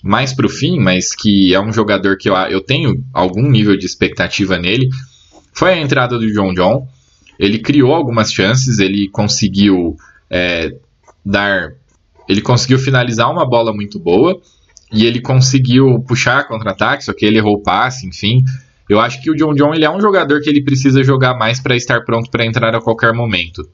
mais 0.03 0.33
pro 0.33 0.49
fim, 0.49 0.79
mas 0.79 1.13
que 1.15 1.53
é 1.53 1.59
um 1.59 1.71
jogador 1.71 2.17
que 2.17 2.29
eu, 2.29 2.35
eu 2.35 2.61
tenho 2.61 3.03
algum 3.13 3.49
nível 3.49 3.77
de 3.77 3.85
expectativa 3.85 4.57
nele, 4.57 4.89
foi 5.53 5.73
a 5.73 5.81
entrada 5.81 6.17
do 6.17 6.31
John 6.31 6.53
John. 6.53 6.87
Ele 7.39 7.59
criou 7.59 7.93
algumas 7.93 8.31
chances, 8.31 8.79
ele 8.79 9.09
conseguiu 9.09 9.95
é, 10.29 10.75
dar. 11.25 11.73
Ele 12.27 12.41
conseguiu 12.41 12.77
finalizar 12.77 13.31
uma 13.31 13.45
bola 13.45 13.73
muito 13.73 13.99
boa 13.99 14.39
e 14.91 15.05
ele 15.05 15.21
conseguiu 15.21 15.99
puxar 16.07 16.47
contra-ataque, 16.47 17.05
só 17.05 17.13
que 17.13 17.25
ele 17.25 17.37
errou 17.37 17.55
o 17.55 17.61
passe, 17.61 18.07
enfim. 18.07 18.43
Eu 18.89 18.99
acho 18.99 19.21
que 19.21 19.29
o 19.29 19.35
John 19.35 19.53
John 19.53 19.73
ele 19.73 19.85
é 19.85 19.89
um 19.89 19.99
jogador 19.99 20.41
que 20.41 20.49
ele 20.49 20.63
precisa 20.63 21.03
jogar 21.03 21.37
mais 21.37 21.59
para 21.59 21.75
estar 21.75 22.03
pronto 22.05 22.29
para 22.29 22.45
entrar 22.45 22.73
a 22.73 22.81
qualquer 22.81 23.13
momento. 23.13 23.67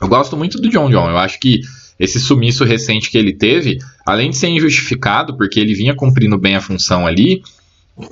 Eu 0.00 0.08
gosto 0.08 0.36
muito 0.36 0.60
do 0.60 0.70
John 0.70 0.90
John. 0.90 1.10
Eu 1.10 1.18
acho 1.18 1.38
que 1.38 1.60
esse 1.98 2.18
sumiço 2.18 2.64
recente 2.64 3.10
que 3.10 3.18
ele 3.18 3.34
teve, 3.34 3.78
além 4.06 4.30
de 4.30 4.36
ser 4.36 4.48
injustificado, 4.48 5.36
porque 5.36 5.60
ele 5.60 5.74
vinha 5.74 5.94
cumprindo 5.94 6.38
bem 6.38 6.56
a 6.56 6.60
função 6.60 7.06
ali, 7.06 7.42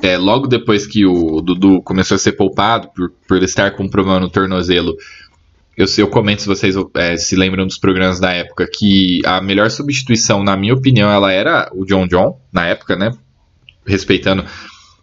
é, 0.02 0.18
logo 0.18 0.46
depois 0.46 0.86
que 0.86 1.06
o 1.06 1.40
Dudu 1.40 1.80
começou 1.80 2.16
a 2.16 2.18
ser 2.18 2.32
poupado 2.32 2.90
por, 2.94 3.10
por 3.26 3.42
estar 3.42 3.70
com 3.70 3.84
um 3.84 3.88
problema 3.88 4.20
no 4.20 4.28
tornozelo, 4.28 4.94
eu, 5.74 5.86
eu 5.96 6.08
comento 6.08 6.42
se 6.42 6.48
vocês 6.48 6.74
é, 6.94 7.16
se 7.16 7.34
lembram 7.34 7.66
dos 7.66 7.78
programas 7.78 8.20
da 8.20 8.32
época 8.32 8.68
que 8.70 9.22
a 9.24 9.40
melhor 9.40 9.70
substituição, 9.70 10.42
na 10.42 10.56
minha 10.56 10.74
opinião, 10.74 11.10
ela 11.10 11.32
era 11.32 11.70
o 11.72 11.86
John 11.86 12.06
John, 12.06 12.38
na 12.52 12.66
época, 12.66 12.96
né? 12.96 13.10
Respeitando 13.86 14.44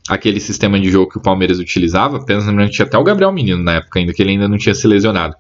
aquele 0.08 0.40
sistema 0.40 0.80
de 0.80 0.90
jogo 0.90 1.12
que 1.12 1.18
o 1.18 1.22
Palmeiras 1.22 1.60
utilizava. 1.60 2.18
Apenas 2.18 2.46
lembrando 2.46 2.70
que 2.70 2.76
tinha 2.76 2.86
até 2.86 2.98
o 2.98 3.04
Gabriel 3.04 3.32
Menino 3.32 3.64
na 3.64 3.76
época, 3.76 4.00
ainda 4.00 4.14
que 4.14 4.22
ele 4.22 4.32
ainda 4.32 4.48
não 4.48 4.58
tinha 4.58 4.76
se 4.76 4.88
lesionado. 4.88 5.36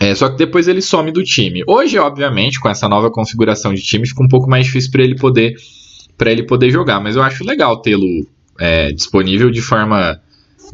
É, 0.00 0.14
só 0.14 0.28
que 0.28 0.36
depois 0.36 0.66
ele 0.66 0.80
some 0.82 1.12
do 1.12 1.22
time. 1.22 1.62
Hoje, 1.66 1.98
obviamente, 1.98 2.58
com 2.58 2.68
essa 2.68 2.88
nova 2.88 3.10
configuração 3.10 3.72
de 3.72 3.82
time, 3.82 4.08
fica 4.08 4.22
um 4.22 4.28
pouco 4.28 4.48
mais 4.48 4.66
difícil 4.66 4.90
para 4.90 5.02
ele 5.02 5.16
poder 5.16 5.54
para 6.16 6.30
ele 6.30 6.44
poder 6.44 6.70
jogar. 6.70 7.00
Mas 7.00 7.16
eu 7.16 7.22
acho 7.22 7.44
legal 7.44 7.80
tê-lo 7.80 8.06
é, 8.58 8.92
disponível 8.92 9.50
de 9.50 9.60
forma 9.60 10.20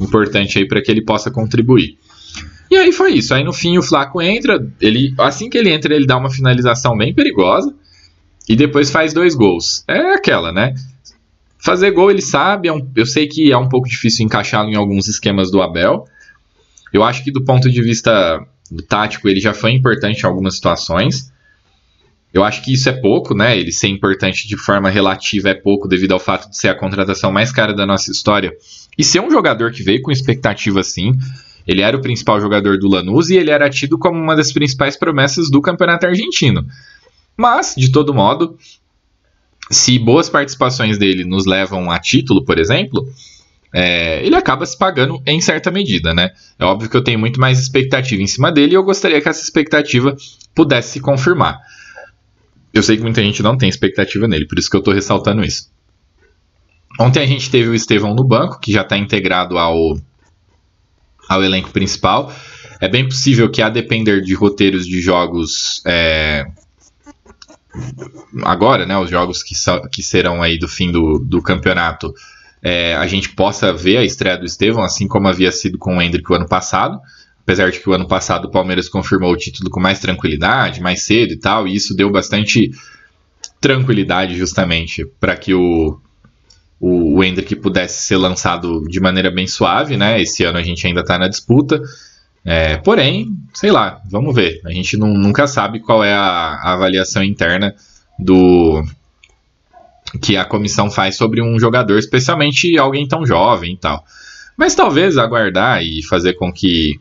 importante 0.01 0.59
aí 0.59 0.67
para 0.67 0.81
que 0.81 0.91
ele 0.91 1.03
possa 1.03 1.31
contribuir. 1.31 1.99
E 2.71 2.77
aí 2.77 2.93
foi 2.93 3.13
isso. 3.15 3.35
Aí 3.35 3.43
no 3.43 3.53
fim 3.53 3.79
o 3.79 3.83
Flaco 3.83 4.21
entra, 4.21 4.67
ele 4.81 5.15
assim 5.19 5.49
que 5.49 5.57
ele 5.57 5.71
entra, 5.71 5.95
ele 5.95 6.07
dá 6.07 6.17
uma 6.17 6.31
finalização 6.31 6.97
bem 6.97 7.15
perigosa 7.15 7.75
e 8.49 8.55
depois 8.57 8.91
faz 8.91 9.13
dois 9.13 9.35
gols. 9.35 9.85
É 9.89 10.15
aquela, 10.15 10.53
né? 10.53 10.75
Fazer 11.59 11.91
gol 11.91 12.11
ele 12.11 12.23
sabe, 12.23 12.69
é 12.69 12.73
um, 12.73 12.91
eu 12.95 13.05
sei 13.05 13.27
que 13.27 13.51
é 13.51 13.57
um 13.57 13.69
pouco 13.69 13.89
difícil 13.89 14.25
encaixá-lo 14.25 14.71
em 14.71 14.77
alguns 14.77 15.09
esquemas 15.09 15.51
do 15.51 15.61
Abel. 15.61 16.07
Eu 16.93 17.03
acho 17.03 17.25
que 17.25 17.31
do 17.31 17.45
ponto 17.45 17.71
de 17.71 17.83
vista 17.83 18.41
tático 18.89 19.29
ele 19.29 19.41
já 19.41 19.53
foi 19.53 19.73
importante 19.73 20.23
em 20.23 20.27
algumas 20.27 20.55
situações. 20.55 21.33
Eu 22.33 22.45
acho 22.45 22.63
que 22.63 22.73
isso 22.73 22.89
é 22.89 22.93
pouco, 22.93 23.35
né? 23.35 23.59
Ele 23.59 23.73
ser 23.73 23.89
importante 23.89 24.47
de 24.47 24.57
forma 24.57 24.91
relativa 24.91 25.49
é 25.49 25.55
pouco 25.55 25.89
devido 25.89 26.13
ao 26.13 26.21
fato 26.21 26.49
de 26.51 26.57
ser 26.57 26.69
a 26.69 26.75
contratação 26.75 27.33
mais 27.33 27.51
cara 27.51 27.75
da 27.75 27.87
nossa 27.87 28.11
história 28.11 28.53
e 28.97 29.03
ser 29.03 29.21
um 29.21 29.31
jogador 29.31 29.73
que 29.73 29.83
veio 29.83 30.03
com 30.03 30.11
expectativa 30.11 30.81
assim. 30.81 31.13
Ele 31.67 31.83
era 31.83 31.97
o 31.97 32.01
principal 32.01 32.41
jogador 32.41 32.79
do 32.79 32.89
Lanús 32.89 33.31
e 33.31 33.37
ele 33.37 33.51
era 33.51 33.69
tido 33.69 33.99
como 33.99 34.19
uma 34.19 34.37
das 34.37 34.53
principais 34.53 34.97
promessas 34.97 35.51
do 35.51 35.61
campeonato 35.61 36.07
argentino. 36.07 36.67
Mas, 37.37 37.75
de 37.77 37.93
todo 37.93 38.15
modo, 38.15 38.59
se 39.71 39.99
boas 39.99 40.29
participações 40.29 40.99
dele 40.99 41.25
nos 41.25 41.47
levam 41.47 41.91
a 41.91 41.99
título, 41.99 42.45
por 42.45 42.59
exemplo, 42.59 43.07
é, 43.73 44.25
ele 44.25 44.35
acaba 44.35 44.65
se 44.65 44.77
pagando 44.77 45.23
em 45.27 45.41
certa 45.41 45.71
medida, 45.71 46.15
né? 46.15 46.31
É 46.59 46.65
óbvio 46.65 46.89
que 46.89 46.97
eu 46.97 47.05
tenho 47.05 47.19
muito 47.19 47.39
mais 47.39 47.59
expectativa 47.59 48.23
em 48.23 48.27
cima 48.27 48.51
dele 48.51 48.73
e 48.73 48.75
eu 48.75 48.83
gostaria 48.83 49.21
que 49.21 49.29
essa 49.29 49.43
expectativa 49.43 50.17
pudesse 50.55 50.93
se 50.93 51.01
confirmar. 51.01 51.59
Eu 52.73 52.83
sei 52.83 52.97
que 52.97 53.03
muita 53.03 53.23
gente 53.23 53.43
não 53.43 53.57
tem 53.57 53.69
expectativa 53.69 54.27
nele, 54.27 54.47
por 54.47 54.59
isso 54.59 54.71
que 54.71 54.77
eu 54.77 54.81
estou 54.81 54.95
ressaltando 54.95 55.43
isso. 55.43 55.71
Ontem 56.99 57.23
a 57.23 57.27
gente 57.27 57.51
teve 57.51 57.69
o 57.69 57.75
Estevão 57.75 58.15
no 58.15 58.25
banco, 58.25 58.59
que 58.59 58.73
já 58.73 58.83
está 58.83 58.97
integrado 58.97 59.59
ao, 59.59 59.99
ao 61.29 61.45
elenco 61.45 61.71
principal. 61.71 62.33
É 62.81 62.89
bem 62.89 63.05
possível 63.07 63.51
que, 63.51 63.61
a 63.61 63.69
depender 63.69 64.21
de 64.23 64.35
roteiros 64.35 64.87
de 64.87 65.01
jogos 65.01 65.83
é, 65.85 66.47
agora, 68.45 68.87
né, 68.87 68.97
os 68.99 69.11
jogos 69.11 69.43
que, 69.43 69.55
que 69.91 70.03
serão 70.03 70.43
aí 70.43 70.59
do 70.59 70.69
fim 70.69 70.91
do, 70.91 71.19
do 71.19 71.43
campeonato, 71.43 72.13
é, 72.63 72.95
a 72.97 73.07
gente 73.07 73.31
possa 73.31 73.73
ver 73.73 73.99
a 73.99 74.05
estreia 74.05 74.37
do 74.37 74.45
Estevão, 74.45 74.83
assim 74.83 75.07
como 75.07 75.29
havia 75.29 75.53
sido 75.53 75.79
com 75.79 75.97
o 75.97 76.03
Hendrick 76.03 76.31
o 76.31 76.35
ano 76.35 76.49
passado. 76.49 77.01
Apesar 77.43 77.71
de 77.71 77.81
que 77.81 77.89
o 77.89 77.95
ano 77.95 78.07
passado 78.07 78.47
o 78.47 78.51
Palmeiras 78.51 78.89
confirmou 78.91 79.33
o 79.33 79.37
título 79.37 79.71
com 79.71 79.81
mais 79.81 80.01
tranquilidade, 80.01 80.83
mais 80.83 81.03
cedo 81.03 81.33
e 81.33 81.39
tal, 81.39 81.67
e 81.67 81.75
isso 81.75 81.95
deu 81.95 82.11
bastante 82.11 82.71
tranquilidade 83.59 84.37
justamente 84.37 85.07
para 85.19 85.35
que 85.35 85.55
o, 85.55 85.99
o, 86.79 87.17
o 87.17 87.25
Hendrick 87.25 87.57
pudesse 87.57 88.03
ser 88.03 88.17
lançado 88.17 88.85
de 88.87 89.01
maneira 89.01 89.31
bem 89.31 89.47
suave, 89.47 89.97
né? 89.97 90.21
Esse 90.21 90.45
ano 90.45 90.59
a 90.59 90.63
gente 90.63 90.87
ainda 90.87 91.01
está 91.01 91.19
na 91.19 91.27
disputa. 91.29 91.81
É, 92.45 92.77
porém, 92.79 93.37
sei 93.53 93.71
lá, 93.71 94.01
vamos 94.11 94.35
ver. 94.35 94.61
A 94.65 94.73
gente 94.73 94.97
não, 94.97 95.13
nunca 95.15 95.47
sabe 95.47 95.81
qual 95.81 96.03
é 96.03 96.13
a, 96.13 96.59
a 96.63 96.73
avaliação 96.73 97.23
interna 97.23 97.75
do, 98.19 98.83
que 100.21 100.37
a 100.37 100.45
comissão 100.45 100.91
faz 100.91 101.17
sobre 101.17 101.43
um 101.43 101.59
jogador, 101.59 101.99
especialmente 101.99 102.79
alguém 102.79 103.07
tão 103.07 103.27
jovem 103.27 103.75
e 103.75 103.77
tal. 103.77 104.05
Mas 104.57 104.75
talvez 104.75 105.19
aguardar 105.19 105.83
e 105.83 106.03
fazer 106.03 106.35
com 106.35 106.53
que 106.53 106.99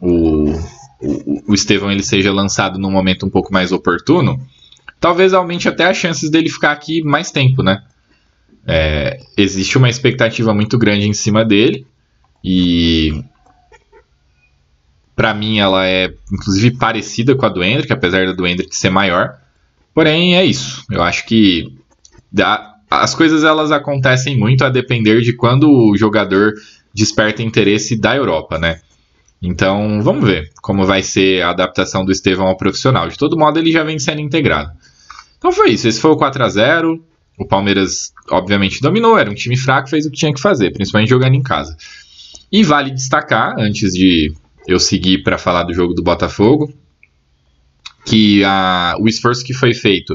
o, 0.00 0.52
o, 1.00 1.42
o 1.48 1.54
Estevão 1.54 1.92
ele 1.92 2.02
seja 2.02 2.32
lançado 2.32 2.78
num 2.78 2.90
momento 2.90 3.26
um 3.26 3.30
pouco 3.30 3.52
mais 3.52 3.70
oportuno, 3.72 4.40
talvez 4.98 5.34
aumente 5.34 5.68
até 5.68 5.84
as 5.84 5.96
chances 5.96 6.30
dele 6.30 6.48
ficar 6.48 6.72
aqui 6.72 7.02
mais 7.02 7.30
tempo, 7.30 7.62
né? 7.62 7.82
É, 8.66 9.18
existe 9.36 9.78
uma 9.78 9.88
expectativa 9.88 10.52
muito 10.52 10.76
grande 10.76 11.06
em 11.08 11.14
cima 11.14 11.44
dele 11.44 11.86
e 12.44 13.24
para 15.18 15.34
mim 15.34 15.58
ela 15.58 15.84
é 15.84 16.14
inclusive 16.32 16.76
parecida 16.76 17.34
com 17.34 17.44
a 17.44 17.48
do 17.48 17.60
Hendrick, 17.60 17.92
apesar 17.92 18.24
da 18.24 18.32
do 18.32 18.46
Hendrick 18.46 18.74
ser 18.74 18.88
maior. 18.88 19.36
Porém 19.92 20.36
é 20.36 20.44
isso. 20.44 20.84
Eu 20.88 21.02
acho 21.02 21.26
que 21.26 21.76
as 22.88 23.16
coisas 23.16 23.42
elas 23.42 23.72
acontecem 23.72 24.38
muito 24.38 24.64
a 24.64 24.68
depender 24.68 25.20
de 25.20 25.32
quando 25.32 25.68
o 25.68 25.96
jogador 25.96 26.54
desperta 26.94 27.42
interesse 27.42 28.00
da 28.00 28.14
Europa, 28.14 28.58
né? 28.58 28.78
Então, 29.42 30.00
vamos 30.00 30.24
ver 30.24 30.52
como 30.62 30.86
vai 30.86 31.02
ser 31.02 31.42
a 31.42 31.50
adaptação 31.50 32.04
do 32.04 32.12
Estevão 32.12 32.46
ao 32.46 32.56
profissional. 32.56 33.08
De 33.08 33.18
todo 33.18 33.36
modo, 33.36 33.58
ele 33.58 33.72
já 33.72 33.82
vem 33.82 33.98
sendo 33.98 34.20
integrado. 34.20 34.70
Então 35.36 35.50
foi 35.50 35.70
isso. 35.70 35.88
Esse 35.88 36.00
foi 36.00 36.12
o 36.12 36.16
4 36.16 36.44
a 36.44 36.48
0 36.48 37.04
O 37.36 37.44
Palmeiras, 37.44 38.12
obviamente, 38.30 38.80
dominou. 38.80 39.18
Era 39.18 39.28
um 39.28 39.34
time 39.34 39.56
fraco, 39.56 39.88
fez 39.88 40.06
o 40.06 40.10
que 40.12 40.16
tinha 40.16 40.32
que 40.32 40.40
fazer, 40.40 40.70
principalmente 40.72 41.10
jogando 41.10 41.34
em 41.34 41.42
casa. 41.42 41.76
E 42.52 42.62
vale 42.62 42.92
destacar, 42.92 43.56
antes 43.58 43.92
de 43.92 44.32
eu 44.68 44.78
seguir 44.78 45.22
para 45.22 45.38
falar 45.38 45.62
do 45.62 45.72
jogo 45.72 45.94
do 45.94 46.02
Botafogo, 46.02 46.70
que 48.04 48.44
a, 48.44 48.94
o 49.00 49.08
esforço 49.08 49.42
que 49.42 49.54
foi 49.54 49.72
feito 49.72 50.14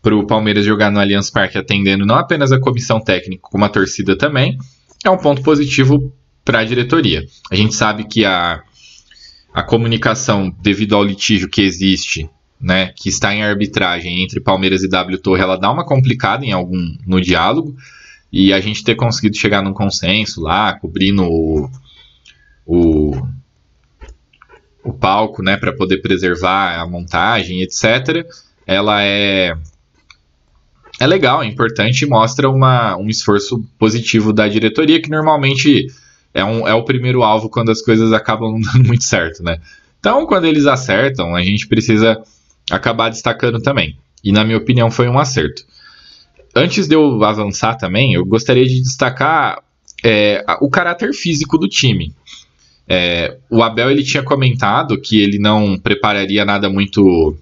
para 0.00 0.14
o 0.16 0.24
Palmeiras 0.24 0.64
jogar 0.64 0.92
no 0.92 1.00
Allianz 1.00 1.28
Parque 1.28 1.58
atendendo 1.58 2.06
não 2.06 2.14
apenas 2.14 2.52
a 2.52 2.60
comissão 2.60 3.00
técnica, 3.00 3.42
como 3.42 3.64
a 3.64 3.68
torcida 3.68 4.16
também, 4.16 4.56
é 5.04 5.10
um 5.10 5.18
ponto 5.18 5.42
positivo 5.42 6.14
para 6.44 6.60
a 6.60 6.64
diretoria. 6.64 7.26
A 7.50 7.56
gente 7.56 7.74
sabe 7.74 8.04
que 8.04 8.24
a, 8.24 8.62
a 9.52 9.62
comunicação, 9.62 10.54
devido 10.62 10.94
ao 10.94 11.02
litígio 11.02 11.50
que 11.50 11.60
existe, 11.60 12.30
né, 12.60 12.92
que 12.94 13.08
está 13.08 13.34
em 13.34 13.42
arbitragem 13.42 14.22
entre 14.22 14.40
Palmeiras 14.40 14.84
e 14.84 14.88
W 14.88 15.18
Torre, 15.18 15.42
ela 15.42 15.56
dá 15.56 15.70
uma 15.70 15.84
complicada 15.84 16.44
em 16.44 16.52
algum 16.52 16.96
no 17.04 17.20
diálogo, 17.20 17.74
e 18.32 18.52
a 18.52 18.60
gente 18.60 18.84
ter 18.84 18.94
conseguido 18.94 19.36
chegar 19.36 19.62
num 19.62 19.72
consenso 19.72 20.40
lá, 20.40 20.78
cobrindo 20.78 21.24
o, 21.24 21.68
o, 22.64 23.16
o 24.82 24.92
palco, 24.92 25.42
né, 25.42 25.56
para 25.56 25.72
poder 25.72 25.98
preservar 25.98 26.80
a 26.80 26.86
montagem, 26.86 27.62
etc., 27.62 28.26
ela 28.66 29.02
é 29.02 29.54
é 31.00 31.06
legal, 31.06 31.42
é 31.42 31.46
importante 31.46 32.02
e 32.02 32.06
mostra 32.06 32.48
uma, 32.50 32.94
um 32.98 33.08
esforço 33.08 33.64
positivo 33.78 34.34
da 34.34 34.46
diretoria, 34.46 35.00
que 35.00 35.08
normalmente 35.08 35.86
é, 36.34 36.44
um, 36.44 36.68
é 36.68 36.74
o 36.74 36.84
primeiro 36.84 37.22
alvo 37.22 37.48
quando 37.48 37.70
as 37.70 37.80
coisas 37.80 38.12
acabam 38.12 38.52
não 38.52 38.60
dando 38.60 38.84
muito 38.86 39.04
certo, 39.04 39.42
né? 39.42 39.58
Então, 39.98 40.26
quando 40.26 40.44
eles 40.44 40.66
acertam, 40.66 41.34
a 41.34 41.42
gente 41.42 41.66
precisa 41.66 42.22
acabar 42.70 43.08
destacando 43.08 43.60
também. 43.60 43.98
E, 44.22 44.30
na 44.30 44.44
minha 44.44 44.58
opinião, 44.58 44.90
foi 44.90 45.08
um 45.08 45.18
acerto. 45.18 45.62
Antes 46.54 46.86
de 46.86 46.94
eu 46.94 47.22
avançar 47.24 47.76
também, 47.76 48.14
eu 48.14 48.24
gostaria 48.24 48.66
de 48.66 48.82
destacar 48.82 49.62
é, 50.04 50.44
o 50.60 50.68
caráter 50.68 51.12
físico 51.12 51.56
do 51.56 51.68
time. 51.68 52.14
É, 52.92 53.38
o 53.48 53.62
Abel 53.62 53.88
ele 53.88 54.02
tinha 54.02 54.20
comentado 54.20 55.00
que 55.00 55.22
ele 55.22 55.38
não 55.38 55.78
prepararia 55.78 56.44
nada 56.44 56.68
muito 56.68 57.36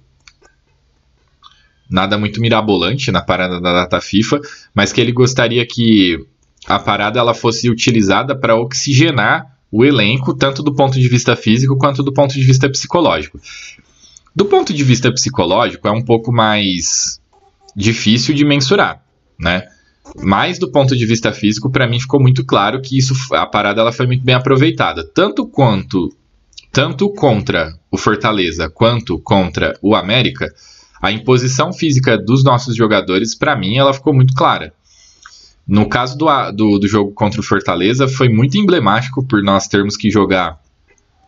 nada 1.90 2.18
muito 2.18 2.38
mirabolante 2.38 3.10
na 3.10 3.22
parada 3.22 3.58
da 3.58 3.72
data 3.72 3.98
FIFA, 3.98 4.42
mas 4.74 4.92
que 4.92 5.00
ele 5.00 5.10
gostaria 5.10 5.66
que 5.66 6.22
a 6.66 6.78
parada 6.78 7.18
ela 7.18 7.32
fosse 7.32 7.70
utilizada 7.70 8.36
para 8.36 8.56
oxigenar 8.56 9.58
o 9.72 9.86
elenco, 9.86 10.34
tanto 10.34 10.62
do 10.62 10.74
ponto 10.74 11.00
de 11.00 11.08
vista 11.08 11.34
físico 11.34 11.78
quanto 11.78 12.02
do 12.02 12.12
ponto 12.12 12.34
de 12.34 12.42
vista 12.42 12.68
psicológico. 12.68 13.40
Do 14.36 14.44
ponto 14.44 14.74
de 14.74 14.84
vista 14.84 15.10
psicológico, 15.10 15.88
é 15.88 15.90
um 15.90 16.04
pouco 16.04 16.30
mais 16.30 17.18
difícil 17.74 18.34
de 18.34 18.44
mensurar, 18.44 19.02
né? 19.40 19.66
Mas 20.16 20.58
do 20.58 20.70
ponto 20.70 20.96
de 20.96 21.06
vista 21.06 21.32
físico, 21.32 21.70
para 21.70 21.86
mim 21.86 22.00
ficou 22.00 22.20
muito 22.20 22.44
claro 22.44 22.80
que 22.80 22.96
isso, 22.98 23.14
a 23.34 23.46
parada 23.46 23.80
ela 23.80 23.92
foi 23.92 24.06
muito 24.06 24.24
bem 24.24 24.34
aproveitada, 24.34 25.04
tanto 25.04 25.46
quanto 25.46 26.14
tanto 26.70 27.10
contra 27.10 27.72
o 27.90 27.96
Fortaleza 27.96 28.68
quanto 28.68 29.18
contra 29.18 29.76
o 29.80 29.94
América 29.94 30.46
a 31.00 31.12
imposição 31.12 31.72
física 31.72 32.18
dos 32.18 32.42
nossos 32.42 32.76
jogadores, 32.76 33.34
para 33.34 33.56
mim, 33.56 33.76
ela 33.76 33.94
ficou 33.94 34.12
muito 34.12 34.34
clara. 34.34 34.72
No 35.66 35.88
caso 35.88 36.16
do, 36.16 36.26
do, 36.52 36.78
do, 36.78 36.88
jogo 36.88 37.12
contra 37.12 37.40
o 37.40 37.44
Fortaleza, 37.44 38.08
foi 38.08 38.28
muito 38.28 38.56
emblemático 38.58 39.24
por 39.24 39.42
nós 39.42 39.68
termos 39.68 39.96
que 39.96 40.10
jogar 40.10 40.58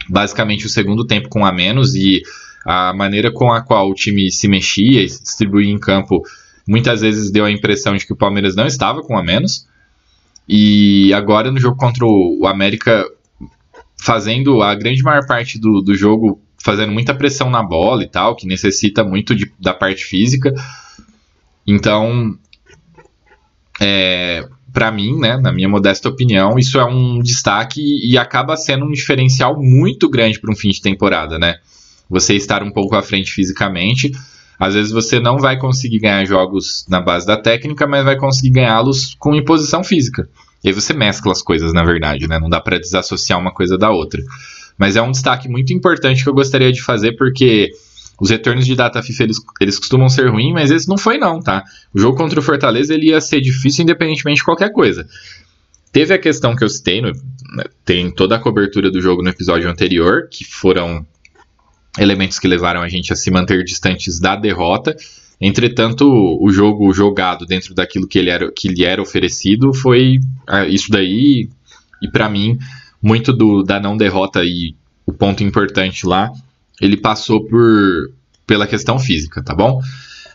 basicamente 0.08 0.66
o 0.66 0.68
segundo 0.68 1.06
tempo 1.06 1.28
com 1.28 1.44
a 1.44 1.52
menos 1.52 1.94
e 1.94 2.22
a 2.64 2.92
maneira 2.92 3.30
com 3.30 3.52
a 3.52 3.60
qual 3.60 3.88
o 3.88 3.94
time 3.94 4.30
se 4.30 4.48
mexia 4.48 5.02
e 5.02 5.08
se 5.08 5.22
distribuía 5.22 5.70
em 5.70 5.78
campo 5.78 6.22
muitas 6.70 7.00
vezes 7.00 7.32
deu 7.32 7.44
a 7.44 7.50
impressão 7.50 7.96
de 7.96 8.06
que 8.06 8.12
o 8.12 8.16
Palmeiras 8.16 8.54
não 8.54 8.64
estava 8.64 9.02
com 9.02 9.18
a 9.18 9.24
menos. 9.24 9.66
E 10.48 11.12
agora 11.12 11.50
no 11.50 11.58
jogo 11.58 11.76
contra 11.76 12.06
o 12.06 12.46
América, 12.46 13.04
fazendo 14.00 14.62
a 14.62 14.72
grande 14.76 15.02
maior 15.02 15.26
parte 15.26 15.58
do, 15.58 15.80
do 15.80 15.96
jogo 15.96 16.40
fazendo 16.62 16.92
muita 16.92 17.12
pressão 17.12 17.50
na 17.50 17.60
bola 17.60 18.04
e 18.04 18.08
tal, 18.08 18.36
que 18.36 18.46
necessita 18.46 19.02
muito 19.02 19.34
de, 19.34 19.52
da 19.58 19.74
parte 19.74 20.04
física. 20.04 20.54
Então, 21.66 22.38
é, 23.80 24.46
para 24.72 24.92
mim, 24.92 25.18
né, 25.18 25.38
na 25.38 25.52
minha 25.52 25.68
modesta 25.68 26.08
opinião, 26.08 26.56
isso 26.56 26.78
é 26.78 26.84
um 26.84 27.20
destaque 27.20 27.82
e 27.82 28.16
acaba 28.16 28.56
sendo 28.56 28.84
um 28.84 28.92
diferencial 28.92 29.60
muito 29.60 30.08
grande 30.08 30.38
para 30.38 30.52
um 30.52 30.56
fim 30.56 30.68
de 30.68 30.80
temporada, 30.80 31.36
né? 31.36 31.56
Você 32.08 32.34
estar 32.34 32.62
um 32.62 32.70
pouco 32.70 32.94
à 32.94 33.02
frente 33.02 33.32
fisicamente. 33.32 34.12
Às 34.60 34.74
vezes 34.74 34.92
você 34.92 35.18
não 35.18 35.38
vai 35.38 35.58
conseguir 35.58 36.00
ganhar 36.00 36.22
jogos 36.26 36.84
na 36.86 37.00
base 37.00 37.26
da 37.26 37.38
técnica, 37.38 37.86
mas 37.86 38.04
vai 38.04 38.16
conseguir 38.16 38.50
ganhá-los 38.50 39.16
com 39.18 39.34
imposição 39.34 39.82
física. 39.82 40.28
E 40.62 40.68
aí 40.68 40.74
você 40.74 40.92
mescla 40.92 41.32
as 41.32 41.40
coisas, 41.40 41.72
na 41.72 41.82
verdade, 41.82 42.28
né? 42.28 42.38
Não 42.38 42.50
dá 42.50 42.60
para 42.60 42.78
desassociar 42.78 43.40
uma 43.40 43.54
coisa 43.54 43.78
da 43.78 43.90
outra. 43.90 44.22
Mas 44.76 44.96
é 44.96 45.02
um 45.02 45.10
destaque 45.10 45.48
muito 45.48 45.72
importante 45.72 46.22
que 46.22 46.28
eu 46.28 46.34
gostaria 46.34 46.70
de 46.70 46.82
fazer, 46.82 47.12
porque 47.12 47.70
os 48.20 48.28
retornos 48.28 48.66
de 48.66 48.76
data 48.76 49.02
FIFA 49.02 49.22
eles, 49.22 49.38
eles 49.58 49.78
costumam 49.78 50.10
ser 50.10 50.28
ruins, 50.28 50.52
mas 50.52 50.70
esse 50.70 50.86
não 50.86 50.98
foi 50.98 51.16
não, 51.16 51.40
tá? 51.40 51.64
O 51.94 51.98
jogo 51.98 52.18
contra 52.18 52.38
o 52.38 52.42
Fortaleza 52.42 52.92
ele 52.92 53.06
ia 53.06 53.20
ser 53.20 53.40
difícil 53.40 53.84
independentemente 53.84 54.40
de 54.40 54.44
qualquer 54.44 54.70
coisa. 54.72 55.06
Teve 55.90 56.12
a 56.12 56.18
questão 56.18 56.54
que 56.54 56.62
eu 56.62 56.68
citei, 56.68 57.00
no, 57.00 57.08
né, 57.08 57.64
tem 57.82 58.10
toda 58.10 58.36
a 58.36 58.38
cobertura 58.38 58.90
do 58.90 59.00
jogo 59.00 59.22
no 59.22 59.30
episódio 59.30 59.70
anterior, 59.70 60.28
que 60.30 60.44
foram 60.44 61.06
elementos 61.98 62.38
que 62.38 62.48
levaram 62.48 62.82
a 62.82 62.88
gente 62.88 63.12
a 63.12 63.16
se 63.16 63.30
manter 63.30 63.64
distantes 63.64 64.20
da 64.20 64.36
derrota. 64.36 64.96
Entretanto, 65.40 66.06
o 66.40 66.50
jogo 66.52 66.92
jogado 66.92 67.46
dentro 67.46 67.74
daquilo 67.74 68.06
que, 68.06 68.18
ele 68.18 68.30
era, 68.30 68.52
que 68.52 68.68
lhe 68.68 68.84
era 68.84 69.00
oferecido 69.00 69.72
foi 69.72 70.18
ah, 70.46 70.66
isso 70.66 70.90
daí, 70.90 71.48
e 72.02 72.10
para 72.10 72.28
mim 72.28 72.58
muito 73.02 73.32
do, 73.32 73.62
da 73.62 73.80
não 73.80 73.96
derrota 73.96 74.44
e 74.44 74.74
o 75.06 75.12
ponto 75.12 75.42
importante 75.42 76.06
lá, 76.06 76.30
ele 76.80 76.96
passou 76.96 77.44
por 77.46 78.10
pela 78.46 78.66
questão 78.66 78.98
física, 78.98 79.42
tá 79.42 79.54
bom? 79.54 79.80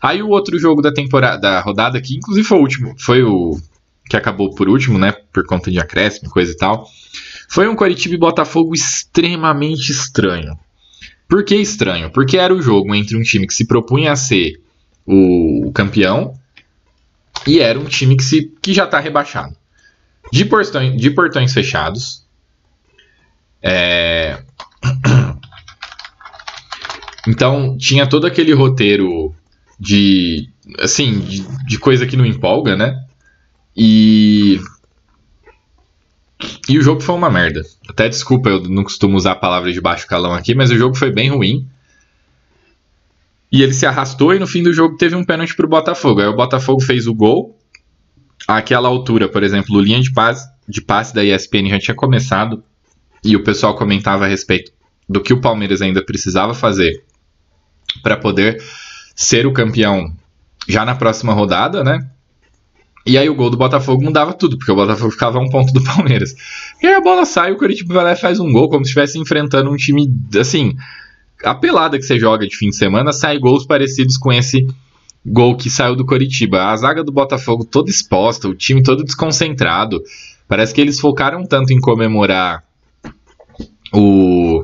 Aí 0.02 0.24
o 0.24 0.30
outro 0.30 0.58
jogo 0.58 0.82
da 0.82 0.92
temporada, 0.92 1.38
da 1.38 1.60
rodada, 1.60 2.02
que 2.02 2.16
inclusive 2.16 2.48
foi 2.48 2.58
o 2.58 2.62
último, 2.62 2.96
foi 2.98 3.24
o 3.24 3.60
que 4.10 4.16
acabou 4.16 4.54
por 4.56 4.70
último, 4.70 4.98
né? 4.98 5.12
Por 5.34 5.46
conta 5.46 5.70
de 5.70 5.80
acréscimo, 5.80 6.30
coisa 6.30 6.52
e 6.52 6.58
tal. 6.58 6.88
Foi 7.50 7.68
um 7.68 7.76
Coritiba 7.76 8.16
e 8.16 8.18
Botafogo 8.18 8.74
extremamente 8.74 9.92
estranho. 9.92 10.58
Por 11.28 11.44
que 11.44 11.56
estranho? 11.56 12.12
Porque 12.12 12.38
era 12.38 12.54
o 12.54 12.62
jogo 12.62 12.94
entre 12.94 13.18
um 13.18 13.22
time 13.22 13.48
que 13.48 13.54
se 13.54 13.66
propunha 13.66 14.12
a 14.12 14.16
ser 14.16 14.62
o, 15.06 15.72
campeão 15.74 16.38
e 17.46 17.60
era 17.60 17.80
um 17.80 17.86
time 17.86 18.16
que, 18.16 18.24
se, 18.24 18.54
que 18.62 18.74
já 18.74 18.86
está 18.86 19.00
rebaixado. 19.00 19.56
De, 20.32 20.46
portões, 20.46 21.00
de 21.00 21.10
portões 21.12 21.54
fechados. 21.54 22.26
É... 23.62 24.42
Então 27.28 27.76
tinha 27.76 28.06
todo 28.06 28.28
aquele 28.28 28.54
roteiro 28.54 29.34
de 29.80 30.48
assim 30.78 31.22
de, 31.22 31.42
de 31.66 31.80
coisa 31.80 32.06
que 32.06 32.16
não 32.16 32.24
empolga, 32.24 32.76
né? 32.76 33.04
E 33.76 34.62
e 36.68 36.78
o 36.78 36.82
jogo 36.82 37.02
foi 37.02 37.16
uma 37.16 37.30
merda. 37.30 37.62
Até 37.88 38.10
desculpa, 38.10 38.50
eu 38.50 38.62
não 38.62 38.84
costumo 38.84 39.16
usar 39.16 39.36
palavras 39.36 39.74
de 39.74 39.82
baixo 39.82 40.08
calão 40.08 40.34
aqui, 40.34 40.56
mas 40.56 40.72
o 40.72 40.78
jogo 40.78 40.96
foi 40.96 41.12
bem 41.12 41.30
ruim. 41.30 41.68
E 43.52 43.62
ele 43.62 43.74
se 43.74 43.86
arrastou 43.86 44.34
e 44.34 44.40
no 44.40 44.48
fim 44.48 44.64
do 44.64 44.74
jogo 44.74 44.98
teve 44.98 45.16
um 45.16 45.24
pênalti 45.24 45.56
pro 45.56 45.68
Botafogo. 45.68 46.22
Aí 46.22 46.28
o 46.28 46.36
Botafogo 46.36 46.82
fez 46.82 47.08
o 47.08 47.14
gol. 47.14 47.58
Àquela 48.48 48.88
altura, 48.88 49.30
por 49.30 49.44
exemplo, 49.44 49.76
o 49.76 49.80
linha 49.80 50.02
de 50.02 50.12
passe, 50.12 50.48
de 50.68 50.82
passe 50.82 51.14
da 51.14 51.24
ESPN 51.24 51.70
já 51.70 51.80
tinha 51.80 51.96
começado. 51.96 52.64
E 53.24 53.36
o 53.36 53.44
pessoal 53.44 53.76
comentava 53.76 54.26
a 54.26 54.28
respeito 54.28 54.72
do 55.08 55.22
que 55.22 55.34
o 55.34 55.42
Palmeiras 55.42 55.82
ainda 55.82 56.04
precisava 56.04 56.54
fazer 56.54 57.04
para 58.02 58.18
poder 58.18 58.62
ser 59.16 59.46
o 59.46 59.54
campeão 59.54 60.14
já 60.68 60.84
na 60.84 60.96
próxima 60.96 61.34
rodada, 61.34 61.84
né? 61.84 62.10
E 63.06 63.18
aí 63.18 63.30
o 63.30 63.36
gol 63.36 63.52
do 63.52 63.58
Botafogo 63.58 64.04
mudava 64.04 64.34
tudo, 64.34 64.58
porque 64.58 64.72
o 64.72 64.76
Botafogo 64.76 65.12
ficava 65.12 65.38
a 65.38 65.42
um 65.42 65.50
ponto 65.50 65.72
do 65.72 65.84
Palmeiras. 65.84 66.36
E 66.82 66.88
aí 66.88 66.96
a 66.96 67.02
bola 67.02 67.26
sai, 67.26 67.52
o 67.52 67.58
Curitiba 67.58 67.94
vai 67.94 68.04
lá 68.04 68.14
e 68.14 68.16
faz 68.16 68.40
um 68.40 68.52
gol, 68.52 68.68
como 68.68 68.84
se 68.84 68.90
estivesse 68.90 69.20
enfrentando 69.20 69.70
um 69.70 69.76
time, 69.76 70.12
assim, 70.40 70.76
a 71.44 71.54
pelada 71.54 71.98
que 72.00 72.04
você 72.04 72.18
joga 72.20 72.48
de 72.48 72.58
fim 72.58 72.70
de 72.70 72.76
semana, 72.76 73.14
sai 73.14 73.38
gols 73.38 73.66
parecidos 73.66 74.18
com 74.18 74.34
esse 74.34 74.68
gol 75.24 75.56
que 75.56 75.70
saiu 75.70 75.96
do 75.96 76.06
Coritiba. 76.06 76.66
A 76.66 76.78
zaga 76.78 77.04
do 77.04 77.12
Botafogo 77.12 77.64
toda 77.64 77.90
exposta, 77.90 78.48
o 78.48 78.56
time 78.56 78.82
todo 78.82 79.04
desconcentrado. 79.04 80.02
Parece 80.48 80.74
que 80.74 80.82
eles 80.82 81.00
focaram 81.00 81.46
tanto 81.46 81.74
em 81.74 81.80
comemorar 81.80 82.64
o 83.94 84.64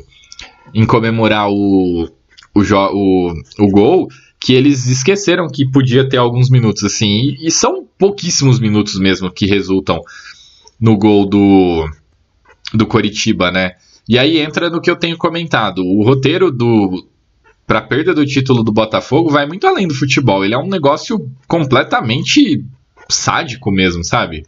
em 0.74 0.86
comemorar 0.86 1.50
o 1.50 2.10
o, 2.54 2.62
o, 2.62 3.34
o 3.60 3.68
gol 3.70 4.08
que 4.42 4.54
eles 4.54 4.88
esqueceram 4.88 5.48
que 5.48 5.70
podia 5.70 6.08
ter 6.08 6.18
alguns 6.18 6.50
minutos 6.50 6.84
assim, 6.84 7.06
e, 7.06 7.48
e, 7.48 7.52
são 7.52 7.86
pouquíssimos 7.98 8.60
minutos 8.60 9.00
mesmo 9.00 9.32
que 9.32 9.46
resultam 9.46 10.02
no 10.80 10.98
gol 10.98 11.28
do, 11.28 11.88
do 12.74 12.88
Coritiba, 12.88 13.52
né? 13.52 13.74
E 14.10 14.18
aí 14.18 14.40
entra 14.40 14.68
no 14.70 14.82
que 14.82 14.90
eu 14.90 14.96
tenho 14.96 15.16
comentado. 15.16 15.86
O 15.86 16.04
roteiro 16.04 16.52
do 16.52 17.08
para 17.68 17.80
a 17.80 17.84
perda 17.84 18.14
do 18.14 18.26
título 18.26 18.64
do 18.64 18.72
Botafogo 18.72 19.30
vai 19.30 19.46
muito 19.46 19.66
além 19.66 19.88
do 19.88 19.94
futebol. 19.94 20.44
Ele 20.44 20.56
é 20.56 20.58
um 20.58 20.68
negócio 20.68 21.30
completamente 21.48 22.66
sádico 23.08 23.72
mesmo, 23.72 24.04
sabe? 24.04 24.44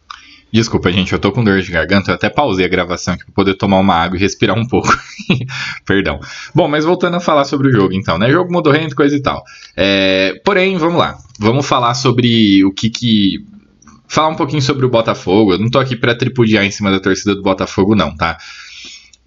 Desculpa, 0.53 0.91
gente, 0.91 1.11
eu 1.11 1.17
tô 1.17 1.31
com 1.31 1.43
dor 1.43 1.59
de 1.63 1.71
garganta, 1.71 2.11
eu 2.11 2.15
até 2.15 2.29
pausei 2.29 2.63
a 2.63 2.69
gravação 2.69 3.15
aqui 3.15 3.25
pra 3.25 3.33
poder 3.33 3.55
tomar 3.55 3.79
uma 3.79 3.95
água 3.95 4.15
e 4.15 4.19
respirar 4.19 4.55
um 4.55 4.67
pouco. 4.67 4.87
Perdão. 5.83 6.19
Bom, 6.53 6.67
mas 6.67 6.85
voltando 6.85 7.15
a 7.15 7.19
falar 7.19 7.43
sobre 7.45 7.69
o 7.69 7.71
jogo, 7.71 7.91
então, 7.95 8.19
né? 8.19 8.29
Jogo 8.29 8.53
modorrento, 8.53 8.95
coisa 8.95 9.15
e 9.15 9.19
tal. 9.19 9.43
É, 9.75 10.39
porém, 10.45 10.77
vamos 10.77 10.99
lá. 10.99 11.17
Vamos 11.39 11.65
falar 11.65 11.95
sobre 11.95 12.63
o 12.63 12.71
que 12.71 12.91
que. 12.91 13.43
Falar 14.07 14.29
um 14.29 14.35
pouquinho 14.35 14.61
sobre 14.61 14.85
o 14.85 14.89
Botafogo. 14.89 15.53
Eu 15.53 15.57
não 15.57 15.71
tô 15.71 15.79
aqui 15.79 15.95
pra 15.95 16.13
tripudiar 16.13 16.63
em 16.63 16.69
cima 16.69 16.91
da 16.91 16.99
torcida 16.99 17.33
do 17.33 17.41
Botafogo, 17.41 17.95
não, 17.95 18.15
tá? 18.15 18.37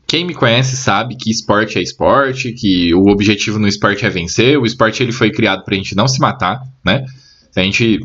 Quem 0.06 0.24
me 0.24 0.32
conhece 0.32 0.76
sabe 0.76 1.16
que 1.16 1.28
esporte 1.28 1.76
é 1.76 1.82
esporte, 1.82 2.52
que 2.52 2.94
o 2.94 3.08
objetivo 3.08 3.58
no 3.58 3.66
esporte 3.66 4.06
é 4.06 4.10
vencer. 4.10 4.56
O 4.60 4.64
esporte 4.64 5.02
ele 5.02 5.10
foi 5.10 5.32
criado 5.32 5.64
pra 5.64 5.74
gente 5.74 5.96
não 5.96 6.06
se 6.06 6.20
matar, 6.20 6.62
né? 6.84 7.04
A 7.56 7.62
gente. 7.62 7.98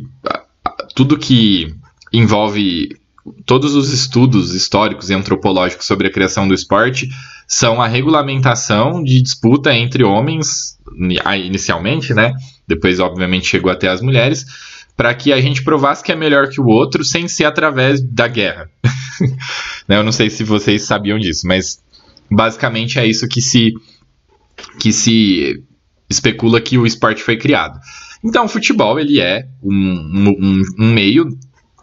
Tudo 0.95 1.19
que 1.19 1.71
envolve 2.11 2.99
todos 3.45 3.75
os 3.75 3.91
estudos 3.91 4.53
históricos 4.53 5.09
e 5.09 5.13
antropológicos 5.13 5.85
sobre 5.85 6.07
a 6.07 6.11
criação 6.11 6.47
do 6.47 6.53
esporte 6.53 7.09
são 7.47 7.81
a 7.81 7.87
regulamentação 7.87 9.03
de 9.03 9.21
disputa 9.21 9.73
entre 9.73 10.03
homens, 10.03 10.77
inicialmente, 11.45 12.13
né? 12.13 12.33
Depois, 12.67 12.99
obviamente, 12.99 13.47
chegou 13.47 13.71
até 13.71 13.89
as 13.89 14.01
mulheres, 14.01 14.45
para 14.95 15.13
que 15.13 15.33
a 15.33 15.41
gente 15.41 15.63
provasse 15.63 16.03
que 16.03 16.11
é 16.11 16.15
melhor 16.15 16.47
que 16.47 16.61
o 16.61 16.65
outro 16.65 17.03
sem 17.03 17.27
ser 17.27 17.45
através 17.45 18.01
da 18.01 18.27
guerra. 18.27 18.69
Né, 19.87 19.97
eu 19.97 20.03
não 20.03 20.11
sei 20.11 20.31
se 20.31 20.43
vocês 20.43 20.81
sabiam 20.83 21.19
disso, 21.19 21.45
mas 21.45 21.79
basicamente 22.31 22.97
é 22.97 23.05
isso 23.05 23.27
que 23.27 23.39
se, 23.39 23.71
que 24.79 24.91
se 24.91 25.63
especula 26.09 26.59
que 26.59 26.75
o 26.77 26.87
esporte 26.87 27.21
foi 27.21 27.37
criado. 27.37 27.79
Então, 28.23 28.45
o 28.45 28.47
futebol 28.47 28.99
ele 28.99 29.19
é 29.19 29.47
um, 29.61 29.73
um, 29.73 30.61
um 30.79 30.91
meio 30.91 31.29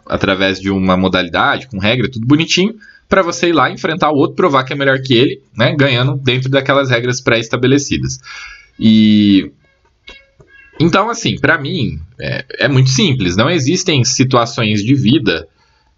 através 0.09 0.59
de 0.59 0.69
uma 0.69 0.97
modalidade, 0.97 1.67
com 1.67 1.77
regra, 1.77 2.09
tudo 2.09 2.25
bonitinho, 2.25 2.75
para 3.07 3.21
você 3.21 3.49
ir 3.49 3.53
lá 3.53 3.71
enfrentar 3.71 4.11
o 4.11 4.15
outro, 4.15 4.35
provar 4.35 4.63
que 4.63 4.73
é 4.73 4.75
melhor 4.75 4.99
que 5.01 5.13
ele, 5.13 5.41
né, 5.55 5.75
ganhando 5.75 6.15
dentro 6.17 6.49
daquelas 6.49 6.89
regras 6.89 7.21
pré-estabelecidas. 7.21 8.19
E 8.79 9.51
então, 10.79 11.09
assim, 11.09 11.35
para 11.37 11.57
mim 11.57 11.99
é, 12.19 12.45
é, 12.59 12.67
muito 12.67 12.89
simples. 12.89 13.35
Não 13.35 13.49
existem 13.49 14.03
situações 14.05 14.81
de 14.81 14.95
vida, 14.95 15.47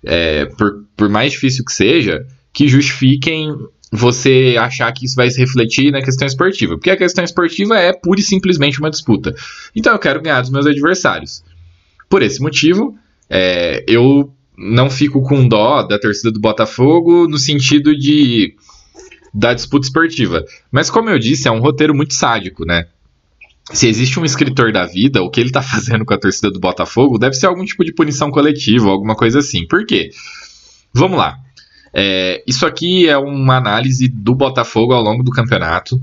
é, 0.04 0.46
por, 0.46 0.86
por 0.98 1.08
mais 1.08 1.34
difícil 1.34 1.64
que 1.64 1.72
seja, 1.72 2.26
que 2.52 2.68
justifiquem 2.68 3.54
você 3.92 4.56
achar 4.58 4.92
que 4.94 5.06
isso 5.06 5.16
vai 5.16 5.30
se 5.30 5.40
refletir 5.40 5.92
na 5.92 6.02
questão 6.02 6.26
esportiva. 6.26 6.76
Porque 6.76 6.90
a 6.90 6.98
questão 6.98 7.24
esportiva 7.24 7.78
é 7.78 7.94
pura 7.94 8.22
e 8.22 8.24
simplesmente 8.24 8.80
uma 8.80 8.90
disputa. 8.90 9.36
Então 9.76 9.94
eu 9.94 10.00
quero 10.00 10.22
ganhar 10.22 10.42
dos 10.42 10.50
meus 10.50 10.66
adversários. 10.66 11.44
Por 12.10 12.24
esse 12.24 12.42
motivo, 12.42 12.98
é, 13.34 13.86
eu 13.88 14.30
não 14.58 14.90
fico 14.90 15.22
com 15.22 15.48
dó 15.48 15.84
da 15.84 15.98
torcida 15.98 16.30
do 16.30 16.40
Botafogo 16.40 17.30
no 17.30 17.38
sentido 17.38 17.98
de 17.98 18.54
da 19.34 19.54
disputa 19.54 19.86
esportiva. 19.88 20.44
Mas 20.70 20.90
como 20.90 21.10
eu 21.10 21.18
disse, 21.18 21.48
é 21.48 21.52
um 21.52 21.62
roteiro 21.62 21.96
muito 21.96 22.14
sádico, 22.14 22.66
né? 22.66 22.88
Se 23.72 23.88
existe 23.88 24.20
um 24.20 24.26
escritor 24.26 24.74
da 24.74 24.86
vida, 24.86 25.24
o 25.24 25.30
que 25.30 25.40
ele 25.40 25.50
tá 25.50 25.62
fazendo 25.64 26.04
com 26.04 26.14
a 26.14 26.18
torcida 26.18 26.52
do 26.52 26.60
Botafogo 26.60 27.18
deve 27.18 27.36
ser 27.36 27.46
algum 27.46 27.64
tipo 27.64 27.86
de 27.86 27.94
punição 27.94 28.30
coletiva, 28.30 28.90
alguma 28.90 29.16
coisa 29.16 29.40
assim. 29.40 29.66
Por 29.66 29.86
quê? 29.86 30.10
Vamos 30.94 31.18
lá. 31.18 31.38
É, 31.94 32.44
isso 32.46 32.66
aqui 32.66 33.08
é 33.08 33.18
uma 33.18 33.56
análise 33.56 34.10
do 34.10 34.36
Botafogo 34.36 34.92
ao 34.92 35.02
longo 35.02 35.24
do 35.24 35.32
campeonato. 35.32 36.02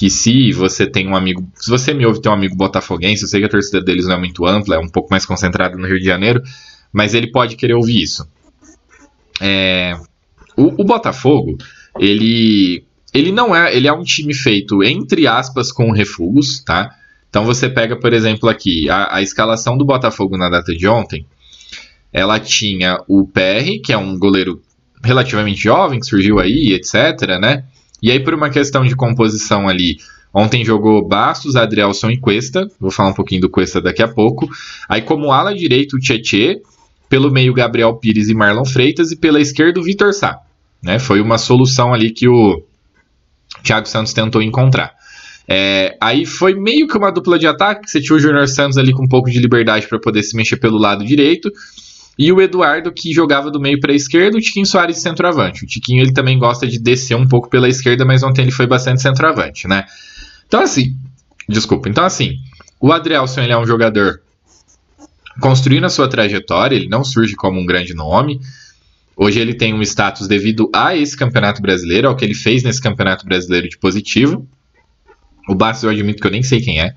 Que 0.00 0.08
se 0.08 0.50
você 0.52 0.86
tem 0.86 1.06
um 1.06 1.14
amigo. 1.14 1.46
Se 1.56 1.68
você 1.68 1.92
me 1.92 2.06
ouve 2.06 2.22
tem 2.22 2.32
um 2.32 2.34
amigo 2.34 2.56
botafoguense, 2.56 3.22
eu 3.22 3.28
sei 3.28 3.38
que 3.38 3.44
a 3.44 3.50
torcida 3.50 3.82
deles 3.82 4.06
não 4.06 4.14
é 4.14 4.18
muito 4.18 4.46
ampla, 4.46 4.76
é 4.76 4.78
um 4.78 4.88
pouco 4.88 5.10
mais 5.10 5.26
concentrada 5.26 5.76
no 5.76 5.86
Rio 5.86 5.98
de 5.98 6.06
Janeiro, 6.06 6.42
mas 6.90 7.12
ele 7.12 7.30
pode 7.30 7.54
querer 7.54 7.74
ouvir 7.74 8.00
isso. 8.00 8.26
É, 9.38 9.94
o, 10.56 10.80
o 10.80 10.84
Botafogo, 10.86 11.58
ele 11.98 12.82
ele 13.12 13.30
não 13.30 13.54
é, 13.54 13.76
ele 13.76 13.88
é 13.88 13.92
um 13.92 14.02
time 14.02 14.32
feito 14.32 14.82
entre 14.82 15.26
aspas 15.26 15.70
com 15.70 15.92
refugos, 15.92 16.64
tá? 16.64 16.96
Então 17.28 17.44
você 17.44 17.68
pega, 17.68 17.94
por 17.94 18.14
exemplo, 18.14 18.48
aqui 18.48 18.88
a, 18.88 19.16
a, 19.16 19.20
escalação 19.20 19.76
do 19.76 19.84
Botafogo 19.84 20.34
na 20.38 20.48
data 20.48 20.74
de 20.74 20.88
ontem. 20.88 21.26
Ela 22.10 22.40
tinha 22.40 23.04
o 23.06 23.26
PR, 23.26 23.82
que 23.84 23.92
é 23.92 23.98
um 23.98 24.18
goleiro 24.18 24.62
relativamente 25.04 25.60
jovem, 25.60 26.00
que 26.00 26.06
surgiu 26.06 26.38
aí, 26.38 26.72
etc, 26.72 27.38
né? 27.38 27.64
E 28.02 28.10
aí 28.10 28.20
por 28.20 28.34
uma 28.34 28.50
questão 28.50 28.84
de 28.84 28.94
composição 28.94 29.68
ali, 29.68 29.98
ontem 30.32 30.64
jogou 30.64 31.06
Bastos, 31.06 31.56
Adrielson 31.56 32.10
e 32.10 32.18
Cuesta, 32.18 32.70
vou 32.78 32.90
falar 32.90 33.10
um 33.10 33.14
pouquinho 33.14 33.42
do 33.42 33.50
Cuesta 33.50 33.80
daqui 33.80 34.02
a 34.02 34.08
pouco. 34.08 34.48
Aí 34.88 35.02
como 35.02 35.32
ala 35.32 35.54
direito 35.54 35.96
o 35.96 35.98
Tietê, 35.98 36.62
pelo 37.08 37.30
meio 37.30 37.52
Gabriel 37.52 37.94
Pires 37.94 38.28
e 38.28 38.34
Marlon 38.34 38.64
Freitas 38.64 39.10
e 39.10 39.16
pela 39.16 39.40
esquerda 39.40 39.80
o 39.80 39.82
Vitor 39.82 40.12
Sá. 40.12 40.40
Né? 40.82 40.98
Foi 40.98 41.20
uma 41.20 41.38
solução 41.38 41.92
ali 41.92 42.10
que 42.10 42.28
o 42.28 42.62
Thiago 43.62 43.88
Santos 43.88 44.12
tentou 44.12 44.40
encontrar. 44.40 44.92
É, 45.52 45.96
aí 46.00 46.24
foi 46.24 46.54
meio 46.54 46.86
que 46.86 46.96
uma 46.96 47.10
dupla 47.10 47.36
de 47.36 47.46
ataque, 47.46 47.90
você 47.90 48.00
tinha 48.00 48.14
o 48.14 48.20
Júnior 48.20 48.46
Santos 48.46 48.78
ali 48.78 48.92
com 48.92 49.02
um 49.02 49.08
pouco 49.08 49.28
de 49.28 49.40
liberdade 49.40 49.88
para 49.88 49.98
poder 49.98 50.22
se 50.22 50.36
mexer 50.36 50.56
pelo 50.58 50.78
lado 50.78 51.04
direito, 51.04 51.50
e 52.20 52.30
o 52.30 52.38
Eduardo 52.38 52.92
que 52.92 53.14
jogava 53.14 53.50
do 53.50 53.58
meio 53.58 53.80
para 53.80 53.92
a 53.92 53.94
esquerda, 53.94 54.36
o 54.36 54.40
Tiquinho 54.42 54.66
Soares 54.66 54.98
centroavante. 54.98 55.64
O 55.64 55.66
Tiquinho 55.66 56.02
ele 56.02 56.12
também 56.12 56.38
gosta 56.38 56.68
de 56.68 56.78
descer 56.78 57.16
um 57.16 57.26
pouco 57.26 57.48
pela 57.48 57.66
esquerda, 57.66 58.04
mas 58.04 58.22
ontem 58.22 58.42
ele 58.42 58.50
foi 58.50 58.66
bastante 58.66 59.00
centroavante, 59.00 59.66
né? 59.66 59.86
Então 60.46 60.60
assim, 60.60 60.94
desculpa. 61.48 61.88
Então 61.88 62.04
assim, 62.04 62.36
o 62.78 62.92
Adrielson 62.92 63.40
ele 63.40 63.54
é 63.54 63.58
um 63.58 63.64
jogador 63.64 64.20
construindo 65.40 65.84
a 65.84 65.88
sua 65.88 66.08
trajetória, 66.08 66.76
ele 66.76 66.90
não 66.90 67.02
surge 67.02 67.34
como 67.34 67.58
um 67.58 67.64
grande 67.64 67.94
nome. 67.94 68.38
Hoje 69.16 69.40
ele 69.40 69.54
tem 69.54 69.72
um 69.72 69.80
status 69.80 70.28
devido 70.28 70.68
a 70.74 70.94
esse 70.94 71.16
campeonato 71.16 71.62
brasileiro, 71.62 72.06
ao 72.06 72.14
que 72.14 72.22
ele 72.26 72.34
fez 72.34 72.62
nesse 72.62 72.82
campeonato 72.82 73.24
brasileiro 73.24 73.66
de 73.66 73.78
positivo. 73.78 74.46
O 75.48 75.54
Bastos 75.54 75.84
eu 75.84 75.90
admito 75.90 76.20
que 76.20 76.26
eu 76.26 76.32
nem 76.32 76.42
sei 76.42 76.60
quem 76.60 76.82
é. 76.82 76.94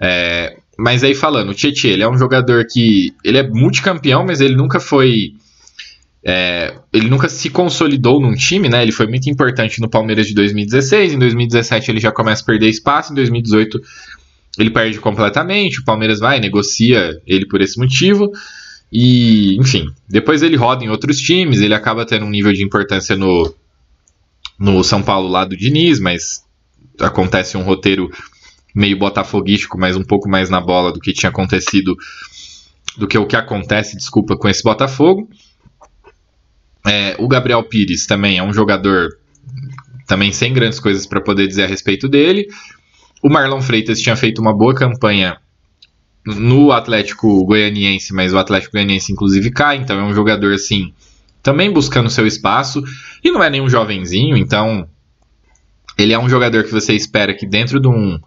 é 0.00 0.56
mas 0.78 1.02
aí 1.02 1.12
falando, 1.12 1.50
o 1.50 1.54
Tietchan, 1.54 1.88
ele 1.88 2.04
é 2.04 2.08
um 2.08 2.16
jogador 2.16 2.64
que. 2.64 3.12
Ele 3.24 3.38
é 3.38 3.42
multicampeão, 3.42 4.24
mas 4.24 4.40
ele 4.40 4.54
nunca 4.54 4.78
foi. 4.78 5.34
É, 6.24 6.74
ele 6.92 7.08
nunca 7.08 7.28
se 7.28 7.50
consolidou 7.50 8.20
num 8.20 8.34
time, 8.34 8.68
né? 8.68 8.82
Ele 8.82 8.92
foi 8.92 9.08
muito 9.08 9.28
importante 9.28 9.80
no 9.80 9.88
Palmeiras 9.88 10.28
de 10.28 10.34
2016. 10.34 11.14
Em 11.14 11.18
2017 11.18 11.90
ele 11.90 11.98
já 11.98 12.12
começa 12.12 12.42
a 12.42 12.46
perder 12.46 12.68
espaço. 12.68 13.10
Em 13.10 13.16
2018 13.16 13.80
ele 14.56 14.70
perde 14.70 15.00
completamente. 15.00 15.80
O 15.80 15.84
Palmeiras 15.84 16.20
vai, 16.20 16.38
negocia 16.38 17.20
ele 17.26 17.46
por 17.46 17.60
esse 17.60 17.76
motivo. 17.76 18.30
E, 18.92 19.56
enfim, 19.58 19.90
depois 20.08 20.42
ele 20.42 20.56
roda 20.56 20.84
em 20.84 20.88
outros 20.88 21.18
times, 21.18 21.60
ele 21.60 21.74
acaba 21.74 22.06
tendo 22.06 22.24
um 22.24 22.30
nível 22.30 22.52
de 22.52 22.62
importância 22.62 23.16
no, 23.16 23.52
no 24.58 24.82
São 24.84 25.02
Paulo 25.02 25.28
lá 25.28 25.44
do 25.44 25.56
Diniz, 25.56 25.98
mas 25.98 26.42
acontece 27.00 27.56
um 27.56 27.62
roteiro 27.62 28.10
meio 28.78 28.96
botafoguístico, 28.96 29.76
mas 29.76 29.96
um 29.96 30.04
pouco 30.04 30.28
mais 30.28 30.48
na 30.48 30.60
bola 30.60 30.92
do 30.92 31.00
que 31.00 31.12
tinha 31.12 31.30
acontecido, 31.30 31.96
do 32.96 33.08
que 33.08 33.18
o 33.18 33.26
que 33.26 33.34
acontece, 33.34 33.96
desculpa, 33.96 34.36
com 34.36 34.48
esse 34.48 34.62
Botafogo. 34.62 35.28
É, 36.86 37.16
o 37.18 37.26
Gabriel 37.26 37.64
Pires 37.64 38.06
também 38.06 38.38
é 38.38 38.42
um 38.42 38.52
jogador 38.52 39.18
também 40.06 40.30
sem 40.30 40.54
grandes 40.54 40.78
coisas 40.78 41.06
para 41.06 41.20
poder 41.20 41.48
dizer 41.48 41.64
a 41.64 41.66
respeito 41.66 42.08
dele. 42.08 42.46
O 43.20 43.28
Marlon 43.28 43.60
Freitas 43.60 44.00
tinha 44.00 44.14
feito 44.14 44.40
uma 44.40 44.56
boa 44.56 44.72
campanha 44.72 45.38
no 46.24 46.70
Atlético 46.70 47.44
Goianiense, 47.44 48.14
mas 48.14 48.32
o 48.32 48.38
Atlético 48.38 48.74
Goianiense 48.74 49.12
inclusive 49.12 49.50
cai, 49.50 49.78
então 49.78 49.98
é 49.98 50.04
um 50.04 50.14
jogador 50.14 50.54
assim, 50.54 50.92
também 51.42 51.72
buscando 51.72 52.08
seu 52.08 52.28
espaço, 52.28 52.84
e 53.24 53.32
não 53.32 53.42
é 53.42 53.50
nenhum 53.50 53.68
jovenzinho, 53.68 54.36
então 54.36 54.88
ele 55.98 56.12
é 56.12 56.18
um 56.18 56.28
jogador 56.28 56.62
que 56.62 56.70
você 56.70 56.94
espera 56.94 57.34
que 57.34 57.44
dentro 57.44 57.80
de 57.80 57.88
um, 57.88 58.20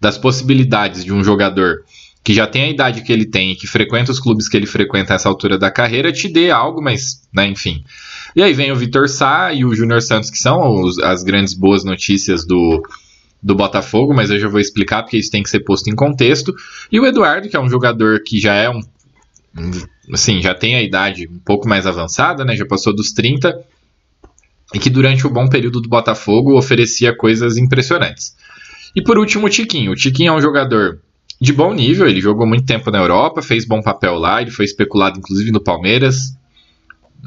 das 0.00 0.16
possibilidades 0.18 1.04
de 1.04 1.12
um 1.12 1.22
jogador 1.22 1.84
que 2.22 2.34
já 2.34 2.46
tem 2.46 2.64
a 2.64 2.70
idade 2.70 3.02
que 3.02 3.12
ele 3.12 3.24
tem 3.24 3.52
e 3.52 3.56
que 3.56 3.66
frequenta 3.66 4.12
os 4.12 4.20
clubes 4.20 4.48
que 4.48 4.56
ele 4.56 4.66
frequenta 4.66 5.14
a 5.14 5.16
essa 5.16 5.28
altura 5.28 5.56
da 5.56 5.70
carreira, 5.70 6.12
te 6.12 6.28
dê 6.28 6.50
algo, 6.50 6.82
mas, 6.82 7.22
né, 7.32 7.46
enfim. 7.46 7.82
E 8.36 8.42
aí 8.42 8.52
vem 8.52 8.70
o 8.70 8.76
Vitor 8.76 9.08
Sá 9.08 9.52
e 9.52 9.64
o 9.64 9.74
Júnior 9.74 10.02
Santos, 10.02 10.30
que 10.30 10.38
são 10.38 10.82
os, 10.82 10.98
as 10.98 11.22
grandes 11.22 11.54
boas 11.54 11.84
notícias 11.84 12.44
do, 12.44 12.82
do 13.42 13.54
Botafogo, 13.54 14.12
mas 14.12 14.30
eu 14.30 14.38
já 14.38 14.48
vou 14.48 14.60
explicar 14.60 15.02
porque 15.02 15.16
isso 15.16 15.30
tem 15.30 15.42
que 15.42 15.50
ser 15.50 15.60
posto 15.60 15.88
em 15.88 15.94
contexto. 15.94 16.54
E 16.90 17.00
o 17.00 17.06
Eduardo, 17.06 17.48
que 17.48 17.56
é 17.56 17.60
um 17.60 17.70
jogador 17.70 18.22
que 18.22 18.38
já 18.40 18.54
é 18.54 18.68
um. 18.68 18.80
Assim, 20.12 20.40
já 20.40 20.54
tem 20.54 20.74
a 20.76 20.82
idade 20.82 21.26
um 21.26 21.38
pouco 21.38 21.68
mais 21.68 21.86
avançada, 21.86 22.44
né? 22.44 22.54
Já 22.56 22.66
passou 22.66 22.94
dos 22.94 23.12
30. 23.12 23.58
E 24.74 24.78
que 24.78 24.90
durante 24.90 25.26
o 25.26 25.30
bom 25.30 25.48
período 25.48 25.80
do 25.80 25.88
Botafogo 25.88 26.58
oferecia 26.58 27.16
coisas 27.16 27.56
impressionantes. 27.56 28.36
E 28.94 29.02
por 29.02 29.18
último, 29.18 29.46
o 29.46 29.50
Tiquinho. 29.50 29.92
O 29.92 29.94
Tiquinho 29.96 30.32
é 30.32 30.36
um 30.36 30.40
jogador 30.40 31.00
de 31.40 31.52
bom 31.52 31.72
nível, 31.72 32.08
ele 32.08 32.20
jogou 32.20 32.46
muito 32.46 32.64
tempo 32.64 32.90
na 32.90 32.98
Europa, 32.98 33.42
fez 33.42 33.64
bom 33.64 33.80
papel 33.80 34.14
lá, 34.14 34.42
ele 34.42 34.50
foi 34.50 34.64
especulado 34.64 35.18
inclusive 35.18 35.52
no 35.52 35.60
Palmeiras, 35.60 36.36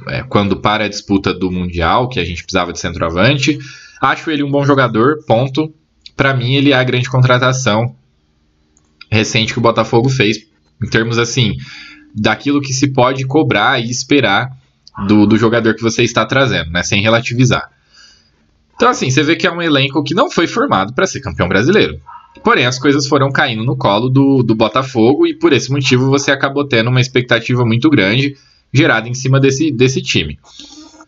é, 0.10 0.24
quando 0.24 0.58
para 0.58 0.84
a 0.84 0.90
disputa 0.90 1.34
do 1.34 1.50
Mundial, 1.50 2.10
que 2.10 2.20
a 2.20 2.26
gente 2.26 2.44
precisava 2.44 2.74
de 2.74 2.80
centroavante. 2.80 3.58
Acho 4.02 4.30
ele 4.30 4.44
um 4.44 4.52
bom 4.52 4.66
jogador, 4.66 5.24
ponto 5.26 5.74
para 6.16 6.34
mim, 6.34 6.56
ele 6.56 6.72
é 6.72 6.76
a 6.76 6.84
grande 6.84 7.10
contratação 7.10 7.96
recente 9.10 9.54
que 9.54 9.60
o 9.60 9.62
Botafogo 9.62 10.10
fez, 10.10 10.38
em 10.82 10.88
termos 10.88 11.18
assim, 11.18 11.58
daquilo 12.14 12.62
que 12.62 12.74
se 12.74 12.94
pode 12.94 13.26
cobrar 13.26 13.80
e 13.80 13.90
esperar 13.90 14.52
do, 15.08 15.26
do 15.26 15.38
jogador 15.38 15.76
que 15.76 15.82
você 15.82 16.04
está 16.04 16.26
trazendo, 16.26 16.70
né? 16.70 16.84
Sem 16.84 17.02
relativizar. 17.02 17.70
Então, 18.82 18.90
assim, 18.90 19.12
você 19.12 19.22
vê 19.22 19.36
que 19.36 19.46
é 19.46 19.52
um 19.52 19.62
elenco 19.62 20.04
que 20.04 20.16
não 20.16 20.32
foi 20.32 20.48
formado 20.48 20.92
para 20.92 21.06
ser 21.06 21.20
campeão 21.20 21.48
brasileiro. 21.48 22.00
Porém, 22.44 22.66
as 22.66 22.80
coisas 22.80 23.08
foram 23.08 23.32
caindo 23.32 23.64
no 23.64 23.78
colo 23.78 24.10
do, 24.10 24.42
do 24.42 24.56
Botafogo 24.56 25.28
e 25.28 25.36
por 25.36 25.54
esse 25.54 25.72
motivo 25.72 26.10
você 26.10 26.32
acabou 26.32 26.68
tendo 26.68 26.90
uma 26.90 27.00
expectativa 27.00 27.64
muito 27.64 27.92
grande 27.92 28.36
gerada 28.74 29.08
em 29.08 29.14
cima 29.14 29.40
desse, 29.40 29.70
desse 29.70 30.02
time. 30.02 30.40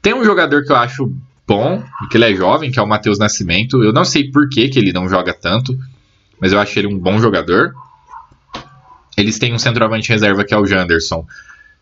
Tem 0.03 0.13
um 0.13 0.24
jogador 0.24 0.63
que 0.63 0.71
eu 0.71 0.76
acho 0.76 1.11
bom, 1.47 1.84
que 2.11 2.17
ele 2.17 2.26
é 2.26 2.36
jovem, 2.36 2.69
que 2.69 2.78
é 2.78 2.82
o 2.84 2.88
Matheus 2.88 3.17
Nascimento. 3.17 3.84
Eu 3.84 3.91
não 3.91 4.05
sei 4.05 4.30
por 4.30 4.47
que, 4.49 4.69
que 4.69 4.78
ele 4.78 4.93
não 4.93 5.09
joga 5.09 5.34
tanto, 5.34 5.76
mas 6.39 6.53
eu 6.53 6.59
acho 6.59 6.78
ele 6.78 6.86
um 6.86 6.99
bom 6.99 7.17
jogador. 7.17 7.74
Eles 9.17 9.39
têm 9.39 9.51
um 9.51 9.57
centroavante 9.57 10.09
reserva 10.09 10.43
que 10.43 10.53
é 10.53 10.57
o 10.59 10.65
Janderson, 10.67 11.26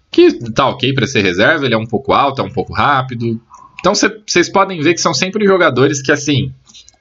que 0.10 0.52
tá 0.52 0.70
ok 0.70 0.94
para 0.94 1.06
ser 1.06 1.22
reserva, 1.22 1.66
ele 1.66 1.74
é 1.76 1.78
um 1.78 1.86
pouco 1.86 2.14
alto, 2.14 2.42
é 2.42 2.46
um 2.46 2.50
pouco 2.50 2.72
rápido. 2.72 3.42
Então 3.82 3.94
vocês 3.94 4.50
podem 4.50 4.80
ver 4.80 4.94
que 4.94 5.02
são 5.02 5.14
sempre 5.14 5.46
jogadores 5.46 6.02
que, 6.02 6.12
assim, 6.12 6.54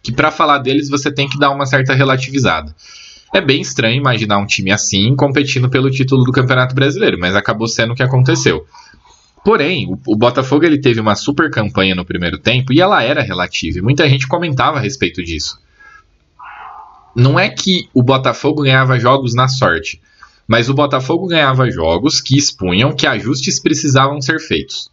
que 0.02 0.10
para 0.10 0.32
falar 0.32 0.58
deles 0.58 0.88
você 0.88 1.12
tem 1.12 1.28
que 1.28 1.38
dar 1.38 1.50
uma 1.50 1.66
certa 1.66 1.94
relativizada. 1.94 2.74
É 3.32 3.40
bem 3.40 3.60
estranho 3.60 3.96
imaginar 3.96 4.38
um 4.38 4.46
time 4.46 4.72
assim 4.72 5.14
competindo 5.14 5.70
pelo 5.70 5.90
título 5.90 6.24
do 6.24 6.32
Campeonato 6.32 6.74
Brasileiro, 6.74 7.18
mas 7.20 7.36
acabou 7.36 7.68
sendo 7.68 7.92
o 7.92 7.96
que 7.96 8.02
aconteceu. 8.02 8.66
Porém, 9.44 9.86
o, 9.86 9.98
o, 10.12 10.16
Botafogo 10.16 10.64
ele 10.64 10.80
teve 10.80 11.00
uma 11.00 11.14
super 11.14 11.50
campanha 11.50 11.94
no 11.94 12.04
primeiro 12.04 12.38
tempo 12.38 12.72
e 12.72 12.80
ela 12.80 13.02
era 13.02 13.22
relativa. 13.22 13.78
E 13.78 13.82
muita 13.82 14.08
gente 14.08 14.26
comentava 14.26 14.78
a 14.78 14.80
respeito 14.80 15.22
disso. 15.22 15.58
Não 17.14 17.38
é 17.38 17.48
que 17.48 17.88
o 17.94 18.02
Botafogo 18.02 18.62
ganhava 18.62 18.98
jogos 18.98 19.34
na 19.34 19.48
sorte, 19.48 20.00
mas 20.46 20.68
o 20.68 20.74
Botafogo 20.74 21.26
ganhava 21.26 21.70
jogos 21.70 22.20
que 22.20 22.36
expunham 22.36 22.94
que 22.94 23.06
ajustes 23.06 23.60
precisavam 23.60 24.20
ser 24.20 24.40
feitos, 24.40 24.89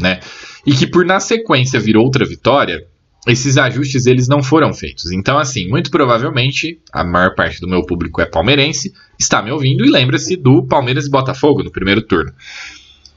né? 0.00 0.20
E 0.66 0.72
que 0.72 0.86
por 0.86 1.04
na 1.04 1.20
sequência 1.20 1.78
vir 1.78 1.96
outra 1.96 2.24
vitória, 2.24 2.86
esses 3.26 3.56
ajustes 3.58 4.06
eles 4.06 4.26
não 4.26 4.42
foram 4.42 4.72
feitos. 4.72 5.12
Então, 5.12 5.38
assim, 5.38 5.68
muito 5.68 5.90
provavelmente 5.90 6.80
a 6.92 7.04
maior 7.04 7.34
parte 7.34 7.60
do 7.60 7.68
meu 7.68 7.84
público 7.84 8.20
é 8.20 8.26
palmeirense, 8.26 8.92
está 9.18 9.42
me 9.42 9.50
ouvindo 9.50 9.84
e 9.84 9.90
lembra-se 9.90 10.36
do 10.36 10.66
Palmeiras 10.66 11.06
e 11.06 11.10
Botafogo 11.10 11.62
no 11.62 11.70
primeiro 11.70 12.02
turno 12.02 12.32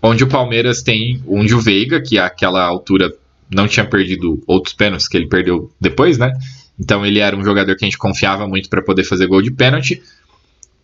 onde 0.04 0.26
o 0.26 0.28
Palmeiras 0.28 0.84
tem 0.84 1.24
onde 1.26 1.56
o 1.56 1.62
Veiga, 1.62 2.02
que 2.02 2.20
àquela 2.20 2.62
altura 2.62 3.10
não 3.50 3.68
tinha 3.68 3.86
perdido 3.86 4.44
outros 4.46 4.74
pênaltis 4.74 5.08
que 5.08 5.16
ele 5.16 5.30
perdeu 5.30 5.72
depois, 5.80 6.18
né? 6.18 6.34
Então 6.78 7.06
ele 7.06 7.20
era 7.20 7.38
um 7.38 7.44
jogador 7.44 7.76
que 7.78 7.86
a 7.86 7.88
gente 7.88 7.98
confiava 7.98 8.46
muito 8.46 8.70
para 8.70 8.84
poder 8.84 9.06
fazer 9.06 9.28
gol 9.28 9.42
de 9.42 9.52
pênalti. 9.52 10.04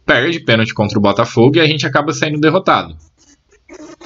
Perde 0.06 0.40
pênalti 0.40 0.74
contra 0.74 0.98
o 0.98 1.02
Botafogo 1.02 1.58
e 1.58 1.60
a 1.60 1.66
gente 1.66 1.86
acaba 1.86 2.14
saindo 2.14 2.40
derrotado. 2.40 2.96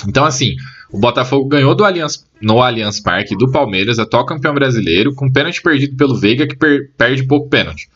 Então, 0.08 0.26
assim, 0.26 0.56
o 0.92 1.00
Botafogo 1.00 1.48
ganhou 1.48 1.76
do 1.76 1.86
Allianz, 1.86 2.26
no 2.42 2.62
Allianz 2.62 3.00
Parque 3.00 3.36
do 3.36 3.52
Palmeiras, 3.52 4.00
atual 4.00 4.26
campeão 4.26 4.54
brasileiro, 4.54 5.14
com 5.14 5.32
pênalti 5.32 5.62
perdido 5.62 5.96
pelo 5.96 6.16
Veiga, 6.16 6.48
que 6.48 6.56
per 6.56 6.92
perde 6.98 7.24
pouco 7.24 7.50
pênalti. 7.50 7.90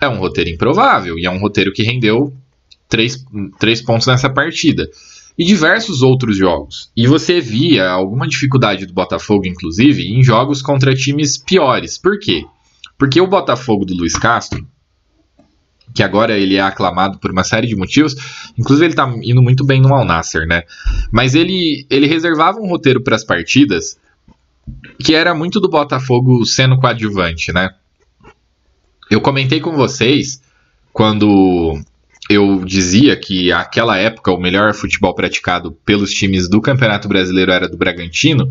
É 0.00 0.08
um 0.08 0.18
roteiro 0.18 0.50
improvável 0.50 1.18
e 1.18 1.26
é 1.26 1.30
um 1.30 1.38
roteiro 1.38 1.72
que 1.72 1.82
rendeu 1.82 2.32
três, 2.88 3.24
três 3.58 3.82
pontos 3.82 4.06
nessa 4.06 4.30
partida 4.30 4.88
e 5.38 5.44
diversos 5.44 6.02
outros 6.02 6.36
jogos. 6.36 6.90
E 6.96 7.06
você 7.06 7.40
via 7.40 7.88
alguma 7.88 8.28
dificuldade 8.28 8.84
do 8.84 8.92
Botafogo, 8.92 9.46
inclusive, 9.46 10.02
em 10.02 10.22
jogos 10.22 10.60
contra 10.60 10.94
times 10.94 11.38
piores. 11.38 11.96
Por 11.96 12.18
quê? 12.18 12.44
Porque 12.98 13.20
o 13.20 13.26
Botafogo 13.26 13.86
do 13.86 13.94
Luiz 13.94 14.16
Castro, 14.16 14.66
que 15.94 16.02
agora 16.02 16.38
ele 16.38 16.56
é 16.56 16.60
aclamado 16.60 17.18
por 17.18 17.30
uma 17.30 17.44
série 17.44 17.66
de 17.66 17.76
motivos, 17.76 18.14
inclusive 18.56 18.86
ele 18.86 18.94
tá 18.94 19.12
indo 19.22 19.42
muito 19.42 19.64
bem 19.64 19.80
no 19.80 19.94
Al 19.94 20.04
Nasser, 20.04 20.46
né? 20.46 20.62
Mas 21.10 21.34
ele, 21.34 21.86
ele 21.90 22.06
reservava 22.06 22.58
um 22.58 22.68
roteiro 22.68 23.02
para 23.02 23.16
as 23.16 23.24
partidas 23.24 23.98
que 25.02 25.14
era 25.14 25.34
muito 25.34 25.60
do 25.60 25.68
Botafogo 25.68 26.44
sendo 26.44 26.78
coadjuvante, 26.78 27.52
né? 27.52 27.70
Eu 29.10 29.20
comentei 29.20 29.60
com 29.60 29.72
vocês 29.72 30.40
quando 30.92 31.80
eu 32.28 32.64
dizia 32.64 33.16
que 33.16 33.50
aquela 33.50 33.96
época 33.96 34.30
o 34.30 34.38
melhor 34.38 34.72
futebol 34.72 35.14
praticado 35.14 35.72
pelos 35.84 36.12
times 36.12 36.48
do 36.48 36.60
Campeonato 36.60 37.08
Brasileiro 37.08 37.50
era 37.50 37.68
do 37.68 37.76
Bragantino, 37.76 38.48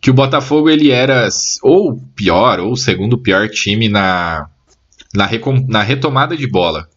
que 0.00 0.10
o 0.10 0.14
Botafogo 0.14 0.68
ele 0.68 0.90
era 0.90 1.28
ou 1.62 1.96
pior 2.16 2.58
ou 2.58 2.72
o 2.72 2.76
segundo 2.76 3.16
pior 3.16 3.48
time 3.48 3.88
na, 3.88 4.48
na, 5.14 5.28
na 5.68 5.82
retomada 5.82 6.36
de 6.36 6.46
bola. 6.46 6.88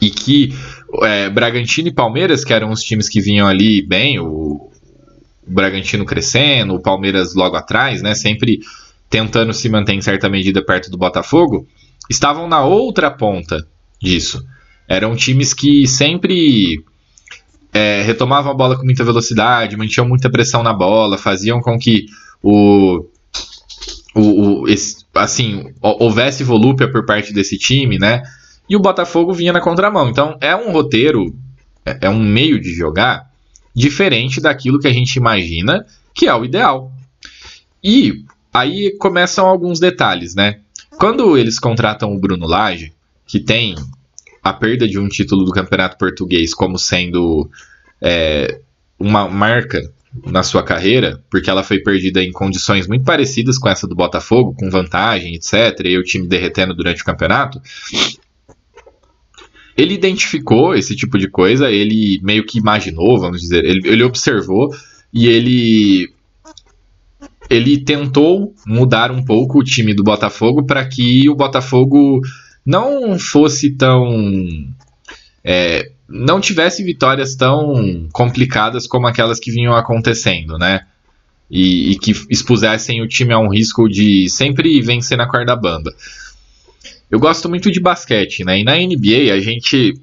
E 0.00 0.10
que 0.10 0.54
é, 1.02 1.28
Bragantino 1.30 1.88
e 1.88 1.92
Palmeiras, 1.92 2.44
que 2.44 2.52
eram 2.52 2.70
os 2.70 2.82
times 2.82 3.08
que 3.08 3.20
vinham 3.20 3.46
ali 3.46 3.80
bem, 3.80 4.18
o, 4.18 4.70
Bragantino 5.46 6.04
crescendo, 6.04 6.74
o 6.74 6.80
Palmeiras 6.80 7.34
logo 7.34 7.56
atrás, 7.56 8.02
né, 8.02 8.14
sempre 8.14 8.60
tentando 9.08 9.52
se 9.52 9.68
manter 9.68 9.92
em 9.92 10.00
certa 10.00 10.28
medida 10.28 10.64
perto 10.64 10.90
do 10.90 10.98
Botafogo, 10.98 11.66
estavam 12.10 12.48
na 12.48 12.64
outra 12.64 13.10
ponta 13.10 13.66
disso. 14.02 14.44
Eram 14.88 15.14
times 15.14 15.54
que 15.54 15.86
sempre 15.86 16.84
é, 17.72 18.02
retomavam 18.02 18.50
a 18.50 18.54
bola 18.54 18.76
com 18.76 18.84
muita 18.84 19.04
velocidade, 19.04 19.76
mantinham 19.76 20.08
muita 20.08 20.28
pressão 20.28 20.62
na 20.62 20.72
bola, 20.72 21.16
faziam 21.16 21.60
com 21.60 21.78
que 21.78 22.06
o, 22.42 23.04
o, 24.14 24.62
o 24.62 24.68
esse, 24.68 25.05
assim 25.18 25.72
houvesse 25.80 26.44
volúpia 26.44 26.90
por 26.90 27.04
parte 27.04 27.32
desse 27.32 27.58
time, 27.58 27.98
né? 27.98 28.22
E 28.68 28.76
o 28.76 28.80
Botafogo 28.80 29.32
vinha 29.32 29.52
na 29.52 29.60
contramão. 29.60 30.08
Então 30.08 30.36
é 30.40 30.54
um 30.54 30.72
roteiro, 30.72 31.34
é, 31.84 31.98
é 32.02 32.10
um 32.10 32.18
meio 32.18 32.60
de 32.60 32.72
jogar 32.74 33.30
diferente 33.74 34.40
daquilo 34.40 34.78
que 34.78 34.88
a 34.88 34.92
gente 34.92 35.16
imagina 35.16 35.86
que 36.14 36.26
é 36.26 36.34
o 36.34 36.44
ideal. 36.44 36.90
E 37.84 38.24
aí 38.52 38.96
começam 38.98 39.46
alguns 39.46 39.78
detalhes, 39.78 40.34
né? 40.34 40.60
Quando 40.98 41.36
eles 41.36 41.58
contratam 41.58 42.14
o 42.14 42.18
Bruno 42.18 42.46
Lage, 42.46 42.92
que 43.26 43.38
tem 43.38 43.74
a 44.42 44.52
perda 44.52 44.88
de 44.88 44.98
um 44.98 45.08
título 45.08 45.44
do 45.44 45.52
Campeonato 45.52 45.98
Português 45.98 46.54
como 46.54 46.78
sendo 46.78 47.50
é, 48.00 48.60
uma 48.98 49.28
marca 49.28 49.92
na 50.24 50.42
sua 50.42 50.62
carreira, 50.62 51.22
porque 51.30 51.50
ela 51.50 51.62
foi 51.62 51.80
perdida 51.80 52.22
em 52.22 52.32
condições 52.32 52.86
muito 52.86 53.04
parecidas 53.04 53.58
com 53.58 53.68
essa 53.68 53.86
do 53.86 53.94
Botafogo, 53.94 54.54
com 54.54 54.70
vantagem, 54.70 55.34
etc., 55.34 55.80
e 55.84 55.98
o 55.98 56.02
time 56.02 56.26
derretendo 56.26 56.74
durante 56.74 57.02
o 57.02 57.04
campeonato. 57.04 57.60
Ele 59.76 59.94
identificou 59.94 60.74
esse 60.74 60.96
tipo 60.96 61.18
de 61.18 61.28
coisa, 61.28 61.70
ele 61.70 62.18
meio 62.22 62.46
que 62.46 62.58
imaginou, 62.58 63.20
vamos 63.20 63.40
dizer, 63.40 63.64
ele, 63.64 63.80
ele 63.84 64.02
observou 64.02 64.74
e 65.12 65.26
ele 65.28 66.10
ele 67.48 67.78
tentou 67.78 68.54
mudar 68.66 69.10
um 69.10 69.24
pouco 69.24 69.58
o 69.58 69.64
time 69.64 69.94
do 69.94 70.02
Botafogo 70.02 70.64
para 70.64 70.84
que 70.86 71.28
o 71.28 71.34
Botafogo 71.34 72.20
não 72.64 73.18
fosse 73.18 73.70
tão. 73.70 74.04
É, 75.44 75.92
não 76.08 76.40
tivesse 76.40 76.82
vitórias 76.84 77.34
tão 77.34 78.08
complicadas 78.12 78.86
como 78.86 79.06
aquelas 79.06 79.40
que 79.40 79.50
vinham 79.50 79.74
acontecendo, 79.74 80.58
né? 80.58 80.86
E, 81.50 81.92
e, 81.92 81.98
que 81.98 82.12
expusessem 82.28 83.02
o 83.02 83.08
time 83.08 83.32
a 83.32 83.38
um 83.38 83.48
risco 83.48 83.88
de 83.88 84.28
sempre 84.28 84.80
vencer 84.80 85.16
na 85.16 85.28
corda 85.28 85.54
bamba. 85.54 85.94
Eu 87.10 87.20
gosto 87.20 87.48
muito 87.48 87.70
de 87.70 87.78
basquete, 87.78 88.44
né? 88.44 88.60
E 88.60 88.64
na 88.64 88.74
NBA 88.74 89.32
a 89.32 89.40
gente 89.40 89.94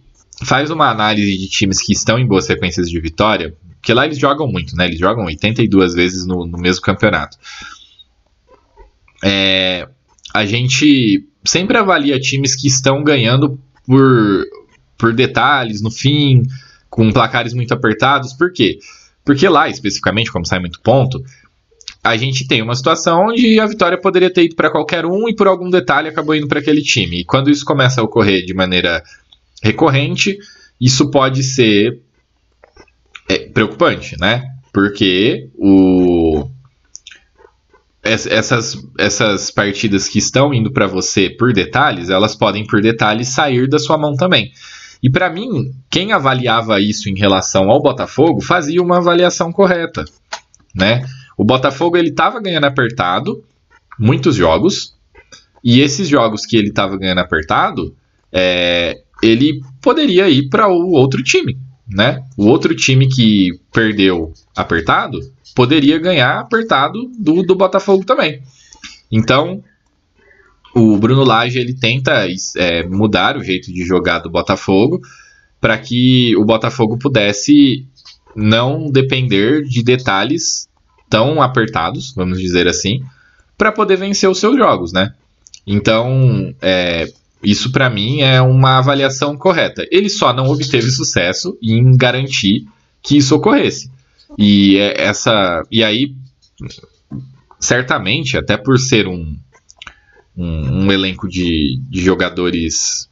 faz 0.44 0.70
uma 0.72 0.90
análise 0.90 1.38
de 1.38 1.48
times 1.50 1.82
que 1.82 1.94
estão 1.94 2.18
em 2.18 2.26
boas 2.26 2.46
sequências 2.46 2.90
de 2.90 3.00
vitória, 3.00 3.56
porque 3.76 3.94
lá 3.94 4.06
eles 4.06 4.18
jogam 4.18 4.48
muito, 4.48 4.76
né? 4.76 4.86
Eles 4.86 5.00
jogam 5.00 5.26
82 5.26 5.94
vezes 5.94 6.26
no, 6.26 6.46
no 6.46 6.58
mesmo 6.58 6.82
campeonato. 6.82 7.38
É, 9.24 9.88
a 10.34 10.46
gente 10.46 11.28
sempre 11.46 11.78
avalia 11.78 12.20
times 12.20 12.56
que 12.56 12.68
estão 12.68 13.04
ganhando 13.04 13.60
por, 13.86 14.46
por 15.04 15.12
detalhes 15.12 15.82
no 15.82 15.92
fim, 15.92 16.44
com 16.90 17.12
placares 17.12 17.54
muito 17.54 17.74
apertados. 17.74 18.32
Por 18.32 18.54
quê? 18.54 18.80
Porque 19.26 19.50
lá, 19.50 19.68
especificamente, 19.68 20.32
como 20.32 20.46
sai 20.46 20.60
muito 20.60 20.80
ponto, 20.80 21.22
a 22.02 22.16
gente 22.16 22.48
tem 22.48 22.62
uma 22.62 22.74
situação 22.74 23.28
onde 23.28 23.60
a 23.60 23.66
vitória 23.66 24.00
poderia 24.00 24.32
ter 24.32 24.46
ido 24.46 24.56
para 24.56 24.72
qualquer 24.72 25.06
um 25.06 25.28
e 25.28 25.36
por 25.36 25.46
algum 25.46 25.70
detalhe 25.70 26.08
acabou 26.08 26.34
indo 26.34 26.48
para 26.48 26.62
aquele 26.62 26.82
time. 26.82 27.20
E 27.20 27.26
quando 27.26 27.52
isso 27.52 27.66
começa 27.66 28.00
a 28.00 28.04
ocorrer 28.06 28.46
de 28.46 28.54
maneira 28.54 29.04
recorrente, 29.62 30.40
isso 30.80 31.12
pode 31.12 31.44
ser 31.44 32.00
é, 33.28 33.40
preocupante, 33.40 34.18
né? 34.18 34.46
Porque 34.72 35.50
o 35.56 36.50
essas, 38.02 38.78
essas 38.98 39.52
partidas 39.52 40.08
que 40.08 40.20
estão 40.20 40.54
indo 40.54 40.72
para 40.72 40.88
você 40.88 41.30
por 41.30 41.52
detalhes, 41.52 42.10
elas 42.10 42.36
podem 42.36 42.66
por 42.66 42.82
detalhes 42.82 43.30
sair 43.30 43.68
da 43.68 43.80
sua 43.80 43.98
mão 43.98 44.16
também. 44.16 44.52
E 45.04 45.10
para 45.10 45.30
mim, 45.30 45.74
quem 45.90 46.14
avaliava 46.14 46.80
isso 46.80 47.10
em 47.10 47.16
relação 47.16 47.70
ao 47.70 47.82
Botafogo 47.82 48.40
fazia 48.40 48.82
uma 48.82 48.98
avaliação 48.98 49.52
correta, 49.52 50.06
né? 50.74 51.06
O 51.38 51.44
Botafogo 51.44 51.98
ele 51.98 52.08
estava 52.08 52.40
ganhando 52.40 52.64
apertado 52.64 53.44
muitos 54.00 54.36
jogos 54.36 54.96
e 55.62 55.82
esses 55.82 56.08
jogos 56.08 56.46
que 56.46 56.56
ele 56.56 56.70
estava 56.70 56.98
ganhando 56.98 57.20
apertado, 57.20 57.94
é, 58.32 59.02
ele 59.22 59.62
poderia 59.82 60.30
ir 60.30 60.48
para 60.48 60.70
o 60.70 60.92
outro 60.92 61.22
time, 61.22 61.58
né? 61.86 62.24
O 62.38 62.46
outro 62.46 62.74
time 62.74 63.08
que 63.10 63.50
perdeu 63.74 64.32
apertado 64.56 65.20
poderia 65.54 66.00
ganhar 66.00 66.40
apertado 66.40 67.12
do, 67.20 67.44
do 67.44 67.56
Botafogo 67.56 68.06
também. 68.06 68.42
Então, 69.12 69.62
o 70.74 70.98
Bruno 70.98 71.24
Lage 71.24 71.60
ele 71.60 71.74
tenta 71.74 72.26
é, 72.58 72.84
mudar 72.88 73.38
o 73.38 73.44
jeito 73.44 73.72
de 73.72 73.84
jogar 73.84 74.20
do 74.20 74.30
Botafogo 74.30 75.02
para 75.62 75.78
que 75.78 76.36
o 76.36 76.44
Botafogo 76.44 76.98
pudesse 76.98 77.86
não 78.36 78.92
depender 78.92 79.64
de 79.64 79.84
detalhes 79.84 80.68
tão 81.10 81.42
apertados, 81.42 82.14
vamos 82.16 82.40
dizer 82.40 82.68
assim, 82.68 83.04
para 83.58 83.72
poder 83.72 83.98
vencer 83.98 84.30
os 84.30 84.40
seus 84.40 84.58
jogos, 84.58 84.92
né? 84.92 85.14
Então, 85.66 86.54
é, 86.62 87.08
isso 87.42 87.72
para 87.72 87.90
mim 87.90 88.22
é 88.22 88.42
uma 88.42 88.80
avaliação 88.80 89.38
correta. 89.38 89.86
Ele 89.92 90.10
só 90.10 90.34
não 90.34 90.48
obteve 90.48 90.90
sucesso 90.90 91.58
em 91.62 91.96
garantir 91.96 92.66
que 93.02 93.18
isso 93.18 93.36
ocorresse. 93.36 93.92
E 94.38 94.78
é 94.78 95.04
essa 95.04 95.62
e 95.72 95.84
aí 95.84 96.16
certamente 97.60 98.38
até 98.38 98.58
por 98.58 98.80
ser 98.80 99.08
um 99.08 99.38
um, 100.36 100.86
um 100.86 100.92
elenco 100.92 101.28
de, 101.28 101.80
de 101.90 102.02
jogadores 102.02 103.10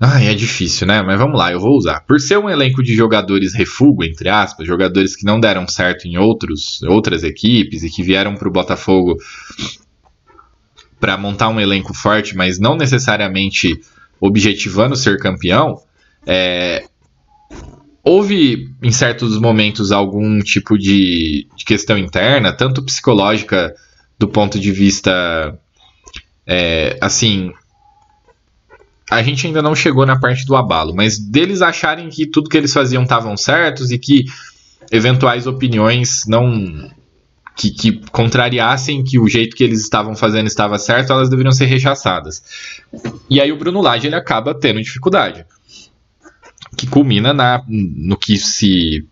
Ai, 0.00 0.28
é 0.28 0.34
difícil, 0.34 0.86
né? 0.86 1.02
Mas 1.02 1.18
vamos 1.18 1.36
lá, 1.36 1.50
eu 1.50 1.58
vou 1.58 1.76
usar. 1.76 2.00
Por 2.02 2.20
ser 2.20 2.38
um 2.38 2.48
elenco 2.48 2.84
de 2.84 2.94
jogadores 2.94 3.52
refugo, 3.52 4.04
entre 4.04 4.28
aspas, 4.28 4.64
jogadores 4.64 5.16
que 5.16 5.24
não 5.24 5.40
deram 5.40 5.66
certo 5.66 6.06
em 6.06 6.16
outros, 6.16 6.80
outras 6.84 7.24
equipes 7.24 7.82
e 7.82 7.90
que 7.90 8.00
vieram 8.00 8.36
para 8.36 8.46
o 8.46 8.52
Botafogo 8.52 9.16
para 11.00 11.16
montar 11.16 11.48
um 11.48 11.60
elenco 11.60 11.92
forte, 11.92 12.36
mas 12.36 12.60
não 12.60 12.76
necessariamente 12.76 13.80
objetivando 14.20 14.94
ser 14.94 15.18
campeão, 15.18 15.80
é, 16.26 16.84
houve 18.02 18.68
em 18.82 18.90
certos 18.90 19.38
momentos 19.38 19.92
algum 19.92 20.38
tipo 20.40 20.78
de, 20.78 21.46
de, 21.56 21.64
questão 21.64 21.98
interna, 21.98 22.52
tanto 22.52 22.82
psicológica 22.82 23.74
do 24.18 24.28
ponto 24.28 24.58
de 24.58 24.72
vista 24.72 25.58
é, 26.46 26.98
assim. 27.00 27.52
A 29.10 29.22
gente 29.22 29.46
ainda 29.46 29.62
não 29.62 29.74
chegou 29.74 30.04
na 30.04 30.18
parte 30.18 30.44
do 30.44 30.54
abalo, 30.54 30.94
mas 30.94 31.18
deles 31.18 31.62
acharem 31.62 32.10
que 32.10 32.26
tudo 32.26 32.50
que 32.50 32.56
eles 32.56 32.72
faziam 32.72 33.04
estavam 33.04 33.36
certos 33.38 33.90
e 33.90 33.98
que 33.98 34.26
eventuais 34.90 35.46
opiniões 35.46 36.26
não 36.26 36.90
que, 37.56 37.70
que, 37.70 37.92
contrariassem 38.10 39.02
que 39.02 39.18
o 39.18 39.26
jeito 39.26 39.56
que 39.56 39.64
eles 39.64 39.80
estavam 39.80 40.14
fazendo 40.14 40.46
estava 40.46 40.78
certo, 40.78 41.12
elas 41.12 41.28
deveriam 41.28 41.52
ser 41.52 41.64
rechaçadas. 41.64 42.42
E 43.28 43.40
aí 43.40 43.50
o 43.50 43.56
Bruno 43.56 43.80
Lage 43.80 44.06
ele 44.06 44.14
acaba 44.14 44.54
tendo 44.54 44.80
dificuldade 44.80 45.44
que 46.76 46.86
culmina 46.86 47.32
na, 47.32 47.62
no 47.66 48.16
que 48.16 48.36
se 48.36 49.04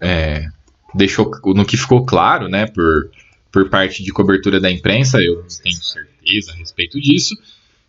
é, 0.00 0.46
deixou, 0.94 1.30
no 1.46 1.64
que 1.64 1.76
ficou 1.76 2.04
claro, 2.04 2.48
né, 2.48 2.66
por, 2.66 3.10
por 3.56 3.70
parte 3.70 4.02
de 4.02 4.12
cobertura 4.12 4.60
da 4.60 4.70
imprensa, 4.70 5.16
eu 5.18 5.42
tenho 5.62 5.76
certeza 5.76 6.52
a 6.52 6.56
respeito 6.56 7.00
disso, 7.00 7.34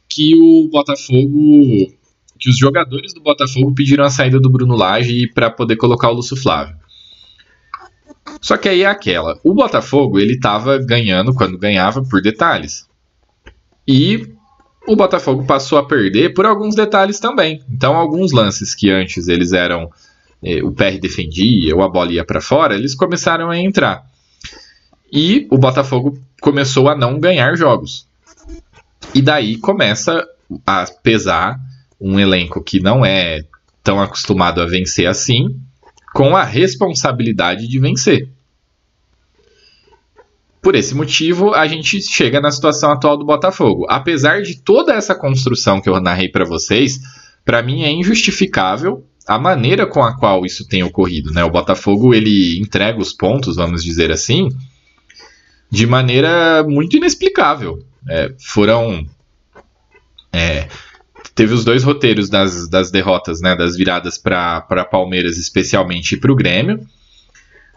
que 0.07 0.34
o 0.34 0.70
Botafogo, 0.72 1.93
que 2.39 2.49
os 2.49 2.57
jogadores 2.57 3.13
do 3.13 3.20
Botafogo 3.20 3.76
pediram 3.76 4.05
a 4.05 4.09
saída 4.09 4.39
do 4.39 4.49
Bruno 4.49 4.78
Lage 4.78 5.28
para 5.34 5.49
poder 5.49 5.76
colocar 5.76 6.09
o 6.09 6.13
Lúcio 6.13 6.38
Flávio. 6.38 6.74
Só 8.41 8.55
que 8.55 8.70
aí 8.70 8.84
é 8.84 8.86
aquela, 8.86 9.38
o 9.43 9.53
Botafogo 9.53 10.18
ele 10.18 10.36
estava 10.36 10.78
ganhando 10.78 11.34
quando 11.34 11.57
ganhava 11.57 12.01
por 12.01 12.22
detalhes. 12.22 12.88
E 13.86 14.26
o 14.88 14.95
Botafogo 14.95 15.45
passou 15.45 15.78
a 15.78 15.86
perder 15.86 16.34
por 16.34 16.45
alguns 16.45 16.76
detalhes 16.76 17.20
também. 17.20 17.61
Então, 17.70 17.97
alguns 17.97 18.32
lances 18.32 18.74
que 18.74 18.89
antes 18.89 19.28
eles 19.28 19.51
eram 19.51 19.91
eh, 20.41 20.63
o 20.63 20.72
PR 20.72 20.97
defendia 20.97 21.76
ou 21.76 21.84
a 21.84 21.89
bola 21.89 22.13
ia 22.13 22.24
para 22.24 22.39
fora, 22.39 22.74
eles 22.74 22.95
começaram 22.95 23.49
a 23.49 23.59
entrar. 23.59 24.07
E 25.12 25.47
o 25.49 25.58
Botafogo 25.58 26.20
começou 26.41 26.89
a 26.89 26.95
não 26.95 27.20
ganhar 27.20 27.55
jogos. 27.55 28.08
E 29.14 29.22
daí 29.22 29.58
começa 29.58 30.26
a 30.66 30.86
pesar 31.01 31.60
um 31.99 32.20
elenco 32.20 32.64
que 32.64 32.80
não 32.80 33.05
é 33.05 33.43
tão 33.84 34.01
acostumado 34.01 34.62
a 34.62 34.66
vencer 34.66 35.08
assim, 35.08 35.55
com 36.14 36.36
a 36.36 36.43
responsabilidade 36.43 37.68
de 37.68 37.80
vencer. 37.80 38.30
Por 40.62 40.76
esse 40.76 40.93
motivo, 40.93 41.53
a 41.53 41.66
gente 41.68 42.01
chega 42.01 42.41
na 42.41 42.51
situação 42.51 42.91
atual 42.91 43.18
do 43.18 43.26
Botafogo. 43.26 43.86
Apesar 43.88 44.41
de 44.41 44.60
toda 44.60 44.93
essa 44.93 45.16
construção 45.16 45.80
que 45.80 45.89
eu 45.89 46.01
narrei 46.01 46.28
para 46.28 46.43
vocês, 46.43 46.99
para 47.45 47.62
mim 47.62 47.84
é 47.84 47.91
injustificável 47.91 49.05
a 49.28 49.38
maneira 49.39 49.86
com 49.86 50.03
a 50.03 50.18
qual 50.18 50.45
isso 50.45 50.68
tem 50.68 50.84
ocorrido. 50.84 51.32
Né? 51.32 51.43
O 51.43 51.49
Botafogo 51.49 52.14
ele 52.14 52.60
entrega 52.60 52.99
os 52.99 53.14
pontos, 53.14 53.55
vamos 53.55 53.84
dizer 53.84 54.12
assim, 54.12 54.49
de 55.70 55.86
maneira 55.86 56.63
muito 56.63 56.97
inexplicável. 56.97 57.84
É, 58.09 58.34
foram. 58.39 59.05
É, 60.32 60.68
teve 61.36 61.53
os 61.53 61.65
dois 61.65 61.84
roteiros 61.84 62.30
das, 62.30 62.70
das 62.70 62.91
derrotas, 62.91 63.41
né, 63.41 63.55
das 63.55 63.76
viradas 63.76 64.18
para 64.18 64.61
Palmeiras, 64.89 65.38
especialmente 65.38 66.15
e 66.15 66.18
para 66.18 66.32
o 66.32 66.36
Grêmio. 66.36 66.80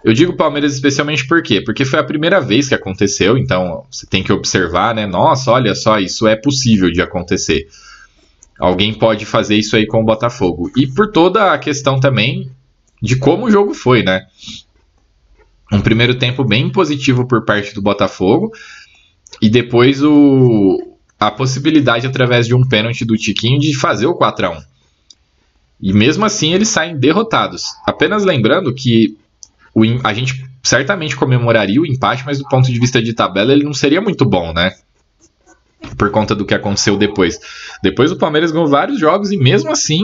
Eu 0.03 0.15
digo 0.15 0.37
Palmeiras 0.37 0.73
especialmente 0.73 1.27
por 1.27 1.43
quê? 1.43 1.61
Porque 1.61 1.85
foi 1.85 1.99
a 1.99 2.05
primeira 2.05 2.41
vez 2.41 2.69
que 2.69 2.75
aconteceu, 2.75 3.37
então 3.37 3.85
você 3.91 4.07
tem 4.07 4.23
que 4.23 4.33
observar, 4.33 4.95
né? 4.95 5.07
Nossa, 5.07 5.51
olha 5.51 5.75
só, 5.75 5.99
isso 5.99 6.27
é 6.27 6.35
possível 6.37 6.91
de 6.91 7.03
acontecer. 7.03 7.69
Alguém 8.59 8.95
pode 8.95 9.27
fazer 9.27 9.57
isso 9.57 9.77
aí 9.77 9.87
com 9.87 10.01
o 10.01 10.05
Botafogo. 10.05 10.71
E 10.75 10.87
por 10.87 11.11
toda 11.11 11.53
a 11.53 11.59
questão 11.59 12.01
também 12.01 12.51
de 13.03 13.17
como 13.17 13.47
o 13.47 13.51
jogo 13.51 13.75
foi, 13.75 14.03
né? 14.03 14.27
Um 15.71 15.81
primeiro 15.81 16.17
tempo 16.17 16.45
bem 16.45 16.71
positivo 16.71 17.27
por 17.27 17.45
parte 17.45 17.75
do 17.75 17.83
Botafogo 17.83 18.53
e 19.41 19.49
depois 19.49 20.03
o, 20.03 20.97
a 21.19 21.31
possibilidade, 21.31 22.07
através 22.07 22.47
de 22.47 22.55
um 22.55 22.67
pênalti 22.67 23.05
do 23.05 23.17
Tiquinho, 23.17 23.61
de 23.61 23.79
fazer 23.79 24.07
o 24.07 24.15
4 24.15 24.47
a 24.47 24.51
1 24.51 24.63
E 25.81 25.93
mesmo 25.93 26.25
assim 26.25 26.55
eles 26.55 26.69
saem 26.69 26.99
derrotados. 26.99 27.67
Apenas 27.87 28.25
lembrando 28.25 28.75
que 28.75 29.17
o, 29.75 29.83
a 30.03 30.13
gente 30.13 30.45
certamente 30.63 31.17
comemoraria 31.17 31.81
o 31.81 31.87
empate, 31.87 32.25
mas 32.25 32.39
do 32.39 32.49
ponto 32.49 32.71
de 32.71 32.79
vista 32.79 33.03
de 33.03 33.13
tabela 33.13 33.53
ele 33.53 33.65
não 33.65 33.73
seria 33.73 34.01
muito 34.01 34.25
bom, 34.25 34.53
né? 34.53 34.73
Por 35.97 36.11
conta 36.11 36.35
do 36.35 36.45
que 36.45 36.55
aconteceu 36.55 36.97
depois. 36.97 37.39
Depois 37.83 38.11
o 38.11 38.17
Palmeiras 38.17 38.51
ganhou 38.51 38.67
vários 38.67 38.99
jogos 38.99 39.31
e 39.31 39.37
mesmo 39.37 39.71
assim 39.71 40.03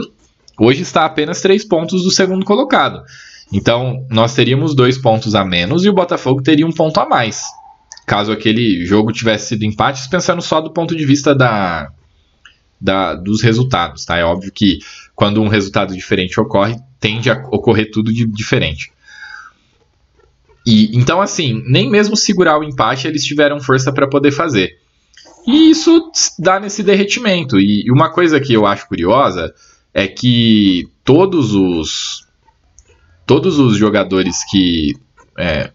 hoje 0.59 0.81
está 0.81 1.05
apenas 1.05 1.41
três 1.41 1.63
pontos 1.63 2.03
do 2.03 2.11
segundo 2.11 2.45
colocado. 2.45 3.03
Então 3.51 4.05
nós 4.09 4.33
teríamos 4.33 4.75
dois 4.75 4.97
pontos 4.97 5.35
a 5.35 5.43
menos 5.45 5.85
e 5.85 5.89
o 5.89 5.93
Botafogo 5.93 6.41
teria 6.41 6.67
um 6.67 6.71
ponto 6.71 6.99
a 6.99 7.07
mais. 7.07 7.43
Caso 8.05 8.31
aquele 8.31 8.85
jogo 8.85 9.11
tivesse 9.11 9.49
sido 9.49 9.63
empate, 9.63 10.09
pensando 10.09 10.41
só 10.41 10.61
do 10.61 10.71
ponto 10.71 10.95
de 10.95 11.05
vista 11.05 11.35
da, 11.35 11.91
da, 12.79 13.13
dos 13.13 13.41
resultados, 13.41 14.05
tá? 14.05 14.17
É 14.17 14.23
óbvio 14.23 14.51
que 14.51 14.79
quando 15.15 15.41
um 15.41 15.47
resultado 15.47 15.95
diferente 15.95 16.39
ocorre, 16.39 16.77
tende 16.99 17.29
a 17.29 17.35
ocorrer 17.51 17.91
tudo 17.91 18.13
de 18.13 18.25
diferente. 18.25 18.91
E 20.65 20.97
então, 20.97 21.21
assim, 21.21 21.61
nem 21.65 21.89
mesmo 21.89 22.15
segurar 22.15 22.59
o 22.59 22.63
empate 22.63 23.07
eles 23.07 23.23
tiveram 23.23 23.59
força 23.59 23.91
para 23.91 24.07
poder 24.07 24.31
fazer. 24.31 24.77
E 25.47 25.71
isso 25.71 26.11
dá 26.37 26.59
nesse 26.59 26.83
derretimento. 26.83 27.57
E, 27.57 27.85
e 27.85 27.91
uma 27.91 28.11
coisa 28.11 28.39
que 28.39 28.53
eu 28.53 28.65
acho 28.65 28.87
curiosa 28.87 29.53
é 29.93 30.07
que 30.07 30.89
todos 31.05 31.53
os 31.53 32.26
todos 33.27 33.59
os 33.59 33.77
jogadores 33.77 34.43
que 34.49 34.95
é, 35.37 35.71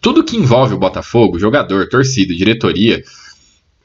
tudo 0.00 0.24
que 0.24 0.36
envolve 0.36 0.74
o 0.74 0.78
Botafogo, 0.78 1.38
jogador, 1.38 1.88
torcida, 1.88 2.34
diretoria, 2.34 3.04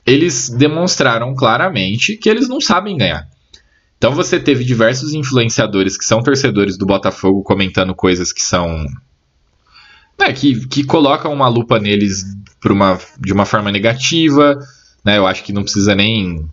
eles 0.06 0.50
demonstraram 0.50 1.36
claramente 1.36 2.16
que 2.16 2.30
eles 2.30 2.48
não 2.48 2.62
sabem 2.62 2.98
ganhar. 2.98 3.28
Então 3.98 4.14
você 4.14 4.40
teve 4.40 4.64
diversos 4.64 5.14
influenciadores 5.14 5.98
que 5.98 6.06
são 6.06 6.24
torcedores 6.24 6.78
do 6.78 6.86
Botafogo 6.86 7.44
comentando 7.44 7.94
coisas 7.94 8.32
que 8.32 8.42
são 8.42 8.86
né, 10.18 10.32
que, 10.34 10.66
que 10.68 10.84
colocam 10.84 11.34
uma 11.34 11.48
lupa 11.48 11.80
neles 11.80 12.26
uma, 12.66 13.00
de 13.20 13.34
uma 13.34 13.46
forma 13.46 13.72
negativa, 13.72 14.58
né, 15.04 15.18
eu 15.18 15.28
acho 15.28 15.44
que 15.44 15.54
não 15.54 15.64
precisa 15.64 15.96
nem, 15.96 16.48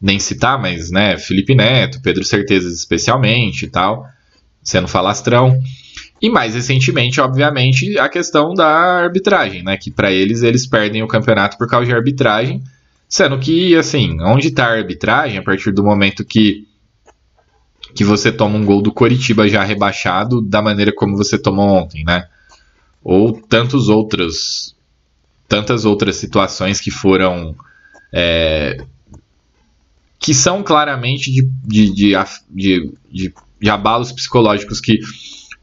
nem 0.00 0.18
citar, 0.18 0.60
mas 0.60 0.90
né, 0.90 1.16
Felipe 1.18 1.54
Neto, 1.54 2.00
Pedro 2.02 2.24
Certezas 2.24 2.74
especialmente 2.74 3.64
e 3.64 3.68
tal, 3.68 4.06
sendo 4.66 4.86
falastrão. 4.86 5.58
E 6.20 6.28
mais 6.28 6.54
recentemente, 6.54 7.20
obviamente, 7.20 7.98
a 7.98 8.08
questão 8.08 8.52
da 8.52 8.66
arbitragem, 8.66 9.62
né, 9.62 9.76
que 9.76 9.90
para 9.90 10.12
eles 10.12 10.42
eles 10.42 10.66
perdem 10.66 11.02
o 11.02 11.08
campeonato 11.08 11.56
por 11.56 11.68
causa 11.68 11.86
de 11.86 11.94
arbitragem, 11.94 12.62
sendo 13.08 13.38
que, 13.38 13.74
assim, 13.76 14.20
onde 14.20 14.48
está 14.48 14.66
a 14.66 14.72
arbitragem, 14.72 15.38
a 15.38 15.42
partir 15.42 15.72
do 15.72 15.82
momento 15.82 16.24
que 16.24 16.66
que 17.94 18.04
você 18.04 18.30
toma 18.30 18.58
um 18.58 18.64
gol 18.64 18.82
do 18.82 18.92
Coritiba 18.92 19.48
já 19.48 19.64
rebaixado 19.64 20.42
da 20.42 20.60
maneira 20.60 20.92
como 20.94 21.16
você 21.16 21.38
tomou 21.38 21.66
ontem, 21.66 22.04
né? 22.04 22.26
ou 23.08 23.40
tantos 23.40 23.88
outros, 23.88 24.74
tantas 25.46 25.84
outras 25.84 26.16
situações 26.16 26.80
que 26.80 26.90
foram 26.90 27.54
é, 28.12 28.84
que 30.18 30.34
são 30.34 30.60
claramente 30.60 31.30
de, 31.30 31.48
de, 31.64 31.92
de, 32.50 32.92
de, 33.08 33.34
de 33.60 33.70
abalos 33.70 34.12
psicológicos 34.12 34.80
que, 34.80 34.98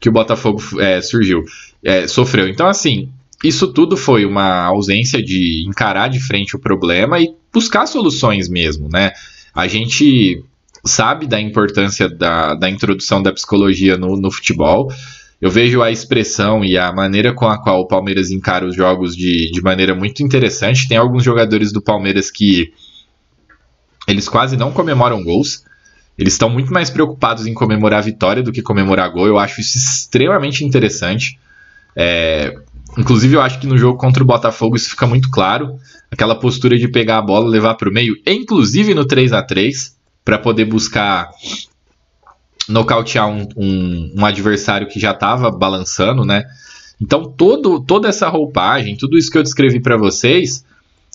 que 0.00 0.08
o 0.08 0.12
Botafogo 0.12 0.62
é, 0.80 1.00
surgiu, 1.00 1.44
é, 1.82 2.06
sofreu. 2.06 2.48
Então, 2.48 2.66
assim, 2.66 3.08
isso 3.42 3.72
tudo 3.72 3.96
foi 3.96 4.24
uma 4.24 4.64
ausência 4.64 5.22
de 5.22 5.64
encarar 5.66 6.08
de 6.08 6.20
frente 6.20 6.56
o 6.56 6.58
problema 6.58 7.20
e 7.20 7.34
buscar 7.52 7.86
soluções 7.86 8.48
mesmo, 8.48 8.88
né? 8.90 9.12
A 9.54 9.68
gente 9.68 10.42
sabe 10.84 11.26
da 11.26 11.40
importância 11.40 12.08
da, 12.08 12.54
da 12.54 12.68
introdução 12.68 13.22
da 13.22 13.32
psicologia 13.32 13.96
no, 13.96 14.16
no 14.16 14.30
futebol 14.30 14.90
eu 15.44 15.50
vejo 15.50 15.82
a 15.82 15.90
expressão 15.90 16.64
e 16.64 16.78
a 16.78 16.90
maneira 16.90 17.34
com 17.34 17.46
a 17.46 17.58
qual 17.58 17.80
o 17.80 17.86
Palmeiras 17.86 18.30
encara 18.30 18.66
os 18.66 18.74
jogos 18.74 19.14
de, 19.14 19.50
de 19.50 19.60
maneira 19.60 19.94
muito 19.94 20.22
interessante. 20.22 20.88
Tem 20.88 20.96
alguns 20.96 21.22
jogadores 21.22 21.70
do 21.70 21.82
Palmeiras 21.82 22.30
que 22.30 22.72
eles 24.08 24.26
quase 24.26 24.56
não 24.56 24.72
comemoram 24.72 25.22
gols. 25.22 25.62
Eles 26.16 26.34
estão 26.34 26.48
muito 26.48 26.72
mais 26.72 26.90
preocupados 26.90 27.46
em 27.46 27.54
comemorar 27.54 27.98
a 27.98 28.02
vitória 28.02 28.42
do 28.42 28.52
que 28.52 28.62
comemorar 28.62 29.10
gol. 29.10 29.26
Eu 29.26 29.38
acho 29.38 29.60
isso 29.60 29.76
extremamente 29.76 30.64
interessante. 30.64 31.38
É, 31.96 32.54
inclusive, 32.96 33.34
eu 33.34 33.40
acho 33.40 33.58
que 33.58 33.66
no 33.66 33.76
jogo 33.76 33.98
contra 33.98 34.22
o 34.22 34.26
Botafogo 34.26 34.76
isso 34.76 34.90
fica 34.90 35.06
muito 35.06 35.30
claro. 35.30 35.78
Aquela 36.10 36.34
postura 36.36 36.78
de 36.78 36.88
pegar 36.88 37.18
a 37.18 37.22
bola, 37.22 37.48
levar 37.48 37.74
para 37.74 37.88
o 37.88 37.92
meio, 37.92 38.14
inclusive 38.26 38.94
no 38.94 39.04
3 39.04 39.32
a 39.32 39.42
3 39.42 39.96
para 40.24 40.38
poder 40.38 40.64
buscar 40.64 41.28
nocautear 42.68 43.28
um, 43.28 43.46
um, 43.56 44.14
um 44.16 44.24
adversário 44.24 44.88
que 44.88 44.98
já 44.98 45.10
estava 45.10 45.50
balançando, 45.50 46.24
né? 46.24 46.44
Então, 47.00 47.24
todo, 47.24 47.80
toda 47.80 48.08
essa 48.08 48.28
roupagem, 48.28 48.96
tudo 48.96 49.18
isso 49.18 49.30
que 49.30 49.36
eu 49.36 49.42
descrevi 49.42 49.80
para 49.80 49.96
vocês, 49.96 50.64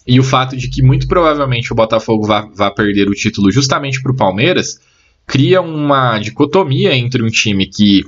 e 0.10 0.20
o 0.20 0.24
fato 0.24 0.58
de 0.58 0.68
que 0.68 0.82
muito 0.82 1.08
provavelmente 1.08 1.72
o 1.72 1.76
Botafogo 1.76 2.26
vá, 2.26 2.42
vá 2.42 2.72
perder 2.72 3.08
o 3.08 3.14
título 3.14 3.52
justamente 3.52 4.02
para 4.02 4.12
o 4.12 4.16
Palmeiras, 4.16 4.80
cria 5.28 5.62
uma 5.62 6.18
dicotomia 6.18 6.96
entre 6.96 7.22
um 7.22 7.28
time 7.28 7.68
que, 7.68 8.04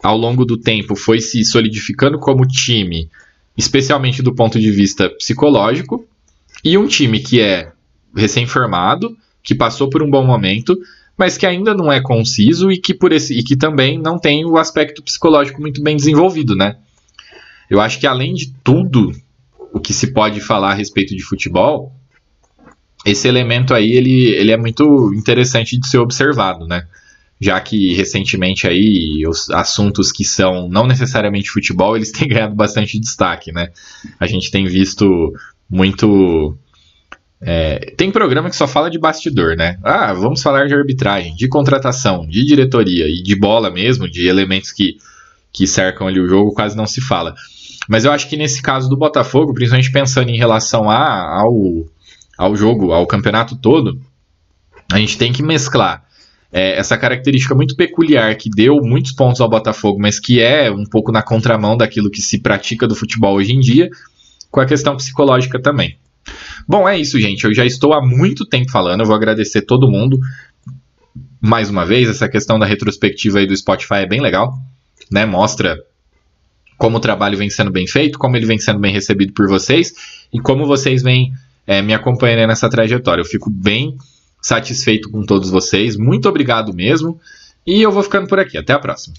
ao 0.00 0.16
longo 0.16 0.44
do 0.44 0.56
tempo, 0.56 0.94
foi 0.94 1.20
se 1.20 1.44
solidificando 1.44 2.20
como 2.20 2.46
time, 2.46 3.10
especialmente 3.56 4.22
do 4.22 4.32
ponto 4.32 4.60
de 4.60 4.70
vista 4.70 5.10
psicológico, 5.10 6.06
e 6.62 6.78
um 6.78 6.86
time 6.86 7.18
que 7.18 7.40
é 7.40 7.72
recém-formado, 8.14 9.16
que 9.42 9.56
passou 9.56 9.90
por 9.90 10.04
um 10.04 10.10
bom 10.10 10.24
momento, 10.24 10.78
mas 11.18 11.36
que 11.36 11.46
ainda 11.46 11.74
não 11.74 11.92
é 11.92 12.00
conciso 12.00 12.70
e 12.70 12.78
que 12.78 12.94
por 12.94 13.10
esse 13.10 13.36
e 13.36 13.42
que 13.42 13.56
também 13.56 13.98
não 13.98 14.20
tem 14.20 14.44
o 14.44 14.56
aspecto 14.56 15.02
psicológico 15.02 15.60
muito 15.60 15.82
bem 15.82 15.96
desenvolvido, 15.96 16.54
né? 16.54 16.76
Eu 17.68 17.80
acho 17.80 17.98
que 17.98 18.06
além 18.06 18.34
de 18.34 18.54
tudo 18.62 19.12
o 19.74 19.80
que 19.80 19.92
se 19.92 20.12
pode 20.12 20.40
falar 20.40 20.70
a 20.70 20.74
respeito 20.74 21.16
de 21.16 21.22
futebol, 21.24 21.92
esse 23.04 23.26
elemento 23.26 23.74
aí 23.74 23.92
ele, 23.92 24.28
ele 24.28 24.52
é 24.52 24.56
muito 24.56 25.12
interessante 25.12 25.76
de 25.76 25.88
ser 25.88 25.98
observado, 25.98 26.64
né? 26.66 26.86
Já 27.40 27.60
que 27.60 27.92
recentemente 27.94 28.68
aí 28.68 29.26
os 29.26 29.50
assuntos 29.50 30.12
que 30.12 30.24
são 30.24 30.68
não 30.68 30.86
necessariamente 30.86 31.50
futebol, 31.50 31.96
eles 31.96 32.12
têm 32.12 32.28
ganhado 32.30 32.54
bastante 32.54 33.00
destaque, 33.00 33.50
né? 33.50 33.70
A 34.20 34.28
gente 34.28 34.48
tem 34.48 34.64
visto 34.64 35.34
muito 35.68 36.56
é, 37.42 37.92
tem 37.96 38.12
programa 38.12 38.48
que 38.48 38.56
só 38.56 38.68
fala 38.68 38.88
de 38.88 38.98
bastidor, 38.98 39.56
né? 39.56 39.76
Ah, 39.82 40.14
vamos 40.14 40.40
falar 40.40 40.68
de 40.68 40.74
arbitragem, 40.74 41.34
de 41.34 41.48
contratação, 41.48 42.24
de 42.26 42.44
diretoria 42.44 43.08
e 43.08 43.20
de 43.22 43.34
bola 43.34 43.70
mesmo, 43.70 44.08
de 44.08 44.28
elementos 44.28 44.70
que, 44.70 44.98
que 45.52 45.66
cercam 45.66 46.06
ali 46.06 46.20
o 46.20 46.28
jogo, 46.28 46.54
quase 46.54 46.76
não 46.76 46.86
se 46.86 47.00
fala. 47.00 47.34
Mas 47.88 48.04
eu 48.04 48.12
acho 48.12 48.28
que 48.28 48.36
nesse 48.36 48.62
caso 48.62 48.88
do 48.88 48.96
Botafogo, 48.96 49.52
principalmente 49.52 49.92
pensando 49.92 50.30
em 50.30 50.36
relação 50.36 50.88
a, 50.88 51.40
ao, 51.40 51.84
ao 52.38 52.56
jogo, 52.56 52.92
ao 52.92 53.06
campeonato 53.06 53.56
todo, 53.56 54.00
a 54.92 54.98
gente 54.98 55.18
tem 55.18 55.32
que 55.32 55.42
mesclar 55.42 56.04
é, 56.52 56.78
essa 56.78 56.96
característica 56.96 57.54
muito 57.54 57.74
peculiar 57.74 58.34
que 58.36 58.48
deu 58.48 58.76
muitos 58.76 59.10
pontos 59.10 59.40
ao 59.40 59.50
Botafogo, 59.50 59.98
mas 60.00 60.20
que 60.20 60.40
é 60.40 60.70
um 60.70 60.84
pouco 60.84 61.10
na 61.10 61.20
contramão 61.20 61.76
daquilo 61.76 62.08
que 62.08 62.22
se 62.22 62.40
pratica 62.40 62.86
do 62.86 62.94
futebol 62.94 63.34
hoje 63.34 63.52
em 63.52 63.58
dia, 63.58 63.90
com 64.52 64.60
a 64.60 64.66
questão 64.66 64.96
psicológica 64.96 65.60
também. 65.60 65.98
Bom, 66.66 66.88
é 66.88 66.96
isso, 66.96 67.20
gente. 67.20 67.44
Eu 67.44 67.52
já 67.52 67.64
estou 67.64 67.92
há 67.92 68.00
muito 68.00 68.46
tempo 68.46 68.70
falando. 68.70 69.00
Eu 69.00 69.06
vou 69.06 69.16
agradecer 69.16 69.62
todo 69.62 69.90
mundo. 69.90 70.18
Mais 71.40 71.68
uma 71.68 71.84
vez, 71.84 72.08
essa 72.08 72.28
questão 72.28 72.56
da 72.56 72.64
retrospectiva 72.64 73.40
aí 73.40 73.46
do 73.46 73.56
Spotify 73.56 73.96
é 73.96 74.06
bem 74.06 74.20
legal, 74.20 74.54
né? 75.10 75.26
Mostra 75.26 75.76
como 76.78 76.96
o 76.96 77.00
trabalho 77.00 77.36
vem 77.36 77.50
sendo 77.50 77.70
bem 77.70 77.86
feito, 77.86 78.18
como 78.18 78.36
ele 78.36 78.46
vem 78.46 78.58
sendo 78.58 78.78
bem 78.78 78.92
recebido 78.92 79.32
por 79.32 79.48
vocês 79.48 79.92
e 80.32 80.40
como 80.40 80.66
vocês 80.66 81.02
vêm 81.02 81.32
é, 81.66 81.80
me 81.80 81.94
acompanhando 81.94 82.48
nessa 82.48 82.68
trajetória. 82.68 83.20
Eu 83.22 83.26
fico 83.26 83.50
bem 83.50 83.96
satisfeito 84.40 85.10
com 85.10 85.24
todos 85.24 85.50
vocês. 85.50 85.96
Muito 85.96 86.28
obrigado 86.28 86.74
mesmo. 86.74 87.20
E 87.66 87.80
eu 87.80 87.90
vou 87.90 88.02
ficando 88.02 88.28
por 88.28 88.38
aqui. 88.38 88.58
Até 88.58 88.72
a 88.72 88.78
próxima. 88.78 89.12